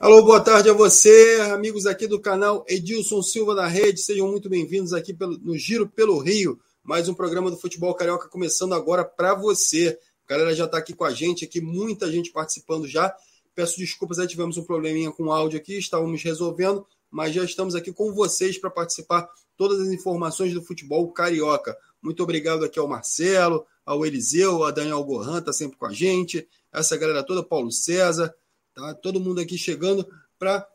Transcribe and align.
Alô, 0.00 0.22
boa 0.22 0.40
tarde 0.40 0.70
a 0.70 0.72
você, 0.72 1.40
amigos 1.52 1.84
aqui 1.84 2.06
do 2.06 2.18
canal 2.18 2.64
Edilson 2.66 3.22
Silva 3.22 3.54
da 3.54 3.66
Rede. 3.66 4.00
Sejam 4.00 4.26
muito 4.28 4.48
bem-vindos 4.48 4.94
aqui 4.94 5.12
pelo, 5.12 5.36
no 5.36 5.58
Giro 5.58 5.86
pelo 5.86 6.18
Rio. 6.18 6.58
Mais 6.82 7.06
um 7.06 7.12
programa 7.12 7.50
do 7.50 7.58
Futebol 7.58 7.94
Carioca 7.94 8.26
começando 8.26 8.72
agora 8.72 9.04
para 9.04 9.34
você. 9.34 9.98
A 10.26 10.30
galera 10.30 10.54
já 10.54 10.64
está 10.64 10.78
aqui 10.78 10.94
com 10.94 11.04
a 11.04 11.10
gente, 11.10 11.44
aqui 11.44 11.60
muita 11.60 12.10
gente 12.10 12.32
participando 12.32 12.88
já. 12.88 13.14
Peço 13.54 13.76
desculpas, 13.76 14.18
aí 14.18 14.26
tivemos 14.26 14.56
um 14.56 14.64
probleminha 14.64 15.12
com 15.12 15.24
o 15.24 15.32
áudio 15.32 15.60
aqui, 15.60 15.76
estávamos 15.76 16.22
resolvendo, 16.22 16.86
mas 17.10 17.34
já 17.34 17.44
estamos 17.44 17.74
aqui 17.74 17.92
com 17.92 18.10
vocês 18.10 18.56
para 18.56 18.70
participar 18.70 19.28
todas 19.54 19.80
as 19.80 19.88
informações 19.88 20.54
do 20.54 20.62
futebol 20.62 21.12
carioca. 21.12 21.76
Muito 22.00 22.22
obrigado 22.22 22.64
aqui 22.64 22.78
ao 22.78 22.88
Marcelo, 22.88 23.66
ao 23.84 24.06
Eliseu, 24.06 24.64
a 24.64 24.70
Daniel 24.70 25.04
Gohan, 25.04 25.40
está 25.40 25.52
sempre 25.52 25.76
com 25.76 25.84
a 25.84 25.92
gente, 25.92 26.48
essa 26.72 26.96
galera 26.96 27.22
toda, 27.22 27.42
Paulo 27.42 27.70
César, 27.70 28.34
Tá? 28.80 28.94
Todo 28.94 29.20
mundo 29.20 29.40
aqui 29.40 29.58
chegando 29.58 30.08
para 30.38 30.66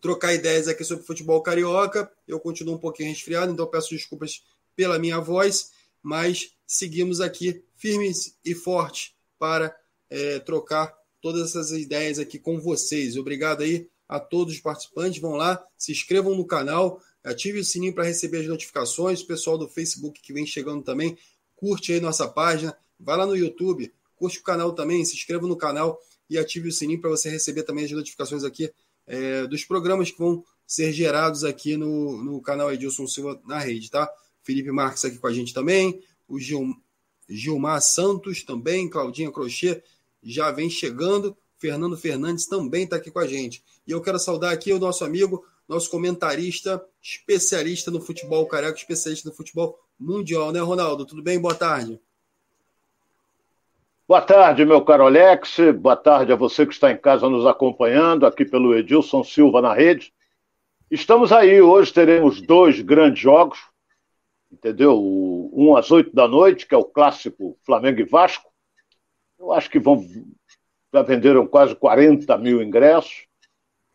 trocar 0.00 0.32
ideias 0.32 0.68
aqui 0.68 0.84
sobre 0.84 1.04
futebol 1.04 1.42
carioca. 1.42 2.10
Eu 2.26 2.38
continuo 2.38 2.76
um 2.76 2.78
pouquinho 2.78 3.08
resfriado, 3.08 3.52
então 3.52 3.66
peço 3.66 3.90
desculpas 3.90 4.44
pela 4.76 4.96
minha 4.96 5.18
voz, 5.18 5.72
mas 6.00 6.52
seguimos 6.64 7.20
aqui 7.20 7.64
firmes 7.74 8.38
e 8.44 8.54
fortes 8.54 9.12
para 9.40 9.76
é, 10.08 10.38
trocar 10.38 10.96
todas 11.20 11.50
essas 11.50 11.72
ideias 11.72 12.20
aqui 12.20 12.38
com 12.38 12.60
vocês. 12.60 13.16
Obrigado 13.16 13.62
aí 13.62 13.88
a 14.08 14.20
todos 14.20 14.54
os 14.54 14.60
participantes. 14.60 15.20
Vão 15.20 15.32
lá, 15.32 15.60
se 15.76 15.90
inscrevam 15.90 16.36
no 16.36 16.46
canal, 16.46 17.02
ative 17.24 17.58
o 17.58 17.64
sininho 17.64 17.92
para 17.92 18.04
receber 18.04 18.38
as 18.38 18.46
notificações. 18.46 19.20
O 19.20 19.26
pessoal 19.26 19.58
do 19.58 19.66
Facebook 19.66 20.20
que 20.20 20.32
vem 20.32 20.46
chegando 20.46 20.84
também, 20.84 21.18
curte 21.56 21.92
aí 21.92 21.98
nossa 21.98 22.28
página. 22.28 22.76
Vai 23.00 23.16
lá 23.16 23.26
no 23.26 23.34
YouTube, 23.34 23.92
curte 24.14 24.38
o 24.38 24.44
canal 24.44 24.72
também, 24.72 25.04
se 25.04 25.16
inscreva 25.16 25.44
no 25.48 25.56
canal 25.56 26.00
e 26.28 26.38
ative 26.38 26.68
o 26.68 26.72
sininho 26.72 27.00
para 27.00 27.10
você 27.10 27.28
receber 27.30 27.62
também 27.62 27.84
as 27.84 27.90
notificações 27.90 28.44
aqui 28.44 28.72
é, 29.06 29.46
dos 29.46 29.64
programas 29.64 30.10
que 30.10 30.18
vão 30.18 30.44
ser 30.66 30.92
gerados 30.92 31.44
aqui 31.44 31.76
no, 31.76 32.22
no 32.22 32.40
canal 32.42 32.72
Edilson 32.72 33.06
Silva 33.06 33.40
na 33.46 33.58
rede, 33.58 33.90
tá? 33.90 34.10
Felipe 34.42 34.70
Marques 34.70 35.04
aqui 35.04 35.18
com 35.18 35.26
a 35.26 35.32
gente 35.32 35.54
também, 35.54 36.00
o 36.28 36.38
Gil, 36.38 36.74
Gilmar 37.28 37.80
Santos 37.80 38.42
também, 38.42 38.88
Claudinha 38.88 39.30
Crochê 39.30 39.82
já 40.22 40.50
vem 40.50 40.68
chegando, 40.68 41.36
Fernando 41.56 41.96
Fernandes 41.96 42.46
também 42.46 42.84
está 42.84 42.96
aqui 42.96 43.10
com 43.10 43.20
a 43.20 43.26
gente. 43.26 43.62
E 43.86 43.92
eu 43.92 44.00
quero 44.00 44.18
saudar 44.18 44.52
aqui 44.52 44.72
o 44.72 44.78
nosso 44.78 45.04
amigo, 45.04 45.44
nosso 45.68 45.88
comentarista, 45.88 46.84
especialista 47.00 47.90
no 47.90 48.00
futebol 48.00 48.46
carioca, 48.46 48.78
especialista 48.78 49.28
no 49.28 49.34
futebol 49.34 49.78
mundial, 49.98 50.52
né, 50.52 50.60
Ronaldo? 50.60 51.06
Tudo 51.06 51.22
bem? 51.22 51.40
Boa 51.40 51.54
tarde. 51.54 52.00
Boa 54.08 54.22
tarde, 54.22 54.64
meu 54.64 54.84
caro 54.84 55.04
Alex. 55.04 55.56
Boa 55.80 55.96
tarde 55.96 56.32
a 56.32 56.36
você 56.36 56.64
que 56.64 56.72
está 56.72 56.92
em 56.92 56.96
casa 56.96 57.28
nos 57.28 57.44
acompanhando, 57.44 58.24
aqui 58.24 58.44
pelo 58.44 58.72
Edilson 58.72 59.24
Silva 59.24 59.60
na 59.60 59.74
rede. 59.74 60.12
Estamos 60.88 61.32
aí, 61.32 61.60
hoje 61.60 61.92
teremos 61.92 62.40
dois 62.40 62.80
grandes 62.80 63.20
jogos, 63.20 63.58
entendeu? 64.48 64.96
Um 65.52 65.76
às 65.76 65.90
oito 65.90 66.14
da 66.14 66.28
noite, 66.28 66.68
que 66.68 66.74
é 66.76 66.78
o 66.78 66.84
clássico 66.84 67.58
Flamengo 67.66 67.98
e 67.98 68.04
Vasco. 68.04 68.48
Eu 69.40 69.52
acho 69.52 69.68
que 69.68 69.80
vão, 69.80 70.00
já 70.94 71.02
venderam 71.02 71.44
quase 71.44 71.74
40 71.74 72.38
mil 72.38 72.62
ingressos. 72.62 73.26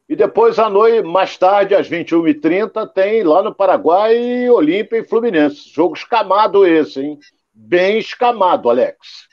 E 0.10 0.16
depois, 0.18 0.60
à 0.60 0.70
noite, 0.70 1.08
mais 1.08 1.38
tarde, 1.38 1.74
às 1.74 1.90
21h30, 1.90 2.86
tem 2.92 3.24
lá 3.24 3.42
no 3.42 3.56
Paraguai 3.56 4.50
Olímpia 4.50 4.98
e 4.98 5.08
Fluminense. 5.08 5.70
Jogo 5.70 5.96
escamado 5.96 6.68
esse, 6.68 7.00
hein? 7.00 7.18
Bem 7.54 7.98
escamado, 7.98 8.70
Alex. 8.70 9.31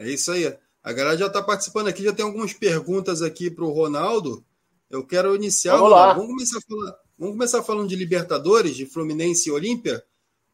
É 0.00 0.08
isso 0.08 0.32
aí. 0.32 0.46
A 0.82 0.92
galera 0.94 1.18
já 1.18 1.26
está 1.26 1.42
participando 1.42 1.88
aqui, 1.88 2.02
já 2.02 2.12
tem 2.12 2.24
algumas 2.24 2.54
perguntas 2.54 3.20
aqui 3.20 3.50
para 3.50 3.64
o 3.64 3.70
Ronaldo. 3.70 4.42
Eu 4.88 5.06
quero 5.06 5.36
iniciar. 5.36 5.76
Vamos 5.76 5.90
lá. 5.90 6.14
Vamos 6.14 6.30
começar, 6.30 6.60
falando, 6.66 6.94
vamos 7.18 7.34
começar 7.34 7.62
falando 7.62 7.88
de 7.88 7.96
Libertadores, 7.96 8.74
de 8.74 8.86
Fluminense 8.86 9.50
e 9.50 9.52
Olímpia. 9.52 10.02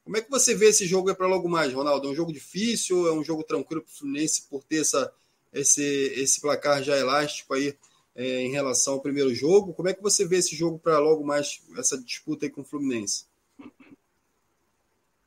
Como 0.02 0.16
é 0.16 0.20
que 0.20 0.28
você 0.28 0.52
vê 0.52 0.70
esse 0.70 0.84
jogo 0.84 1.14
para 1.14 1.28
logo 1.28 1.48
mais, 1.48 1.72
Ronaldo? 1.72 2.08
É 2.08 2.10
um 2.10 2.14
jogo 2.14 2.32
difícil? 2.32 3.06
É 3.06 3.12
um 3.12 3.22
jogo 3.22 3.44
tranquilo 3.44 3.82
para 3.82 3.90
o 3.90 3.96
Fluminense 3.96 4.48
por 4.50 4.64
ter 4.64 4.80
essa, 4.80 5.12
esse, 5.52 5.82
esse 5.82 6.40
placar 6.40 6.82
já 6.82 6.96
elástico 6.96 7.54
aí 7.54 7.76
é, 8.16 8.40
em 8.40 8.50
relação 8.50 8.94
ao 8.94 9.00
primeiro 9.00 9.32
jogo? 9.32 9.74
Como 9.74 9.88
é 9.88 9.94
que 9.94 10.02
você 10.02 10.24
vê 10.24 10.38
esse 10.38 10.56
jogo 10.56 10.76
para 10.76 10.98
logo 10.98 11.24
mais, 11.24 11.62
essa 11.78 11.96
disputa 11.96 12.46
aí 12.46 12.50
com 12.50 12.62
o 12.62 12.64
Fluminense? 12.64 13.26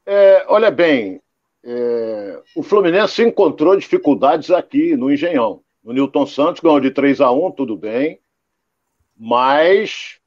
É, 0.06 0.44
olha 0.50 0.72
bem, 0.72 1.22
é, 1.64 2.42
o 2.56 2.64
Fluminense 2.64 3.22
encontrou 3.22 3.76
dificuldades 3.76 4.50
aqui 4.50 4.96
no 4.96 5.12
Engenhão. 5.12 5.62
O 5.84 5.92
Newton 5.92 6.26
Santos 6.26 6.62
ganhou 6.62 6.80
de 6.80 6.92
3 6.92 7.22
a 7.22 7.32
1 7.32 7.52
tudo 7.52 7.76
bem, 7.76 8.20
mas 9.18 10.20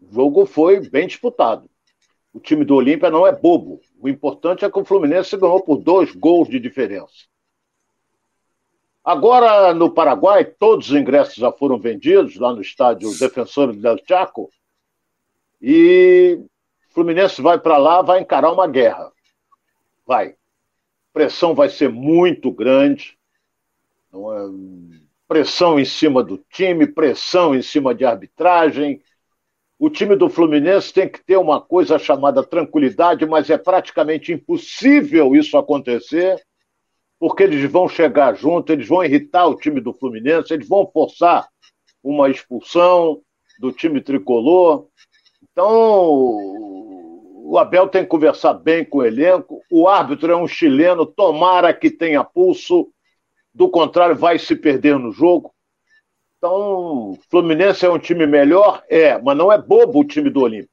o 0.00 0.12
jogo 0.12 0.46
foi 0.46 0.80
bem 0.88 1.06
disputado. 1.06 1.68
O 2.32 2.40
time 2.40 2.64
do 2.64 2.74
Olímpia 2.74 3.10
não 3.10 3.26
é 3.26 3.32
bobo. 3.32 3.80
O 4.00 4.08
importante 4.08 4.64
é 4.64 4.70
que 4.70 4.78
o 4.78 4.84
Fluminense 4.84 5.36
ganhou 5.36 5.62
por 5.62 5.78
dois 5.78 6.14
gols 6.14 6.48
de 6.48 6.60
diferença. 6.60 7.28
Agora, 9.02 9.74
no 9.74 9.90
Paraguai, 9.90 10.44
todos 10.44 10.90
os 10.90 10.96
ingressos 10.96 11.34
já 11.34 11.50
foram 11.50 11.78
vendidos 11.78 12.36
lá 12.36 12.52
no 12.52 12.60
estádio 12.60 13.10
Defensor 13.18 13.74
del 13.74 13.98
Chaco. 14.06 14.50
E 15.60 16.38
o 16.88 16.92
Fluminense 16.92 17.42
vai 17.42 17.58
para 17.58 17.76
lá, 17.76 18.02
vai 18.02 18.20
encarar 18.20 18.52
uma 18.52 18.68
guerra. 18.68 19.10
Vai 20.06 20.36
pressão 21.12 21.54
vai 21.54 21.68
ser 21.68 21.88
muito 21.88 22.50
grande. 22.50 23.18
É? 24.12 24.16
Pressão 25.28 25.78
em 25.78 25.84
cima 25.84 26.24
do 26.24 26.38
time, 26.50 26.86
pressão 26.86 27.54
em 27.54 27.62
cima 27.62 27.94
de 27.94 28.04
arbitragem. 28.04 29.00
O 29.78 29.88
time 29.88 30.16
do 30.16 30.28
Fluminense 30.28 30.92
tem 30.92 31.08
que 31.08 31.24
ter 31.24 31.36
uma 31.36 31.60
coisa 31.60 31.98
chamada 31.98 32.42
tranquilidade, 32.44 33.24
mas 33.24 33.48
é 33.48 33.56
praticamente 33.56 34.32
impossível 34.32 35.34
isso 35.34 35.56
acontecer, 35.56 36.38
porque 37.18 37.44
eles 37.44 37.70
vão 37.70 37.88
chegar 37.88 38.34
junto, 38.34 38.72
eles 38.72 38.88
vão 38.88 39.04
irritar 39.04 39.46
o 39.46 39.56
time 39.56 39.80
do 39.80 39.94
Fluminense, 39.94 40.52
eles 40.52 40.68
vão 40.68 40.90
forçar 40.92 41.48
uma 42.02 42.28
expulsão 42.28 43.22
do 43.58 43.72
time 43.72 44.00
tricolor. 44.00 44.88
Então, 45.42 46.89
o 47.42 47.58
Abel 47.58 47.88
tem 47.88 48.02
que 48.02 48.08
conversar 48.08 48.54
bem 48.54 48.84
com 48.84 48.98
o 48.98 49.04
elenco. 49.04 49.60
O 49.70 49.88
árbitro 49.88 50.30
é 50.30 50.36
um 50.36 50.46
chileno, 50.46 51.06
tomara 51.06 51.72
que 51.72 51.90
tenha 51.90 52.22
pulso. 52.22 52.88
Do 53.52 53.68
contrário, 53.68 54.14
vai 54.14 54.38
se 54.38 54.54
perder 54.54 54.98
no 54.98 55.10
jogo. 55.10 55.52
Então, 56.36 57.18
Fluminense 57.28 57.84
é 57.84 57.90
um 57.90 57.98
time 57.98 58.26
melhor? 58.26 58.82
É, 58.88 59.18
mas 59.18 59.36
não 59.36 59.50
é 59.50 59.58
bobo 59.58 60.00
o 60.00 60.04
time 60.04 60.30
do 60.30 60.42
Olímpia. 60.42 60.68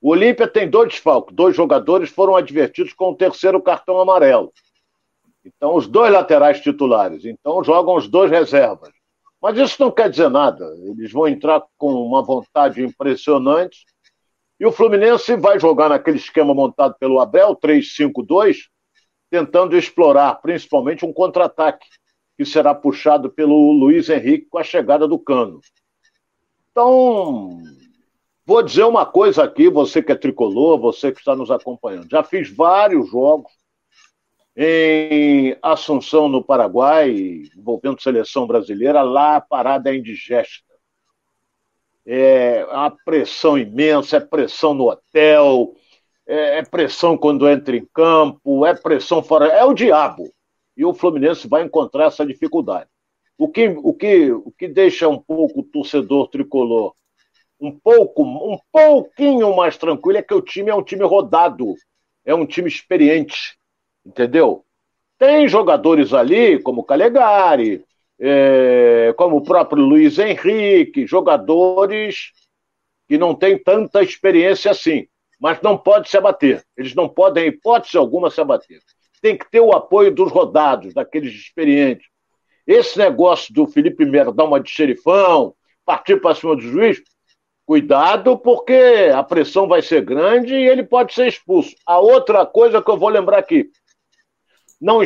O 0.00 0.10
Olímpia 0.10 0.46
tem 0.46 0.68
dois 0.68 0.90
desfalques. 0.90 1.34
Dois 1.34 1.56
jogadores 1.56 2.10
foram 2.10 2.36
advertidos 2.36 2.92
com 2.92 3.10
o 3.10 3.16
terceiro 3.16 3.60
cartão 3.62 3.98
amarelo. 4.00 4.52
Então, 5.44 5.74
os 5.74 5.86
dois 5.86 6.12
laterais 6.12 6.60
titulares. 6.60 7.24
Então, 7.24 7.64
jogam 7.64 7.96
os 7.96 8.06
dois 8.06 8.30
reservas. 8.30 8.90
Mas 9.40 9.56
isso 9.56 9.80
não 9.80 9.90
quer 9.90 10.10
dizer 10.10 10.28
nada. 10.28 10.64
Eles 10.84 11.10
vão 11.10 11.26
entrar 11.26 11.62
com 11.78 11.92
uma 11.92 12.22
vontade 12.22 12.82
impressionante 12.82 13.86
e 14.60 14.66
o 14.66 14.72
Fluminense 14.72 15.36
vai 15.36 15.58
jogar 15.60 15.88
naquele 15.88 16.16
esquema 16.16 16.52
montado 16.52 16.96
pelo 16.98 17.20
Abel, 17.20 17.56
3-5-2, 17.56 18.56
tentando 19.30 19.76
explorar 19.76 20.34
principalmente 20.36 21.04
um 21.04 21.12
contra-ataque, 21.12 21.86
que 22.36 22.44
será 22.44 22.74
puxado 22.74 23.30
pelo 23.30 23.72
Luiz 23.72 24.08
Henrique 24.08 24.46
com 24.48 24.58
a 24.58 24.64
chegada 24.64 25.06
do 25.06 25.18
Cano. 25.18 25.60
Então, 26.70 27.62
vou 28.44 28.62
dizer 28.62 28.84
uma 28.84 29.04
coisa 29.04 29.44
aqui, 29.44 29.68
você 29.68 30.02
que 30.02 30.12
é 30.12 30.16
tricolor, 30.16 30.78
você 30.78 31.12
que 31.12 31.18
está 31.18 31.36
nos 31.36 31.50
acompanhando. 31.50 32.08
Já 32.10 32.22
fiz 32.22 32.50
vários 32.50 33.10
jogos 33.10 33.52
em 34.56 35.56
Assunção, 35.62 36.28
no 36.28 36.42
Paraguai, 36.42 37.42
envolvendo 37.56 38.02
seleção 38.02 38.46
brasileira, 38.46 39.02
lá 39.02 39.36
a 39.36 39.40
parada 39.40 39.90
é 39.90 39.96
indigesta 39.96 40.67
é 42.10 42.64
uma 42.64 42.90
pressão 43.04 43.58
imensa, 43.58 44.16
é 44.16 44.20
pressão 44.20 44.72
no 44.72 44.88
hotel, 44.88 45.74
é, 46.26 46.58
é 46.58 46.62
pressão 46.62 47.18
quando 47.18 47.46
entra 47.46 47.76
em 47.76 47.86
campo, 47.92 48.64
é 48.64 48.74
pressão 48.74 49.22
fora. 49.22 49.48
É 49.48 49.62
o 49.62 49.74
diabo. 49.74 50.32
E 50.74 50.84
o 50.84 50.94
Fluminense 50.94 51.46
vai 51.46 51.64
encontrar 51.64 52.06
essa 52.06 52.24
dificuldade. 52.24 52.88
O 53.36 53.48
que, 53.48 53.68
o 53.68 53.92
que, 53.92 54.32
o 54.32 54.50
que 54.56 54.66
deixa 54.66 55.06
um 55.06 55.18
pouco 55.18 55.60
o 55.60 55.62
torcedor 55.62 56.28
tricolor 56.28 56.94
um 57.60 57.76
pouco, 57.76 58.22
um 58.22 58.58
pouquinho 58.72 59.54
mais 59.54 59.76
tranquilo 59.76 60.18
é 60.18 60.22
que 60.22 60.34
o 60.34 60.40
time 60.40 60.70
é 60.70 60.74
um 60.74 60.82
time 60.82 61.04
rodado, 61.04 61.74
é 62.24 62.34
um 62.34 62.46
time 62.46 62.68
experiente, 62.68 63.58
entendeu? 64.06 64.64
Tem 65.18 65.48
jogadores 65.48 66.14
ali, 66.14 66.62
como 66.62 66.84
Calegari, 66.84 67.84
é, 68.20 69.14
como 69.16 69.36
o 69.36 69.42
próprio 69.42 69.84
Luiz 69.84 70.18
Henrique, 70.18 71.06
jogadores 71.06 72.32
que 73.08 73.16
não 73.16 73.34
têm 73.34 73.56
tanta 73.56 74.02
experiência 74.02 74.70
assim, 74.70 75.06
mas 75.40 75.60
não 75.62 75.78
pode 75.78 76.08
se 76.08 76.16
abater. 76.16 76.64
Eles 76.76 76.94
não 76.94 77.08
podem, 77.08 77.44
em 77.44 77.48
hipótese 77.48 77.96
alguma, 77.96 78.30
se 78.30 78.40
abater. 78.40 78.80
Tem 79.22 79.36
que 79.36 79.50
ter 79.50 79.60
o 79.60 79.72
apoio 79.72 80.14
dos 80.14 80.30
rodados, 80.30 80.92
daqueles 80.92 81.32
experientes. 81.32 82.06
Esse 82.66 82.98
negócio 82.98 83.52
do 83.54 83.66
Felipe 83.66 84.04
Melo 84.04 84.32
dar 84.32 84.44
uma 84.44 84.60
de 84.60 84.70
xerifão, 84.70 85.54
partir 85.86 86.20
para 86.20 86.34
cima 86.34 86.54
do 86.54 86.60
juiz, 86.60 87.00
cuidado, 87.64 88.36
porque 88.36 89.10
a 89.14 89.22
pressão 89.22 89.66
vai 89.66 89.80
ser 89.80 90.02
grande 90.02 90.54
e 90.54 90.68
ele 90.68 90.82
pode 90.82 91.14
ser 91.14 91.28
expulso. 91.28 91.74
A 91.86 91.98
outra 91.98 92.44
coisa 92.44 92.82
que 92.82 92.90
eu 92.90 92.98
vou 92.98 93.08
lembrar 93.08 93.38
aqui: 93.38 93.70
não 94.80 95.02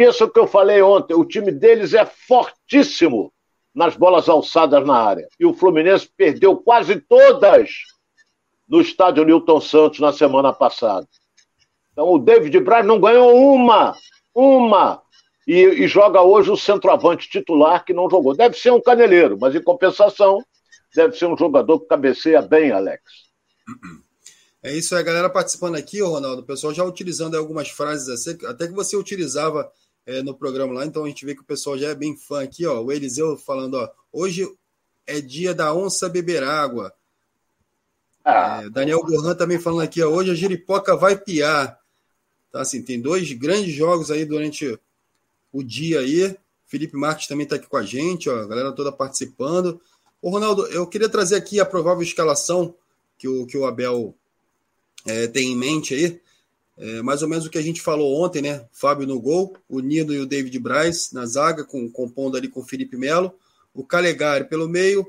esqueça 0.00 0.24
o 0.24 0.30
que 0.30 0.40
eu 0.40 0.46
falei 0.46 0.80
ontem, 0.80 1.14
o 1.14 1.24
time 1.24 1.52
deles 1.52 1.92
é 1.92 2.06
fortíssimo 2.06 3.32
nas 3.74 3.96
bolas 3.96 4.28
alçadas 4.28 4.84
na 4.84 4.96
área. 4.96 5.28
E 5.38 5.44
o 5.44 5.52
Fluminense 5.52 6.08
perdeu 6.16 6.56
quase 6.56 7.00
todas 7.00 7.70
no 8.66 8.80
estádio 8.80 9.24
Newton 9.24 9.60
Santos 9.60 10.00
na 10.00 10.12
semana 10.12 10.52
passada. 10.52 11.06
Então 11.92 12.08
o 12.08 12.18
David 12.18 12.58
Braz 12.60 12.86
não 12.86 13.00
ganhou 13.00 13.36
uma, 13.36 13.94
uma. 14.34 15.02
E, 15.46 15.54
e, 15.54 15.88
joga 15.88 16.22
hoje 16.22 16.50
o 16.50 16.56
centroavante 16.56 17.28
titular 17.28 17.84
que 17.84 17.92
não 17.92 18.08
jogou. 18.08 18.34
Deve 18.34 18.56
ser 18.56 18.70
um 18.70 18.80
caneleiro, 18.80 19.36
mas 19.38 19.54
em 19.54 19.62
compensação, 19.62 20.42
deve 20.94 21.16
ser 21.16 21.26
um 21.26 21.36
jogador 21.36 21.80
que 21.80 21.88
cabeceia 21.88 22.40
bem, 22.40 22.70
Alex. 22.70 23.02
É 24.62 24.72
isso 24.72 24.94
aí, 24.94 25.00
a 25.00 25.04
galera 25.04 25.30
participando 25.30 25.76
aqui, 25.76 26.00
Ronaldo. 26.00 26.42
O 26.42 26.46
pessoal 26.46 26.72
já 26.72 26.84
utilizando 26.84 27.36
algumas 27.36 27.68
frases 27.68 28.08
assim, 28.08 28.38
até 28.46 28.68
que 28.68 28.74
você 28.74 28.96
utilizava 28.96 29.70
é, 30.06 30.22
no 30.22 30.34
programa 30.34 30.72
lá, 30.72 30.86
então 30.86 31.04
a 31.04 31.08
gente 31.08 31.24
vê 31.24 31.34
que 31.34 31.42
o 31.42 31.46
pessoal 31.46 31.78
já 31.78 31.88
é 31.88 31.94
bem 31.94 32.16
fã 32.16 32.42
aqui, 32.42 32.66
ó. 32.66 32.80
O 32.80 32.90
Eliseu 32.90 33.36
falando, 33.36 33.74
ó, 33.74 33.88
hoje 34.12 34.48
é 35.06 35.20
dia 35.20 35.54
da 35.54 35.74
onça 35.74 36.08
beber 36.08 36.42
água. 36.42 36.92
Ah. 38.24 38.62
É, 38.64 38.70
Daniel 38.70 39.02
Gohan 39.02 39.34
também 39.34 39.58
falando 39.58 39.82
aqui, 39.82 40.02
ó, 40.02 40.08
hoje 40.08 40.30
a 40.30 40.34
giripoca 40.34 40.96
vai 40.96 41.16
piar. 41.16 41.78
Tá, 42.50 42.62
assim, 42.62 42.82
tem 42.82 43.00
dois 43.00 43.32
grandes 43.32 43.74
jogos 43.74 44.10
aí 44.10 44.24
durante 44.24 44.78
o 45.52 45.62
dia 45.62 46.00
aí. 46.00 46.36
Felipe 46.66 46.96
Marques 46.96 47.26
também 47.26 47.44
está 47.44 47.56
aqui 47.56 47.66
com 47.66 47.76
a 47.76 47.82
gente, 47.82 48.28
ó, 48.28 48.40
a 48.40 48.46
galera 48.46 48.72
toda 48.72 48.92
participando. 48.92 49.80
Ô, 50.22 50.30
Ronaldo, 50.30 50.66
eu 50.66 50.86
queria 50.86 51.08
trazer 51.08 51.36
aqui 51.36 51.60
a 51.60 51.66
provável 51.66 52.02
escalação 52.02 52.74
que 53.18 53.28
o, 53.28 53.46
que 53.46 53.56
o 53.56 53.66
Abel 53.66 54.14
é, 55.06 55.26
tem 55.26 55.52
em 55.52 55.56
mente 55.56 55.94
aí. 55.94 56.20
É, 56.80 57.02
mais 57.02 57.22
ou 57.22 57.28
menos 57.28 57.44
o 57.44 57.50
que 57.50 57.58
a 57.58 57.62
gente 57.62 57.82
falou 57.82 58.24
ontem, 58.24 58.40
né? 58.40 58.66
Fábio 58.72 59.06
no 59.06 59.20
gol, 59.20 59.54
o 59.68 59.80
Nino 59.80 60.14
e 60.14 60.18
o 60.18 60.24
David 60.24 60.58
Braz 60.58 61.12
na 61.12 61.26
zaga, 61.26 61.62
com, 61.62 61.90
compondo 61.90 62.38
ali 62.38 62.48
com 62.48 62.60
o 62.60 62.64
Felipe 62.64 62.96
Melo, 62.96 63.34
o 63.74 63.84
Calegari 63.84 64.46
pelo 64.46 64.66
meio, 64.66 65.06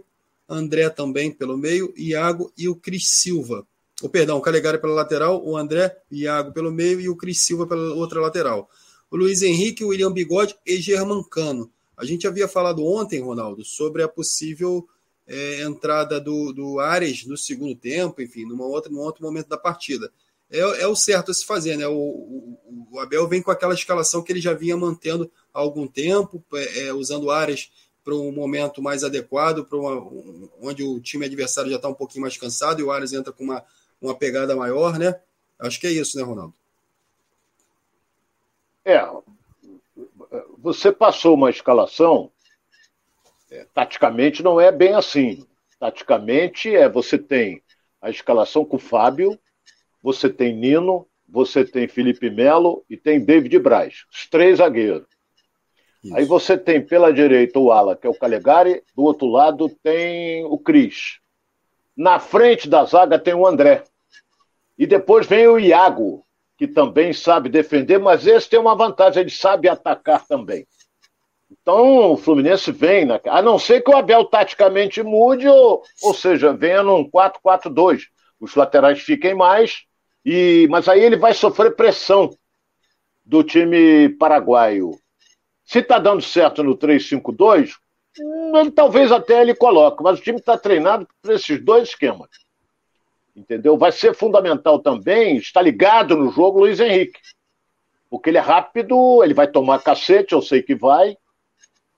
André 0.50 0.90
também 0.90 1.32
pelo 1.32 1.58
meio, 1.58 1.94
Iago 1.96 2.52
e 2.58 2.68
o 2.68 2.76
Cris 2.76 3.08
Silva. 3.08 3.66
O 4.02 4.10
perdão, 4.10 4.38
o 4.38 4.42
Calegari 4.42 4.80
pela 4.80 4.94
lateral, 4.94 5.42
o 5.48 5.56
André, 5.56 5.96
Iago 6.12 6.52
pelo 6.52 6.74
meio 6.74 7.00
e 7.00 7.08
o 7.08 7.16
Cris 7.16 7.40
Silva 7.40 7.66
pela 7.66 7.96
outra 7.96 8.20
lateral. 8.20 8.70
O 9.10 9.16
Luiz 9.16 9.42
Henrique, 9.42 9.86
o 9.86 9.90
William 9.90 10.12
Bigode 10.12 10.58
e 10.66 10.76
Germancano. 10.76 11.72
A 11.96 12.04
gente 12.04 12.28
havia 12.28 12.50
falado 12.50 12.84
ontem, 12.86 13.22
Ronaldo, 13.22 13.64
sobre 13.64 14.04
a 14.04 14.10
possível 14.10 14.86
é, 15.26 15.62
entrada 15.62 16.20
do, 16.20 16.52
do 16.52 16.82
Ares 16.82 17.26
no 17.26 17.38
segundo 17.38 17.76
tempo, 17.76 18.22
enfim, 18.22 18.44
numa 18.44 18.66
outra, 18.66 18.92
num 18.92 19.00
outro 19.00 19.24
momento 19.24 19.48
da 19.48 19.58
partida 19.58 20.12
é, 20.52 20.60
é 20.60 20.88
o 20.88 20.96
certo 20.96 21.32
a 21.32 21.34
se 21.34 21.46
fazer, 21.46 21.78
né? 21.78 21.88
O, 21.88 21.94
o, 21.94 22.90
o, 22.92 23.00
Abel 23.00 23.28
vem 23.28 23.42
com 23.42 23.52
aquela 23.52 23.74
escalação 23.74 24.22
que 24.22 24.32
ele 24.32 24.42
já 24.42 24.54
vinha 24.54 24.76
mantendo 24.76 25.32
há 25.54 25.60
algum 25.60 25.88
tempo, 25.88 26.44
é, 26.54 26.88
é 26.88 26.94
usando 26.94 27.32
áreas 27.32 27.72
para 28.04 28.14
um 28.14 28.32
momento 28.32 28.82
mais 28.82 29.04
adequado, 29.04 29.66
para 29.66 29.78
um, 29.78 30.50
onde 30.62 30.84
o 30.84 31.00
time 31.00 31.26
adversário 31.26 31.70
já 31.70 31.78
está 31.78 31.88
um 31.88 31.94
pouquinho 31.94 32.24
mais 32.24 32.36
cansado 32.36 32.82
e 32.82 32.84
o 32.84 32.92
Ares 32.92 33.14
entra 33.14 33.32
com 33.32 33.44
uma, 33.44 33.64
uma 34.02 34.16
pegada 34.16 34.56
maior, 34.56 35.00
né? 35.00 35.20
Acho 35.58 35.80
que 35.80 35.88
é 35.88 35.92
isso, 35.92 36.18
né, 36.18 36.24
Ronaldo? 36.24 36.54
É. 38.84 39.00
Você 40.58 40.92
passou 40.92 41.36
uma 41.36 41.50
escalação, 41.50 42.32
é, 43.50 43.66
taticamente 43.74 44.44
não 44.44 44.60
é 44.60 44.72
bem 44.72 44.94
assim. 44.94 45.48
Taticamente 45.80 46.76
é 46.76 46.90
você 46.90 47.18
tem 47.18 47.64
a 48.02 48.10
escalação 48.10 48.66
com 48.66 48.78
o 48.78 48.80
Fábio, 48.80 49.40
você 50.02 50.30
tem 50.30 50.56
Nino, 50.56 51.08
você 51.28 51.64
tem 51.64 51.88
Felipe 51.88 52.30
Melo 52.30 52.84
e 52.90 52.98
tem 52.98 53.24
David 53.24 53.58
Braz, 53.60 54.06
os 54.12 54.28
três 54.28 54.58
zagueiros. 54.58 55.08
Isso. 56.04 56.16
Aí 56.16 56.26
você 56.26 56.58
tem 56.58 56.82
pela 56.82 57.14
direita 57.14 57.60
o 57.60 57.72
Ala, 57.72 57.96
que 57.96 58.08
é 58.08 58.10
o 58.10 58.18
Calegari, 58.18 58.82
do 58.96 59.04
outro 59.04 59.28
lado 59.28 59.70
tem 59.84 60.44
o 60.46 60.58
Cris. 60.58 61.20
Na 61.96 62.20
frente 62.20 62.68
da 62.68 62.84
zaga 62.84 63.20
tem 63.20 63.34
o 63.34 63.46
André. 63.46 63.84
E 64.78 64.88
depois 64.88 65.28
vem 65.28 65.48
o 65.48 65.60
Iago, 65.60 66.26
que 66.58 66.68
também 66.68 67.14
sabe 67.14 67.50
defender, 67.50 68.00
mas 68.00 68.26
esse 68.26 68.50
tem 68.50 68.60
uma 68.60 68.76
vantagem, 68.76 69.22
ele 69.22 69.30
sabe 69.30 69.70
atacar 69.70 70.26
também. 70.26 70.66
Então 71.52 72.14
o 72.14 72.18
Fluminense 72.18 72.72
vem, 72.72 73.06
na... 73.06 73.20
a 73.26 73.42
não 73.42 73.60
ser 73.60 73.82
que 73.82 73.92
o 73.92 73.96
Abel 73.96 74.26
taticamente 74.26 75.04
mude, 75.04 75.48
ou, 75.48 75.84
ou 76.02 76.14
seja, 76.14 76.54
venha 76.54 76.82
num 76.82 77.08
4-4-2. 77.10 78.04
Os 78.40 78.56
laterais 78.56 79.02
fiquem 79.02 79.36
mais 79.36 79.86
e, 80.26 80.68
mas 80.70 80.88
aí 80.88 81.02
ele 81.02 81.18
vai 81.18 81.34
sofrer 81.34 81.76
pressão 81.76 82.30
do 83.26 83.44
time 83.44 84.10
paraguaio. 84.10 84.92
Se 85.64 85.80
está 85.80 85.98
dando 85.98 86.22
certo 86.22 86.64
no 86.64 86.78
3-5-2, 86.78 87.72
hum, 88.20 88.58
ele 88.58 88.72
talvez 88.72 89.12
até 89.12 89.42
ele 89.42 89.56
coloque, 89.56 90.04
mas 90.04 90.20
o 90.20 90.22
time 90.22 90.38
está 90.38 90.58
treinado 90.58 91.08
para 91.22 91.36
esses 91.36 91.64
dois 91.64 91.90
esquemas. 91.90 92.30
Entendeu? 93.36 93.78
Vai 93.78 93.92
ser 93.92 94.14
fundamental 94.14 94.80
também 94.80 95.38
estar 95.38 95.62
ligado 95.62 96.16
no 96.16 96.32
jogo 96.32 96.60
Luiz 96.60 96.80
Henrique. 96.80 97.20
Porque 98.10 98.30
ele 98.30 98.38
é 98.38 98.42
rápido, 98.42 99.24
ele 99.24 99.34
vai 99.34 99.48
tomar 99.48 99.82
cacete, 99.82 100.34
eu 100.34 100.42
sei 100.42 100.62
que 100.62 100.76
vai, 100.76 101.16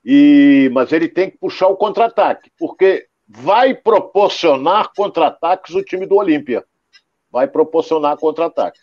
e 0.06 0.70
mas 0.72 0.92
ele 0.92 1.10
tem 1.10 1.32
que 1.32 1.40
puxar 1.40 1.68
o 1.68 1.76
contra-ataque, 1.76 2.52
porque 2.60 3.08
vai 3.28 3.74
proporcionar 3.74 4.92
contra-ataques 4.96 5.74
o 5.74 5.84
time 5.84 6.06
do 6.06 6.16
Olímpia 6.16 6.64
vai 7.34 7.48
proporcionar 7.48 8.16
contra-ataque. 8.18 8.80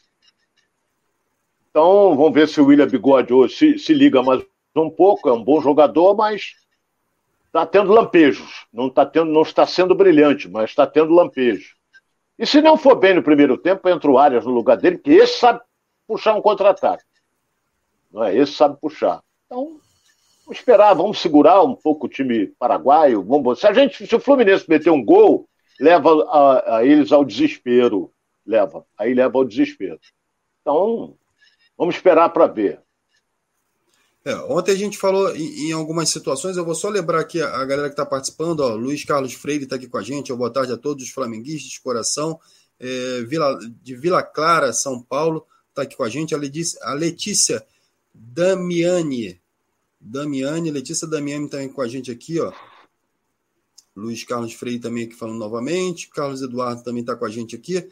Então, 1.71 2.17
vamos 2.17 2.35
ver 2.35 2.49
se 2.49 2.61
o 2.61 2.67
William 2.67 2.89
Bigode 2.89 3.33
hoje 3.33 3.55
se, 3.55 3.79
se 3.79 3.95
liga 3.95 4.25
mais 4.25 4.45
um 4.75 4.91
pouco. 4.91 5.29
É 5.29 5.33
um 5.33 5.45
bom 5.45 5.61
jogador, 5.61 6.17
mas 6.17 6.57
está 7.47 7.65
tendo 7.65 7.93
lampejos. 7.93 8.67
Não, 8.73 8.91
tá 8.91 9.07
tendo, 9.07 9.31
não 9.31 9.43
está 9.43 9.65
sendo 9.65 9.95
brilhante, 9.95 10.49
mas 10.49 10.71
está 10.71 10.85
tendo 10.85 11.15
lampejos. 11.15 11.77
E 12.37 12.45
se 12.45 12.61
não 12.61 12.77
for 12.77 12.97
bem 12.97 13.15
no 13.15 13.23
primeiro 13.23 13.57
tempo, 13.57 13.89
entra 13.89 14.11
o 14.11 14.19
Arias 14.19 14.45
no 14.45 14.51
lugar 14.51 14.79
dele, 14.79 14.99
que 14.99 15.13
esse 15.13 15.39
sabe 15.39 15.61
puxar 16.09 16.35
um 16.35 16.43
contra-ataque. 16.43 17.05
Não 18.11 18.25
é? 18.25 18.37
Esse 18.37 18.55
sabe 18.55 18.77
puxar. 18.81 19.23
Então, 19.47 19.79
vamos 20.45 20.59
esperar, 20.59 20.93
vamos 20.95 21.21
segurar 21.21 21.63
um 21.63 21.77
pouco 21.77 22.07
o 22.07 22.11
time 22.11 22.49
paraguaio. 22.59 23.23
Vamos... 23.23 23.61
Se, 23.61 23.69
a 23.69 23.73
gente, 23.73 24.05
se 24.05 24.17
o 24.17 24.19
Fluminense 24.19 24.69
meter 24.69 24.91
um 24.91 25.05
gol, 25.05 25.49
leva 25.79 26.25
a, 26.29 26.79
a 26.79 26.85
eles 26.85 27.13
ao 27.13 27.25
desespero 27.25 28.11
leva. 28.47 28.85
Aí 28.99 29.15
leva 29.15 29.39
ao 29.39 29.45
desespero. 29.45 29.99
Então, 30.61 31.17
vamos 31.77 31.95
esperar 31.95 32.29
para 32.31 32.47
ver. 32.47 32.81
É, 34.23 34.35
ontem 34.37 34.73
a 34.73 34.77
gente 34.77 34.99
falou 34.99 35.35
em, 35.35 35.69
em, 35.69 35.73
algumas 35.73 36.11
situações, 36.11 36.57
eu 36.57 36.65
vou 36.65 36.75
só 36.75 36.91
lembrar 36.91 37.21
aqui 37.21 37.41
a, 37.41 37.57
a 37.57 37.65
galera 37.65 37.89
que 37.89 37.95
está 37.95 38.05
participando, 38.05 38.61
ó, 38.61 38.75
Luiz 38.75 39.03
Carlos 39.03 39.33
Freire 39.33 39.65
está 39.65 39.77
aqui 39.77 39.89
com 39.89 39.97
a 39.97 40.03
gente, 40.03 40.31
ó, 40.31 40.37
boa 40.37 40.53
tarde 40.53 40.73
a 40.73 40.77
todos 40.77 41.05
os 41.05 41.11
flamenguistas 41.11 41.71
de 41.71 41.81
coração, 41.81 42.39
é, 42.79 43.23
Vila, 43.23 43.59
de 43.83 43.97
Vila 43.97 44.23
Clara, 44.23 44.75
São 44.75 45.01
Paulo, 45.01 45.47
está 45.71 45.83
aqui 45.83 45.97
com 45.97 46.05
a 46.05 46.09
gente, 46.11 46.35
a 46.35 46.39
Letícia, 46.39 46.79
a 46.83 46.93
Letícia 46.93 47.65
Damiani, 48.13 49.41
Damiani, 49.99 50.71
Letícia 50.71 51.09
Damiani 51.09 51.49
também 51.49 51.71
com 51.71 51.81
a 51.81 51.89
gente 51.89 52.11
aqui, 52.11 52.39
ó, 52.41 52.53
Luiz 53.97 54.23
Carlos 54.25 54.53
Freire 54.53 54.81
também 54.81 55.05
aqui 55.05 55.15
falando 55.15 55.39
novamente, 55.39 56.11
Carlos 56.11 56.43
Eduardo 56.43 56.83
também 56.83 57.01
está 57.01 57.17
com 57.17 57.25
a 57.25 57.31
gente 57.31 57.57
aqui, 57.57 57.89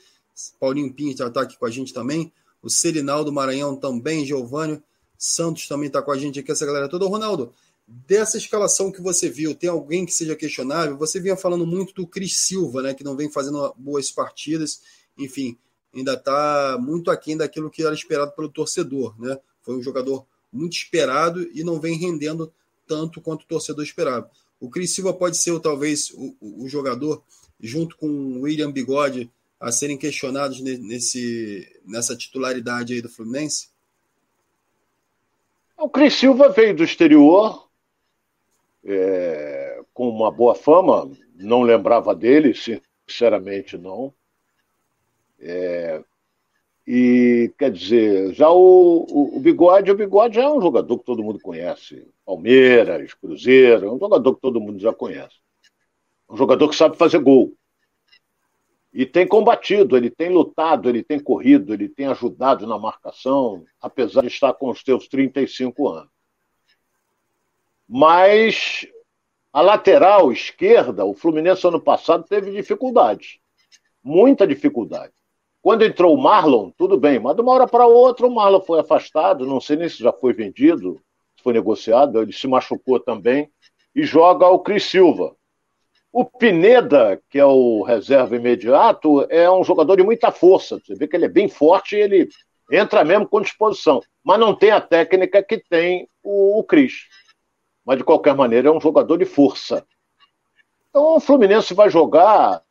Paulinho 0.59 0.93
Pinho 0.93 1.13
está 1.13 1.43
aqui 1.43 1.59
com 1.59 1.67
a 1.67 1.71
gente 1.71 1.93
também. 1.93 2.33
O 2.63 2.69
Serinaldo 2.69 3.33
Maranhão 3.33 3.77
também, 3.77 4.25
Giovanni 4.25 4.83
Santos 5.17 5.67
também 5.67 5.89
está 5.89 6.01
com 6.01 6.13
a 6.13 6.19
gente 6.19 6.39
aqui, 6.39 6.53
essa 6.53 6.65
galera 6.65 6.89
toda. 6.89 7.07
Ronaldo, 7.07 7.53
dessa 7.87 8.37
escalação 8.37 8.93
que 8.93 9.01
você 9.01 9.29
viu, 9.29 9.55
tem 9.55 9.69
alguém 9.69 10.07
que 10.07 10.13
seja 10.15 10.37
questionável? 10.37 10.97
Você 10.97 11.19
vinha 11.19 11.37
falando 11.37 11.67
muito 11.67 11.93
do 11.95 12.07
Cris 12.07 12.37
Silva, 12.37 12.83
né, 12.83 12.95
que 12.95 13.03
não 13.03 13.17
vem 13.17 13.31
fazendo 13.31 13.75
boas 13.77 14.11
partidas, 14.11 14.81
enfim, 15.17 15.59
ainda 15.95 16.15
está 16.15 16.79
muito 16.81 17.11
aquém 17.11 17.37
daquilo 17.37 17.71
que 17.71 17.83
era 17.83 17.95
esperado 17.95 18.33
pelo 18.33 18.49
torcedor, 18.49 19.19
né? 19.19 19.39
Foi 19.63 19.75
um 19.77 19.83
jogador 19.83 20.25
muito 20.53 20.75
esperado 20.75 21.43
e 21.53 21.65
não 21.65 21.81
vem 21.81 21.99
rendendo 21.99 22.53
tanto 22.87 23.21
quanto 23.21 23.43
o 23.43 23.47
torcedor 23.47 23.85
esperava. 23.85 24.31
O 24.61 24.71
Cris 24.71 24.93
Silva 24.93 25.13
pode 25.13 25.37
ser 25.37 25.59
talvez 25.61 26.11
o, 26.11 26.37
o 26.41 26.69
jogador, 26.69 27.23
junto 27.61 27.97
com 27.97 28.09
o 28.09 28.41
William 28.43 28.71
Bigode, 28.71 29.31
a 29.61 29.73
serem 29.73 29.99
questionados 29.99 30.61
nesse, 30.61 31.81
nessa 31.85 32.17
titularidade 32.17 32.93
aí 32.93 33.03
do 33.03 33.09
Fluminense? 33.09 33.71
O 35.77 35.89
Cris 35.89 36.15
Silva 36.15 36.49
veio 36.49 36.75
do 36.75 36.85
exterior 36.85 37.69
é, 38.85 39.81
com 39.93 40.09
uma 40.09 40.31
boa 40.31 40.55
fama, 40.55 41.11
não 41.35 41.63
lembrava 41.63 42.15
dele, 42.15 42.55
sinceramente 42.55 43.77
não. 43.77 44.13
É, 45.41 46.03
e 46.87 47.53
quer 47.59 47.71
dizer, 47.71 48.33
já 48.33 48.51
o, 48.51 49.07
o, 49.11 49.37
o, 49.37 49.41
Bigode, 49.41 49.91
o 49.91 49.95
Bigode 49.95 50.37
já 50.37 50.45
é 50.45 50.49
um 50.51 50.61
jogador 50.61 50.99
que 50.99 51.05
todo 51.05 51.23
mundo 51.23 51.39
conhece. 51.39 52.09
Palmeiras, 52.25 53.13
Cruzeiro, 53.15 53.87
é 53.87 53.93
um 53.93 53.99
jogador 53.99 54.35
que 54.35 54.41
todo 54.41 54.61
mundo 54.61 54.79
já 54.81 54.93
conhece. 54.93 55.37
Um 56.31 56.37
jogador 56.37 56.69
que 56.69 56.77
sabe 56.77 56.97
fazer 56.97 57.19
gol. 57.19 57.53
E 58.99 59.07
tem 59.07 59.29
combatido, 59.29 59.97
ele 59.97 60.11
tem 60.11 60.29
lutado, 60.29 60.89
ele 60.89 61.05
tem 61.05 61.21
corrido, 61.21 61.73
ele 61.73 61.89
tem 61.89 62.07
ajudado 62.07 62.67
na 62.67 62.77
marcação, 62.77 63.65
apesar 63.81 64.23
de 64.23 64.27
estar 64.27 64.53
com 64.55 64.71
os 64.71 64.81
seus 64.81 65.07
35 65.07 65.87
anos. 65.87 66.11
Mas 67.89 68.89
a 69.53 69.61
lateral 69.61 70.33
esquerda, 70.33 71.05
o 71.05 71.15
Fluminense 71.15 71.65
ano 71.65 71.81
passado 71.81 72.25
teve 72.29 72.51
dificuldades. 72.51 73.39
Muita 74.03 74.45
dificuldade. 74.45 75.13
Quando 75.63 75.85
entrou 75.85 76.13
o 76.13 76.21
Marlon, 76.21 76.73
tudo 76.77 76.99
bem, 76.99 77.21
mas 77.21 77.37
de 77.37 77.43
uma 77.43 77.53
hora 77.53 77.69
para 77.69 77.87
outra 77.87 78.27
o 78.27 78.35
Marlon 78.35 78.63
foi 78.63 78.81
afastado, 78.81 79.47
não 79.47 79.61
sei 79.61 79.77
nem 79.77 79.89
se 79.89 80.03
já 80.03 80.13
foi 80.13 80.33
vendido, 80.33 81.01
se 81.37 81.45
foi 81.45 81.53
negociado, 81.53 82.21
ele 82.21 82.33
se 82.33 82.49
machucou 82.49 82.99
também, 82.99 83.49
e 83.95 84.03
joga 84.03 84.49
o 84.49 84.59
Cris 84.59 84.83
Silva. 84.87 85.37
O 86.19 86.25
Pineda, 86.25 87.23
que 87.31 87.39
é 87.39 87.45
o 87.45 87.85
reserva 87.85 88.35
imediato, 88.35 89.25
é 89.31 89.49
um 89.49 89.63
jogador 89.63 89.95
de 89.95 90.03
muita 90.03 90.33
força. 90.33 90.81
Você 90.81 90.97
vê 90.97 91.07
que 91.07 91.15
ele 91.15 91.27
é 91.27 91.29
bem 91.29 91.49
forte 91.49 91.95
e 91.95 92.01
ele 92.01 92.29
entra 92.73 93.05
mesmo 93.05 93.29
com 93.29 93.41
disposição. 93.41 94.03
Mas 94.25 94.41
não 94.41 94.53
tem 94.53 94.73
a 94.73 94.81
técnica 94.81 95.41
que 95.45 95.63
tem 95.71 96.09
o, 96.21 96.59
o 96.59 96.65
Cris. 96.65 97.07
Mas, 97.87 97.99
de 97.99 98.03
qualquer 98.03 98.35
maneira, 98.35 98.69
é 98.69 98.73
um 98.73 98.81
jogador 98.81 99.17
de 99.17 99.25
força. 99.25 99.87
Então, 100.91 101.15
o 101.15 101.21
Fluminense 101.21 101.73
vai 101.73 101.89
jogar. 101.89 102.65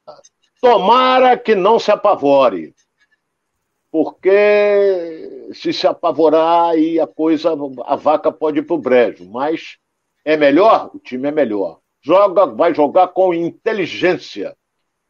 Tomara 0.60 1.38
que 1.38 1.56
não 1.56 1.80
se 1.80 1.89
apavore. 1.89 2.75
Porque 3.89 5.48
se 5.54 5.72
se 5.72 5.88
apavorar, 5.88 6.72
aí 6.72 7.00
a 7.00 7.08
coisa, 7.08 7.54
a 7.86 7.96
vaca 7.96 8.30
pode 8.30 8.60
ir 8.60 8.63
para 8.63 8.75
o 8.75 8.77
brejo. 8.77 9.24
Mas 9.32 9.77
é 10.25 10.36
melhor? 10.36 10.92
O 10.94 11.00
time 11.00 11.30
é 11.30 11.32
melhor 11.32 11.80
joga, 12.08 12.46
vai 12.46 12.74
jogar 12.74 13.10
com 13.10 13.34
inteligência, 13.34 14.56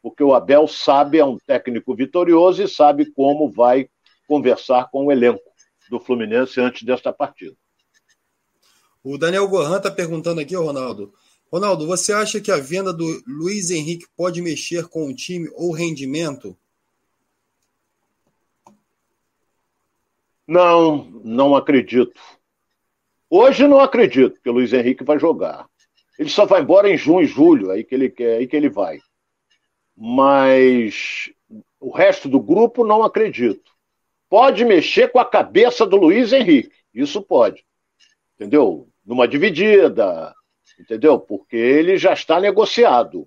porque 0.02 0.20
o 0.20 0.34
Abel 0.34 0.66
sabe, 0.66 1.18
é 1.18 1.24
um 1.24 1.38
técnico 1.38 1.94
vitorioso 1.94 2.60
e 2.60 2.68
sabe 2.68 3.12
como 3.12 3.48
vai 3.48 3.88
conversar 4.26 4.90
com 4.90 5.06
o 5.06 5.12
elenco 5.12 5.40
do 5.88 6.00
Fluminense 6.00 6.60
antes 6.60 6.82
desta 6.82 7.12
partida. 7.12 7.54
O 9.04 9.16
Daniel 9.16 9.46
Gohan 9.46 9.76
está 9.76 9.92
perguntando 9.92 10.40
aqui, 10.40 10.56
Ronaldo. 10.56 11.14
Ronaldo, 11.52 11.86
você 11.86 12.12
acha 12.12 12.40
que 12.40 12.50
a 12.50 12.56
venda 12.56 12.92
do 12.92 13.06
Luiz 13.28 13.70
Henrique 13.70 14.06
pode 14.16 14.42
mexer 14.42 14.88
com 14.88 15.06
o 15.06 15.14
time 15.14 15.48
ou 15.54 15.72
rendimento? 15.72 16.58
Não, 20.44 21.04
não 21.22 21.54
acredito. 21.54 22.20
Hoje 23.30 23.68
não 23.68 23.78
acredito 23.78 24.40
que 24.42 24.50
o 24.50 24.52
Luiz 24.52 24.72
Henrique 24.72 25.04
vai 25.04 25.18
jogar. 25.18 25.68
Ele 26.18 26.28
só 26.28 26.44
vai 26.44 26.60
embora 26.60 26.90
em 26.90 26.96
junho, 26.96 27.26
julho, 27.26 27.70
aí 27.70 27.84
que 27.84 27.94
ele 27.94 28.10
quer, 28.10 28.38
aí 28.38 28.46
que 28.46 28.56
ele 28.56 28.68
vai. 28.68 28.98
Mas 29.96 31.30
o 31.80 31.90
resto 31.90 32.28
do 32.28 32.40
grupo 32.40 32.84
não 32.84 33.02
acredito. 33.02 33.70
Pode 34.28 34.64
mexer 34.64 35.10
com 35.10 35.18
a 35.18 35.24
cabeça 35.24 35.86
do 35.86 35.96
Luiz 35.96 36.32
Henrique, 36.32 36.76
isso 36.92 37.22
pode. 37.22 37.64
Entendeu? 38.34 38.88
Numa 39.04 39.26
dividida, 39.26 40.34
entendeu? 40.78 41.18
Porque 41.18 41.56
ele 41.56 41.96
já 41.96 42.12
está 42.12 42.40
negociado. 42.40 43.26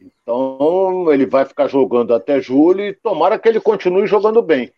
Então, 0.00 1.12
ele 1.12 1.24
vai 1.24 1.44
ficar 1.44 1.68
jogando 1.68 2.12
até 2.12 2.40
julho 2.40 2.84
e 2.84 2.92
tomara 2.92 3.38
que 3.38 3.48
ele 3.48 3.60
continue 3.60 4.06
jogando 4.06 4.42
bem 4.42 4.72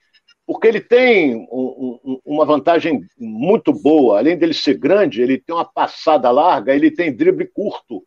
porque 0.47 0.69
ele 0.69 0.81
tem 0.81 1.35
um, 1.35 1.99
um, 2.05 2.21
uma 2.25 2.47
vantagem 2.47 3.05
muito 3.19 3.73
boa. 3.73 4.19
Além 4.19 4.38
dele 4.38 4.55
ser 4.55 4.75
grande, 4.75 5.21
ele 5.21 5.38
tem 5.38 5.53
uma 5.53 5.65
passada 5.65 6.31
larga, 6.31 6.75
ele 6.75 6.91
tem 6.91 7.15
drible 7.15 7.49
curto. 7.49 8.07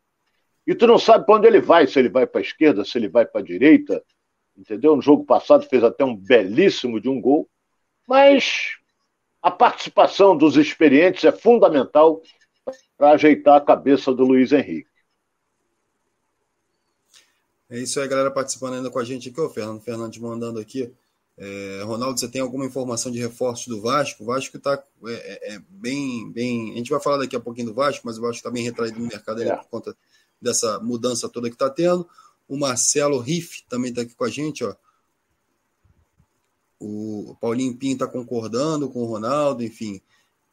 E 0.66 0.74
tu 0.74 0.88
não 0.88 0.98
sabe 0.98 1.26
para 1.26 1.36
onde 1.36 1.48
ele 1.48 1.60
vai, 1.60 1.86
se 1.86 2.00
ele 2.00 2.08
vai 2.08 2.26
para 2.26 2.40
a 2.40 2.44
esquerda, 2.44 2.86
se 2.86 2.98
ele 2.98 3.10
vai 3.10 3.26
para 3.26 3.42
a 3.42 3.44
direita. 3.44 4.02
Entendeu? 4.58 4.96
No 4.96 5.02
jogo 5.02 5.26
passado 5.26 5.68
fez 5.68 5.84
até 5.84 6.06
um 6.06 6.16
belíssimo 6.16 7.02
de 7.02 7.10
um 7.10 7.20
gol. 7.20 7.50
Mas 8.08 8.78
a 9.42 9.52
participação 9.52 10.36
dos 10.36 10.56
experientes 10.56 11.26
é 11.26 11.32
fundamental 11.34 12.22
para 12.98 13.12
ajeitar 13.12 13.58
a 13.58 13.62
cabeça 13.62 14.14
do 14.14 14.24
Luiz 14.24 14.54
Henrique. 14.54 14.90
É 17.70 17.80
isso 17.80 18.00
aí, 18.00 18.08
galera, 18.08 18.32
participando 18.32 18.76
ainda 18.76 18.90
com 18.90 18.98
a 18.98 19.04
gente 19.04 19.30
aqui, 19.30 19.40
o 19.40 19.50
Fernando 19.50 19.82
Fernandes 19.82 20.20
mandando 20.20 20.60
aqui. 20.60 20.92
É, 21.42 21.82
Ronaldo, 21.86 22.20
você 22.20 22.28
tem 22.28 22.42
alguma 22.42 22.66
informação 22.66 23.10
de 23.10 23.18
reforço 23.18 23.70
do 23.70 23.80
Vasco? 23.80 24.24
O 24.24 24.26
Vasco 24.26 24.58
está 24.58 24.74
é, 25.06 25.14
é, 25.14 25.54
é, 25.54 25.62
bem, 25.70 26.30
bem. 26.30 26.74
A 26.74 26.76
gente 26.76 26.90
vai 26.90 27.00
falar 27.00 27.20
daqui 27.20 27.34
a 27.34 27.40
pouquinho 27.40 27.68
do 27.68 27.74
Vasco, 27.74 28.06
mas 28.06 28.18
o 28.18 28.22
Vasco 28.22 28.36
está 28.36 28.52
bem 28.52 28.62
retraído 28.62 29.00
no 29.00 29.08
mercado 29.08 29.42
é. 29.42 29.56
por 29.56 29.70
conta 29.70 29.96
dessa 30.42 30.82
mudança 30.82 31.30
toda 31.30 31.48
que 31.48 31.56
está 31.56 31.70
tendo. 31.70 32.06
O 32.46 32.58
Marcelo 32.58 33.20
Riff 33.20 33.64
também 33.70 33.90
está 33.90 34.02
aqui 34.02 34.14
com 34.14 34.26
a 34.26 34.30
gente, 34.30 34.66
ó. 34.66 34.76
O 36.78 37.38
Paulinho 37.40 37.76
Pinho 37.78 37.94
está 37.94 38.06
concordando 38.06 38.90
com 38.90 39.02
o 39.02 39.06
Ronaldo, 39.06 39.64
enfim. 39.64 40.02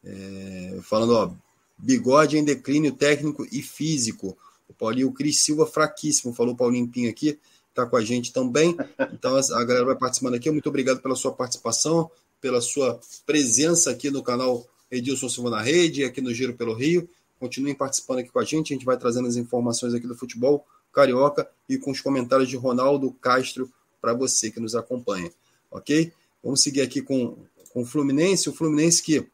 É, 0.01 0.79
falando, 0.83 1.15
ó, 1.15 1.33
bigode 1.77 2.37
em 2.37 2.45
declínio 2.45 2.93
técnico 2.93 3.45
e 3.51 3.61
físico. 3.61 4.37
O 4.69 4.73
Paulinho 4.73 5.09
o 5.09 5.13
Cris 5.13 5.41
Silva 5.41 5.65
fraquíssimo, 5.65 6.33
falou 6.33 6.53
o 6.53 6.57
Paulinho 6.57 6.87
Pinho 6.87 7.09
aqui 7.09 7.37
está 7.77 7.85
com 7.85 7.95
a 7.95 8.03
gente 8.03 8.33
também. 8.33 8.75
Então 9.13 9.35
a 9.35 9.63
galera 9.63 9.85
vai 9.85 9.95
participando 9.95 10.33
aqui. 10.33 10.49
Muito 10.49 10.67
obrigado 10.67 10.99
pela 10.99 11.15
sua 11.15 11.31
participação, 11.31 12.09
pela 12.41 12.59
sua 12.59 12.99
presença 13.25 13.91
aqui 13.91 14.09
no 14.09 14.23
canal 14.23 14.65
Edilson 14.89 15.29
Silva 15.29 15.51
na 15.51 15.61
Rede, 15.61 16.03
aqui 16.03 16.19
no 16.19 16.33
Giro 16.33 16.53
pelo 16.53 16.73
Rio. 16.73 17.07
Continuem 17.39 17.75
participando 17.75 18.19
aqui 18.19 18.29
com 18.29 18.39
a 18.39 18.43
gente. 18.43 18.73
A 18.73 18.75
gente 18.75 18.85
vai 18.85 18.97
trazendo 18.97 19.27
as 19.27 19.35
informações 19.35 19.93
aqui 19.93 20.07
do 20.07 20.15
futebol 20.15 20.65
carioca 20.91 21.47
e 21.69 21.77
com 21.77 21.91
os 21.91 22.01
comentários 22.01 22.49
de 22.49 22.57
Ronaldo 22.57 23.11
Castro 23.21 23.71
para 24.01 24.13
você 24.13 24.49
que 24.49 24.59
nos 24.59 24.73
acompanha. 24.73 25.31
Ok? 25.69 26.11
Vamos 26.43 26.63
seguir 26.63 26.81
aqui 26.81 27.01
com, 27.01 27.37
com 27.69 27.81
o 27.81 27.85
Fluminense. 27.85 28.49
O 28.49 28.53
Fluminense 28.53 29.03
que 29.03 29.27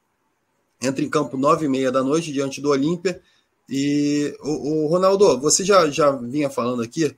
entra 0.82 1.04
em 1.04 1.10
campo 1.10 1.38
nove 1.38 1.66
e 1.66 1.70
meia 1.70 1.92
da 1.92 2.04
noite 2.04 2.34
diante 2.34 2.60
do 2.60 2.70
Olímpia. 2.70 3.22
E 3.70 4.36
o, 4.42 4.84
o 4.84 4.88
Ronaldo, 4.88 5.40
você 5.40 5.64
já, 5.64 5.90
já 5.90 6.12
vinha 6.12 6.50
falando 6.50 6.82
aqui 6.82 7.16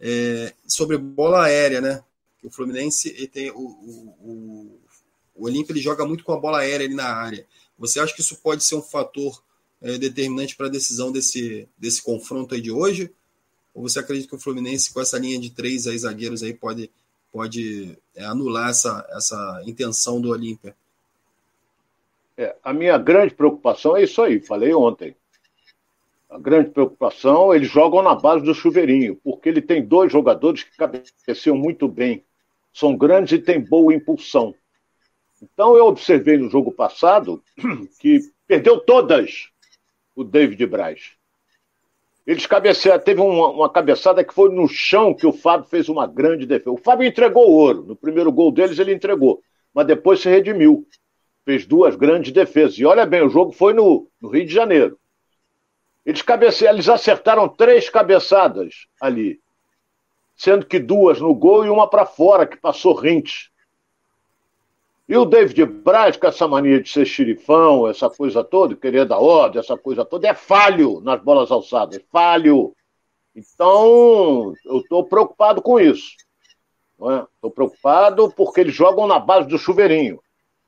é, 0.00 0.54
sobre 0.66 0.96
bola 0.96 1.44
aérea, 1.44 1.80
né? 1.80 2.02
O 2.42 2.50
Fluminense 2.50 3.10
tem 3.28 3.50
o, 3.50 3.58
o, 3.58 4.16
o, 4.20 4.80
o 5.36 5.44
Olímpio 5.44 5.72
ele 5.72 5.80
joga 5.80 6.06
muito 6.06 6.24
com 6.24 6.32
a 6.32 6.40
bola 6.40 6.60
aérea 6.60 6.86
ali 6.86 6.94
na 6.94 7.04
área. 7.04 7.46
Você 7.78 8.00
acha 8.00 8.14
que 8.14 8.22
isso 8.22 8.40
pode 8.40 8.64
ser 8.64 8.76
um 8.76 8.82
fator 8.82 9.42
é, 9.82 9.98
determinante 9.98 10.56
para 10.56 10.66
a 10.66 10.70
decisão 10.70 11.12
desse, 11.12 11.68
desse 11.76 12.02
confronto 12.02 12.54
aí 12.54 12.60
de 12.60 12.70
hoje? 12.70 13.12
Ou 13.74 13.82
você 13.82 13.98
acredita 13.98 14.28
que 14.28 14.34
o 14.34 14.40
Fluminense, 14.40 14.92
com 14.92 15.00
essa 15.00 15.18
linha 15.18 15.38
de 15.38 15.50
três 15.50 15.86
aí, 15.86 15.98
zagueiros 15.98 16.42
aí, 16.42 16.54
pode, 16.54 16.90
pode 17.30 17.96
é, 18.16 18.24
anular 18.24 18.70
essa, 18.70 19.06
essa 19.10 19.62
intenção 19.66 20.20
do 20.20 20.30
Olímpia? 20.30 20.74
É, 22.36 22.56
a 22.64 22.72
minha 22.72 22.96
grande 22.96 23.34
preocupação 23.34 23.96
é 23.96 24.04
isso 24.04 24.22
aí, 24.22 24.40
falei 24.40 24.72
ontem 24.72 25.14
a 26.30 26.38
grande 26.38 26.70
preocupação, 26.70 27.52
eles 27.52 27.68
jogam 27.68 28.02
na 28.02 28.14
base 28.14 28.44
do 28.44 28.54
chuveirinho, 28.54 29.16
porque 29.16 29.48
ele 29.48 29.60
tem 29.60 29.84
dois 29.84 30.12
jogadores 30.12 30.62
que 30.62 30.76
cabeceiam 30.76 31.56
muito 31.56 31.88
bem, 31.88 32.24
são 32.72 32.96
grandes 32.96 33.32
e 33.32 33.42
têm 33.42 33.60
boa 33.60 33.92
impulsão. 33.92 34.54
Então 35.42 35.76
eu 35.76 35.86
observei 35.86 36.38
no 36.38 36.48
jogo 36.48 36.70
passado 36.70 37.42
que 37.98 38.20
perdeu 38.46 38.78
todas 38.78 39.48
o 40.14 40.22
David 40.22 40.64
Braz. 40.66 41.12
Eles 42.24 42.46
cabecearam, 42.46 43.02
teve 43.02 43.20
uma, 43.20 43.48
uma, 43.48 43.68
cabeçada 43.68 44.22
que 44.22 44.32
foi 44.32 44.50
no 44.50 44.68
chão 44.68 45.12
que 45.12 45.26
o 45.26 45.32
Fábio 45.32 45.66
fez 45.68 45.88
uma 45.88 46.06
grande 46.06 46.46
defesa. 46.46 46.70
O 46.70 46.76
Fábio 46.76 47.08
entregou 47.08 47.50
o 47.50 47.54
ouro. 47.54 47.82
No 47.82 47.96
primeiro 47.96 48.30
gol 48.30 48.52
deles 48.52 48.78
ele 48.78 48.92
entregou, 48.94 49.42
mas 49.74 49.86
depois 49.86 50.20
se 50.20 50.28
redimiu. 50.28 50.86
Fez 51.44 51.66
duas 51.66 51.96
grandes 51.96 52.30
defesas. 52.30 52.78
E 52.78 52.84
olha 52.84 53.04
bem, 53.04 53.22
o 53.22 53.30
jogo 53.30 53.50
foi 53.50 53.72
no, 53.72 54.08
no 54.20 54.28
Rio 54.28 54.46
de 54.46 54.52
Janeiro. 54.52 55.00
Eles, 56.10 56.22
cabece... 56.22 56.66
eles 56.66 56.88
acertaram 56.88 57.48
três 57.48 57.88
cabeçadas 57.88 58.88
ali, 59.00 59.40
sendo 60.34 60.66
que 60.66 60.80
duas 60.80 61.20
no 61.20 61.32
gol 61.32 61.64
e 61.64 61.70
uma 61.70 61.88
para 61.88 62.04
fora, 62.04 62.48
que 62.48 62.56
passou 62.56 62.94
rente. 62.94 63.52
E 65.08 65.16
o 65.16 65.24
David 65.24 65.66
Braz, 65.66 66.16
com 66.16 66.26
essa 66.26 66.48
mania 66.48 66.82
de 66.82 66.88
ser 66.88 67.06
xerifão, 67.06 67.86
essa 67.86 68.10
coisa 68.10 68.42
toda, 68.42 68.74
querer 68.74 69.04
dar 69.04 69.20
ordem, 69.20 69.60
essa 69.60 69.76
coisa 69.76 70.04
toda, 70.04 70.26
é 70.26 70.34
falho 70.34 71.00
nas 71.00 71.22
bolas 71.22 71.48
alçadas, 71.52 71.96
é 71.96 72.02
falho. 72.10 72.74
Então, 73.34 74.52
eu 74.64 74.78
estou 74.78 75.04
preocupado 75.04 75.62
com 75.62 75.78
isso. 75.78 76.16
Estou 76.90 77.50
é? 77.50 77.54
preocupado 77.54 78.32
porque 78.36 78.62
eles 78.62 78.74
jogam 78.74 79.06
na 79.06 79.20
base 79.20 79.46
do 79.46 79.58
chuveirinho. 79.58 80.20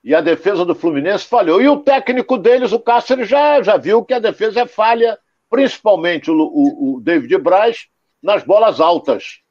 E 0.04 0.14
a 0.14 0.20
defesa 0.20 0.64
do 0.64 0.74
Fluminense 0.74 1.26
falhou. 1.26 1.60
E 1.60 1.68
o 1.68 1.80
técnico 1.80 2.38
deles, 2.38 2.70
o 2.70 2.78
Cáceres, 2.78 3.28
já, 3.28 3.60
já 3.60 3.76
viu 3.76 4.04
que 4.04 4.14
a 4.14 4.20
defesa 4.20 4.60
é 4.60 4.66
falha, 4.66 5.18
principalmente 5.52 6.30
o, 6.30 6.34
o, 6.34 6.94
o 6.94 7.00
David 7.02 7.36
Braz, 7.36 7.86
nas 8.22 8.42
bolas 8.42 8.80
altas. 8.80 9.42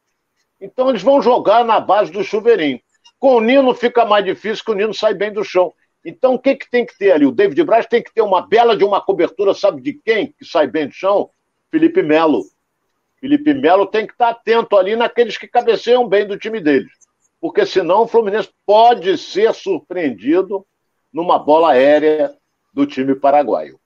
Então 0.60 0.90
eles 0.90 1.04
vão 1.04 1.22
jogar 1.22 1.64
na 1.64 1.80
base 1.80 2.12
do 2.12 2.24
chuveirinho. 2.24 2.82
Com 3.20 3.36
o 3.36 3.40
Nino 3.40 3.72
fica 3.76 4.04
mais 4.04 4.26
difícil, 4.26 4.66
que 4.66 4.72
o 4.72 4.74
Nino 4.74 4.96
sai 4.96 5.14
bem 5.14 5.32
do 5.32 5.44
chão. 5.44 5.72
Então 6.04 6.34
o 6.34 6.40
que, 6.40 6.56
que 6.56 6.68
tem 6.72 6.88
que 6.88 6.98
ter 6.98 7.12
ali? 7.12 7.28
O 7.28 7.32
David 7.32 7.64
Braz 7.64 7.86
tem 7.86 8.02
que 8.02 8.12
ter 8.12 8.24
uma 8.24 8.42
bela 8.42 8.76
de 8.76 8.84
uma 8.84 9.00
cobertura, 9.00 9.54
sabe 9.54 9.80
de 9.80 9.94
quem 9.94 10.34
que 10.36 10.44
sai 10.44 10.66
bem 10.66 10.88
do 10.88 10.94
chão? 10.94 11.30
Felipe 11.70 12.02
Melo. 12.02 12.46
Felipe 13.20 13.54
Melo 13.54 13.86
tem 13.86 14.08
que 14.08 14.14
estar 14.14 14.30
atento 14.30 14.78
ali 14.78 14.96
naqueles 14.96 15.38
que 15.38 15.48
cabeceiam 15.48 16.08
bem 16.08 16.26
do 16.26 16.36
time 16.36 16.60
dele. 16.60 16.88
Porque 17.40 17.64
senão 17.64 18.02
o 18.02 18.08
Fluminense 18.08 18.50
pode 18.66 19.20
ser 19.20 19.54
surpreendido 19.54 20.66
numa 21.14 21.38
bola 21.38 21.74
aérea 21.74 22.36
do 22.74 22.88
time 22.88 23.14
paraguaio. 23.14 23.81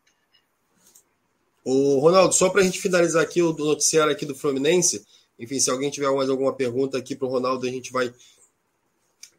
O 1.65 1.97
Ronaldo, 1.97 2.35
só 2.35 2.47
para 2.49 2.61
a 2.61 2.63
gente 2.63 2.79
finalizar 2.79 3.23
aqui 3.23 3.41
o 3.41 3.51
noticiário 3.51 4.13
aqui 4.13 4.23
do 4.23 4.35
Fluminense, 4.35 5.03
enfim, 5.39 5.59
se 5.59 5.71
alguém 5.71 5.89
tiver 5.89 6.09
mais 6.11 6.29
alguma 6.29 6.53
pergunta 6.53 6.95
aqui 6.95 7.15
para 7.15 7.27
o 7.27 7.31
Ronaldo, 7.31 7.65
a 7.65 7.69
gente 7.69 7.91
vai 7.91 8.13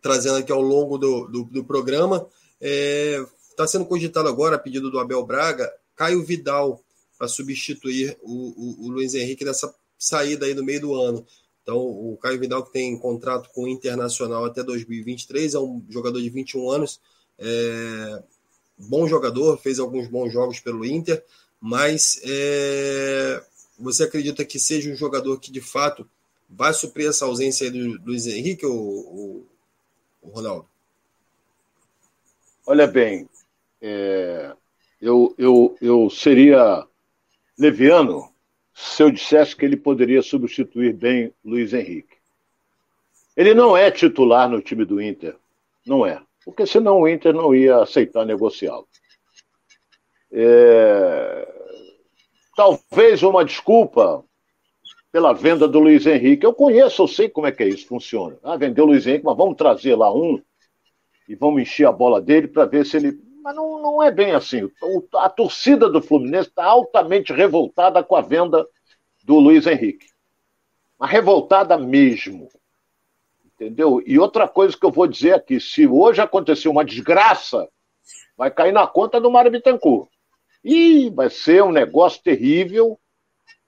trazendo 0.03 0.39
aqui 0.39 0.51
ao 0.51 0.61
longo 0.61 0.99
do, 0.99 1.27
do, 1.29 1.45
do 1.45 1.65
programa. 1.65 2.27
Está 2.61 2.63
é, 2.63 3.27
tá 3.57 3.67
sendo 3.67 3.87
cogitado 3.87 4.29
agora, 4.29 4.57
a 4.57 4.59
pedido 4.59 4.91
do 4.91 4.99
Abel 4.99 5.25
Braga, 5.25 5.73
Caio 5.95 6.25
Vidal 6.25 6.83
para 7.17 7.29
substituir 7.29 8.17
o, 8.23 8.33
o, 8.33 8.87
o, 8.87 8.91
Luiz 8.91 9.15
Henrique 9.15 9.45
nessa 9.45 9.73
saída 9.97 10.47
aí 10.47 10.55
no 10.55 10.65
meio 10.65 10.81
do 10.81 10.95
ano. 10.95 11.25
Então, 11.63 11.79
o 11.79 12.19
Caio 12.21 12.39
Vidal, 12.39 12.65
que 12.65 12.73
tem 12.73 12.99
contrato 12.99 13.51
com 13.55 13.65
o 13.65 13.69
Internacional 13.69 14.45
até 14.45 14.63
2023, 14.63 15.55
é 15.55 15.59
um 15.59 15.83
jogador 15.89 16.21
de 16.21 16.29
21 16.29 16.71
anos, 16.71 17.01
é, 17.39 18.23
bom 18.79 19.07
jogador, 19.09 19.57
fez 19.59 19.79
alguns 19.79 20.07
bons 20.09 20.33
jogos 20.33 20.61
pelo 20.61 20.85
Inter, 20.85 21.25
mas 21.61 22.21
é, 22.25 23.43
você 23.79 24.05
acredita 24.05 24.45
que 24.45 24.59
seja 24.59 24.91
um 24.91 24.97
jogador 24.97 25.39
que 25.39 25.51
de 25.51 25.61
fato 25.61 26.09
vai 26.49 26.73
suprir 26.73 27.09
essa 27.09 27.25
ausência 27.25 27.71
do 27.71 28.01
Luiz 28.05 28.27
Henrique 28.27 28.65
ou, 28.65 29.47
ou, 30.23 30.31
Ronaldo? 30.31 30.67
Olha 32.67 32.87
bem, 32.87 33.29
é, 33.81 34.53
eu, 35.01 35.35
eu, 35.39 35.77
eu 35.81 36.11
seria 36.11 36.87
leviano 37.59 38.33
se 38.75 39.03
eu 39.03 39.11
dissesse 39.11 39.57
que 39.57 39.65
ele 39.65 39.77
poderia 39.77 40.23
substituir 40.23 40.93
bem 40.93 41.33
Luiz 41.45 41.73
Henrique. 41.73 42.17
Ele 43.37 43.55
não 43.55 43.77
é 43.77 43.91
titular 43.91 44.49
no 44.49 44.61
time 44.61 44.85
do 44.85 45.01
Inter, 45.01 45.37
não 45.87 46.07
é, 46.07 46.21
porque 46.45 46.67
senão 46.67 47.01
o 47.01 47.09
Inter 47.09 47.33
não 47.33 47.55
ia 47.55 47.79
aceitar 47.79 48.25
negociá-lo. 48.25 48.89
É... 50.33 51.49
Talvez 52.57 53.23
uma 53.23 53.45
desculpa 53.45 54.25
pela 55.17 55.33
venda 55.33 55.67
do 55.67 55.79
Luiz 55.79 56.07
Henrique. 56.07 56.45
Eu 56.45 56.53
conheço, 56.53 57.03
eu 57.03 57.09
sei 57.09 57.29
como 57.29 57.47
é 57.47 57.53
que 57.53 57.63
é 57.63 57.69
isso 57.69 57.87
funciona. 57.87 58.37
Ah, 58.43 58.57
vendeu 58.57 58.85
o 58.85 58.89
Luiz 58.89 59.07
Henrique, 59.07 59.25
mas 59.25 59.37
vamos 59.37 59.57
trazer 59.57 59.97
lá 59.97 60.13
um 60.13 60.43
e 61.29 61.35
vamos 61.35 61.63
encher 61.63 61.87
a 61.87 61.93
bola 61.93 62.21
dele 62.21 62.49
para 62.49 62.65
ver 62.65 62.85
se 62.85 62.97
ele. 62.97 63.19
Mas 63.43 63.55
não, 63.55 63.81
não 63.81 64.03
é 64.03 64.11
bem 64.11 64.33
assim. 64.33 64.71
A 65.15 65.29
torcida 65.29 65.89
do 65.89 66.03
Fluminense 66.03 66.49
está 66.49 66.65
altamente 66.65 67.33
revoltada 67.33 68.03
com 68.03 68.17
a 68.17 68.21
venda 68.21 68.67
do 69.25 69.39
Luiz 69.39 69.67
Henrique. 69.67 70.07
Mas 70.99 71.11
revoltada 71.11 71.79
mesmo. 71.79 72.49
Entendeu? 73.45 74.03
E 74.07 74.19
outra 74.19 74.47
coisa 74.47 74.77
que 74.77 74.85
eu 74.85 74.91
vou 74.91 75.07
dizer 75.07 75.35
aqui: 75.35 75.59
se 75.59 75.87
hoje 75.87 76.21
acontecer 76.21 76.69
uma 76.69 76.85
desgraça, 76.85 77.69
vai 78.37 78.51
cair 78.51 78.73
na 78.73 78.87
conta 78.87 79.21
do 79.21 79.31
Mário 79.31 79.51
Bittencourt. 79.51 80.11
E 80.69 81.11
vai 81.11 81.31
ser 81.31 81.63
um 81.63 81.71
negócio 81.71 82.21
terrível 82.21 82.99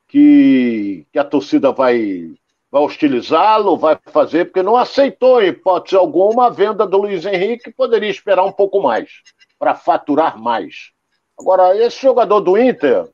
que, 0.08 1.06
que 1.12 1.18
a 1.20 1.22
torcida 1.22 1.70
vai, 1.70 2.32
vai 2.72 2.82
hostilizá-lo, 2.82 3.76
vai 3.76 3.96
fazer, 4.06 4.46
porque 4.46 4.64
não 4.64 4.74
aceitou, 4.74 5.40
em 5.40 5.50
hipótese 5.50 5.94
alguma, 5.94 6.46
a 6.46 6.50
venda 6.50 6.84
do 6.84 6.98
Luiz 6.98 7.24
Henrique, 7.24 7.72
poderia 7.72 8.10
esperar 8.10 8.44
um 8.44 8.50
pouco 8.50 8.82
mais, 8.82 9.22
para 9.60 9.76
faturar 9.76 10.36
mais. 10.36 10.90
Agora, 11.38 11.76
esse 11.76 12.02
jogador 12.02 12.40
do 12.40 12.58
Inter, 12.58 13.08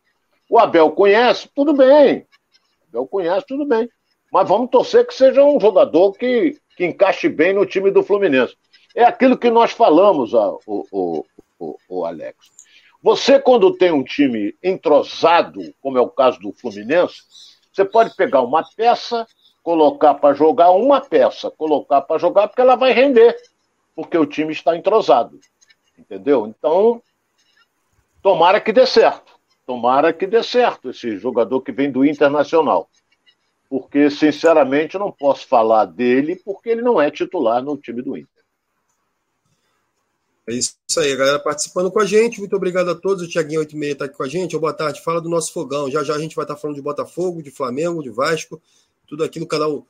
o 0.49 0.59
Abel 0.59 0.91
conhece, 0.93 1.47
tudo 1.55 1.75
bem. 1.75 2.27
O 2.81 2.89
Abel 2.89 3.07
conhece, 3.07 3.45
tudo 3.47 3.67
bem. 3.67 3.87
Mas 4.33 4.49
vamos 4.49 4.71
torcer 4.71 5.07
que 5.07 5.13
seja 5.13 5.45
um 5.45 5.61
jogador 5.61 6.13
que, 6.13 6.59
que 6.75 6.87
encaixe 6.87 7.29
bem 7.29 7.53
no 7.53 7.67
time 7.67 7.91
do 7.91 8.03
Fluminense. 8.03 8.57
É 8.95 9.05
aquilo 9.05 9.37
que 9.37 9.51
nós 9.51 9.73
falamos, 9.73 10.33
o, 10.33 10.59
o, 10.67 11.27
o, 11.59 11.77
o 11.87 12.05
Alex. 12.07 12.64
Você, 13.05 13.39
quando 13.39 13.77
tem 13.77 13.93
um 13.93 14.03
time 14.03 14.57
entrosado, 14.63 15.61
como 15.83 15.99
é 15.99 16.01
o 16.01 16.09
caso 16.09 16.41
do 16.41 16.55
Fluminense, 16.55 17.17
você 17.71 17.85
pode 17.85 18.17
pegar 18.17 18.41
uma 18.41 18.65
peça, 18.75 19.27
colocar 19.63 20.15
para 20.15 20.33
jogar 20.33 20.71
uma 20.71 21.03
peça, 21.03 21.51
colocar 21.51 22.01
para 22.01 22.17
jogar, 22.17 22.49
porque 22.49 22.63
ela 22.63 22.77
vai 22.77 22.95
render, 22.95 23.37
porque 23.95 24.17
o 24.17 24.25
time 24.25 24.55
está 24.55 24.75
entrosado. 24.75 25.39
Entendeu? 25.99 26.47
Então, 26.47 27.03
tomara 28.23 28.59
que 28.59 28.73
dê 28.73 28.87
certo. 28.87 29.35
Tomara 29.67 30.11
que 30.11 30.27
dê 30.27 30.43
certo 30.43 30.89
esse 30.89 31.19
jogador 31.19 31.61
que 31.61 31.73
vem 31.73 31.93
do 31.93 32.07
Internacional. 32.07 32.89
Porque, 33.69 34.09
sinceramente, 34.09 34.97
não 34.97 35.13
posso 35.13 35.47
falar 35.47 35.85
dele 35.85 36.41
porque 36.43 36.71
ele 36.71 36.81
não 36.81 36.99
é 36.99 37.11
titular 37.11 37.63
no 37.63 37.77
time 37.77 38.01
do 38.01 38.17
Inter. 38.17 38.34
É 40.47 40.55
isso 40.55 40.75
aí, 40.99 41.11
a 41.11 41.17
galera 41.17 41.39
participando 41.39 41.91
com 41.91 41.99
a 42.01 42.05
gente. 42.05 42.39
Muito 42.39 42.55
obrigado 42.55 42.91
a 42.91 42.95
todos. 42.95 43.23
O 43.23 43.29
Tiaguinho 43.29 43.61
86 43.61 43.93
está 43.93 44.05
aqui 44.05 44.15
com 44.15 44.23
a 44.23 44.29
gente. 44.29 44.59
boa 44.59 44.75
tarde. 44.75 45.03
Fala 45.03 45.19
do 45.19 45.29
nosso 45.29 45.53
fogão. 45.53 45.91
Já 45.91 46.05
já 46.05 46.15
a 46.15 46.19
gente 46.19 46.37
vai 46.37 46.45
estar 46.45 46.55
tá 46.55 46.61
falando 46.61 46.77
de 46.77 46.83
Botafogo, 46.83 47.43
de 47.43 47.51
Flamengo, 47.51 48.03
de 48.03 48.11
Vasco. 48.11 48.61
Tudo 49.07 49.25
aqui 49.25 49.41
no 49.41 49.47
canal 49.47 49.87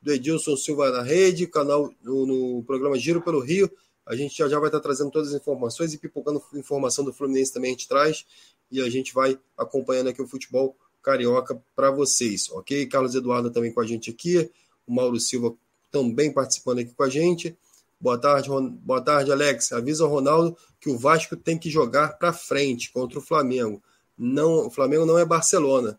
do 0.00 0.12
Edilson 0.12 0.56
Silva 0.56 0.90
na 0.90 1.02
Rede, 1.02 1.46
canal 1.46 1.92
no, 2.02 2.24
no 2.24 2.62
programa 2.64 2.98
Giro 2.98 3.20
pelo 3.20 3.40
Rio. 3.40 3.70
A 4.06 4.16
gente 4.16 4.34
já, 4.38 4.48
já 4.48 4.58
vai 4.58 4.68
estar 4.68 4.78
tá 4.78 4.84
trazendo 4.84 5.10
todas 5.10 5.34
as 5.34 5.40
informações 5.40 5.92
e 5.92 5.98
pipocando 5.98 6.42
informação 6.54 7.04
do 7.04 7.12
Fluminense 7.12 7.52
também 7.52 7.70
a 7.70 7.72
gente 7.72 7.86
traz. 7.86 8.24
E 8.72 8.80
a 8.80 8.88
gente 8.88 9.12
vai 9.12 9.38
acompanhando 9.58 10.08
aqui 10.08 10.22
o 10.22 10.26
futebol 10.26 10.74
carioca 11.02 11.60
para 11.76 11.90
vocês, 11.90 12.50
ok? 12.50 12.86
Carlos 12.86 13.14
Eduardo 13.14 13.50
também 13.50 13.72
com 13.72 13.82
a 13.82 13.86
gente 13.86 14.10
aqui. 14.10 14.50
O 14.86 14.94
Mauro 14.94 15.20
Silva 15.20 15.54
também 15.90 16.32
participando 16.32 16.78
aqui 16.78 16.94
com 16.94 17.02
a 17.02 17.10
gente. 17.10 17.54
Boa 18.00 18.16
tarde, 18.16 18.48
Ron... 18.48 18.70
boa 18.70 19.00
tarde, 19.00 19.32
Alex. 19.32 19.72
Avisa 19.72 20.04
o 20.04 20.08
Ronaldo 20.08 20.56
que 20.80 20.88
o 20.88 20.96
Vasco 20.96 21.36
tem 21.36 21.58
que 21.58 21.68
jogar 21.68 22.16
para 22.18 22.32
frente 22.32 22.92
contra 22.92 23.18
o 23.18 23.22
Flamengo. 23.22 23.82
Não, 24.16 24.66
o 24.66 24.70
Flamengo 24.70 25.04
não 25.04 25.18
é 25.18 25.24
Barcelona, 25.24 25.98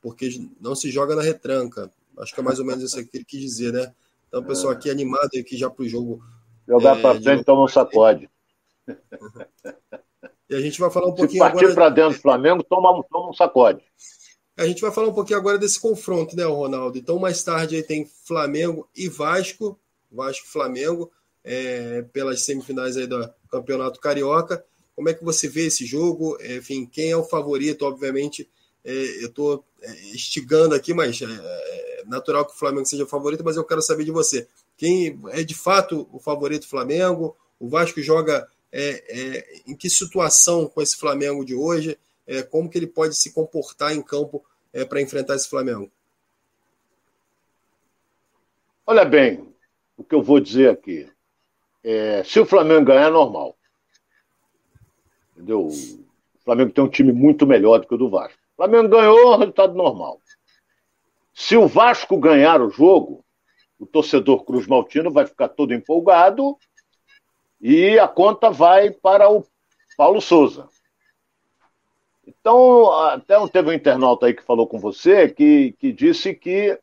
porque 0.00 0.28
não 0.60 0.74
se 0.74 0.90
joga 0.90 1.16
na 1.16 1.22
retranca. 1.22 1.90
Acho 2.18 2.34
que 2.34 2.40
é 2.40 2.42
mais 2.42 2.58
ou 2.58 2.64
menos 2.64 2.82
isso 2.84 3.04
que 3.04 3.16
ele 3.16 3.24
quis 3.24 3.40
dizer, 3.40 3.72
né? 3.72 3.92
Então, 4.28 4.40
o 4.40 4.44
pessoal 4.44 4.72
aqui 4.72 4.88
animado 4.88 5.30
aqui 5.38 5.56
já 5.56 5.68
para 5.68 5.82
o 5.82 5.88
jogo. 5.88 6.22
Jogar 6.68 6.98
é, 6.98 7.02
para 7.02 7.20
frente, 7.20 7.44
toma 7.44 7.64
um 7.64 7.68
sacode. 7.68 8.30
E 10.48 10.54
a 10.54 10.60
gente 10.60 10.80
vai 10.80 10.90
falar 10.90 11.08
um 11.08 11.14
pouquinho 11.14 11.44
Se 11.44 11.50
partir 11.50 11.74
para 11.74 11.88
dentro 11.88 12.14
do 12.14 12.22
Flamengo, 12.22 12.62
toma, 12.62 13.04
toma 13.10 13.30
um 13.30 13.32
sacode. 13.32 13.82
A 14.56 14.66
gente 14.66 14.82
vai 14.82 14.90
falar 14.92 15.08
um 15.08 15.14
pouquinho 15.14 15.38
agora 15.38 15.58
desse 15.58 15.80
confronto, 15.80 16.36
né, 16.36 16.44
Ronaldo? 16.44 16.98
Então, 16.98 17.18
mais 17.18 17.42
tarde 17.42 17.76
aí 17.76 17.82
tem 17.82 18.04
Flamengo 18.24 18.88
e 18.94 19.08
Vasco, 19.08 19.78
Vasco 20.10 20.46
e 20.46 20.50
Flamengo 20.50 21.10
é, 21.44 22.02
pelas 22.12 22.42
semifinais 22.42 22.96
aí 22.96 23.06
do 23.06 23.28
Campeonato 23.50 24.00
Carioca. 24.00 24.64
Como 24.94 25.08
é 25.08 25.14
que 25.14 25.24
você 25.24 25.48
vê 25.48 25.66
esse 25.66 25.86
jogo? 25.86 26.36
É, 26.40 26.56
enfim, 26.56 26.86
quem 26.86 27.10
é 27.10 27.16
o 27.16 27.24
favorito? 27.24 27.84
Obviamente, 27.84 28.48
é, 28.84 28.92
eu 29.22 29.28
estou 29.28 29.64
é, 29.80 29.92
instigando 30.10 30.74
aqui, 30.74 30.92
mas 30.92 31.20
é, 31.20 31.24
é, 31.24 32.04
natural 32.06 32.46
que 32.46 32.52
o 32.52 32.58
Flamengo 32.58 32.86
seja 32.86 33.04
o 33.04 33.08
favorito, 33.08 33.44
mas 33.44 33.56
eu 33.56 33.64
quero 33.64 33.82
saber 33.82 34.04
de 34.04 34.10
você. 34.10 34.46
Quem 34.76 35.20
é 35.28 35.42
de 35.42 35.54
fato 35.54 36.08
o 36.12 36.18
favorito 36.18 36.68
Flamengo? 36.68 37.36
O 37.58 37.68
Vasco 37.68 38.00
joga 38.00 38.48
é, 38.72 39.62
em 39.66 39.74
que 39.74 39.90
situação 39.90 40.66
com 40.66 40.80
esse 40.80 40.96
Flamengo 40.96 41.44
de 41.44 41.54
hoje? 41.54 41.98
como 42.48 42.70
que 42.70 42.78
ele 42.78 42.86
pode 42.86 43.16
se 43.16 43.32
comportar 43.32 43.92
em 43.92 44.00
campo 44.00 44.44
para 44.88 45.02
enfrentar 45.02 45.34
esse 45.34 45.48
Flamengo? 45.48 45.90
Olha 48.86 49.04
bem, 49.04 49.52
o 49.96 50.04
que 50.04 50.14
eu 50.14 50.22
vou 50.22 50.38
dizer 50.38 50.70
aqui. 50.70 51.10
É, 51.82 52.22
se 52.24 52.38
o 52.38 52.46
Flamengo 52.46 52.84
ganhar, 52.84 53.08
é 53.08 53.10
normal. 53.10 53.56
Entendeu? 55.32 55.66
O 55.66 56.44
Flamengo 56.44 56.72
tem 56.72 56.84
um 56.84 56.88
time 56.88 57.12
muito 57.12 57.46
melhor 57.46 57.80
do 57.80 57.86
que 57.86 57.94
o 57.94 57.98
do 57.98 58.10
Vasco. 58.10 58.38
O 58.52 58.56
Flamengo 58.56 58.88
ganhou, 58.88 59.36
resultado 59.36 59.74
normal. 59.74 60.20
Se 61.32 61.56
o 61.56 61.66
Vasco 61.66 62.18
ganhar 62.18 62.60
o 62.60 62.70
jogo, 62.70 63.24
o 63.78 63.86
torcedor 63.86 64.44
Cruz 64.44 64.66
Maltino 64.66 65.10
vai 65.10 65.26
ficar 65.26 65.48
todo 65.48 65.72
empolgado 65.72 66.56
e 67.60 67.98
a 67.98 68.06
conta 68.06 68.50
vai 68.50 68.90
para 68.90 69.30
o 69.30 69.46
Paulo 69.96 70.20
Souza. 70.20 70.68
Então, 72.26 72.92
até 72.92 73.34
teve 73.48 73.70
um 73.70 73.72
internauta 73.72 74.26
aí 74.26 74.34
que 74.34 74.42
falou 74.42 74.66
com 74.66 74.78
você 74.78 75.28
que, 75.28 75.72
que 75.78 75.92
disse 75.92 76.34
que 76.34 76.78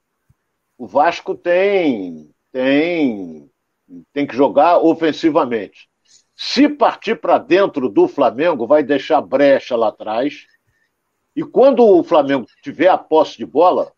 o 0.78 0.88
Vasco 0.88 1.36
tem, 1.36 2.30
tem 2.52 3.50
tem 4.13 4.26
que 4.26 4.36
jogar 4.36 4.80
ofensivamente. 4.80 5.89
Se 6.36 6.69
partir 6.69 7.19
para 7.19 7.38
dentro 7.38 7.89
do 7.89 8.08
Flamengo, 8.08 8.67
vai 8.67 8.84
deixar 8.84 9.21
brecha 9.21 9.76
lá 9.76 9.88
atrás. 9.88 10.45
E 11.36 11.43
quando 11.43 11.84
o 11.84 12.04
Flamengo 12.04 12.45
tiver 12.62 12.89
a 12.89 12.97
posse 12.97 13.38
de 13.38 13.45
bola, 13.45 13.91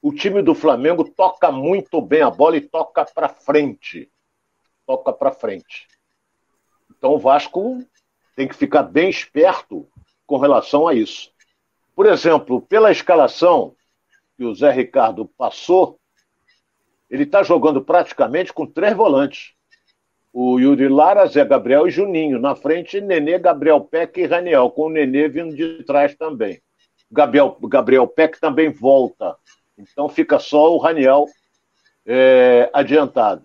o 0.00 0.12
time 0.12 0.42
do 0.42 0.54
Flamengo 0.54 1.04
toca 1.04 1.50
muito 1.50 2.00
bem 2.00 2.22
a 2.22 2.30
bola 2.30 2.56
e 2.56 2.60
toca 2.60 3.04
para 3.04 3.28
frente. 3.28 4.10
Toca 4.86 5.12
para 5.12 5.32
frente. 5.32 5.88
Então 6.90 7.14
o 7.14 7.18
Vasco 7.18 7.82
tem 8.36 8.46
que 8.46 8.54
ficar 8.54 8.82
bem 8.82 9.08
esperto 9.08 9.88
com 10.26 10.38
relação 10.38 10.86
a 10.86 10.94
isso. 10.94 11.30
Por 11.94 12.06
exemplo, 12.06 12.60
pela 12.62 12.92
escalação, 12.92 13.74
que 14.36 14.44
o 14.44 14.54
Zé 14.54 14.70
Ricardo 14.70 15.26
passou, 15.36 15.98
ele 17.10 17.22
está 17.22 17.42
jogando 17.42 17.82
praticamente 17.82 18.52
com 18.52 18.66
três 18.66 18.94
volantes. 18.94 19.52
O 20.32 20.58
Yuri 20.58 20.88
Lara, 20.88 21.26
Zé 21.26 21.44
Gabriel 21.44 21.88
e 21.88 21.90
Juninho. 21.90 22.38
Na 22.38 22.54
frente, 22.54 23.00
Nenê, 23.00 23.38
Gabriel 23.38 23.80
Peck 23.80 24.20
e 24.20 24.26
Raniel, 24.26 24.70
com 24.70 24.86
o 24.86 24.90
Nenê 24.90 25.28
vindo 25.28 25.54
de 25.54 25.82
trás 25.84 26.14
também. 26.14 26.60
Gabriel, 27.10 27.56
Gabriel 27.62 28.06
Peck 28.06 28.38
também 28.38 28.70
volta. 28.70 29.36
Então 29.76 30.08
fica 30.08 30.38
só 30.38 30.74
o 30.74 30.78
Raniel 30.78 31.26
é, 32.06 32.68
adiantado. 32.72 33.44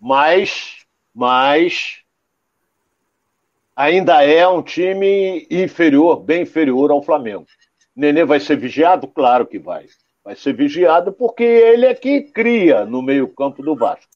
Mas, 0.00 0.84
mas 1.14 2.00
ainda 3.76 4.22
é 4.24 4.46
um 4.46 4.62
time 4.62 5.46
inferior, 5.50 6.20
bem 6.20 6.42
inferior 6.42 6.90
ao 6.90 7.02
Flamengo. 7.02 7.46
Nenê 7.94 8.24
vai 8.24 8.40
ser 8.40 8.56
vigiado? 8.56 9.06
Claro 9.06 9.46
que 9.46 9.58
vai. 9.58 9.86
Vai 10.24 10.34
ser 10.34 10.54
vigiado 10.54 11.12
porque 11.12 11.44
ele 11.44 11.84
é 11.84 11.94
que 11.94 12.22
cria 12.22 12.86
no 12.86 13.02
meio-campo 13.02 13.62
do 13.62 13.76
Vasco. 13.76 14.10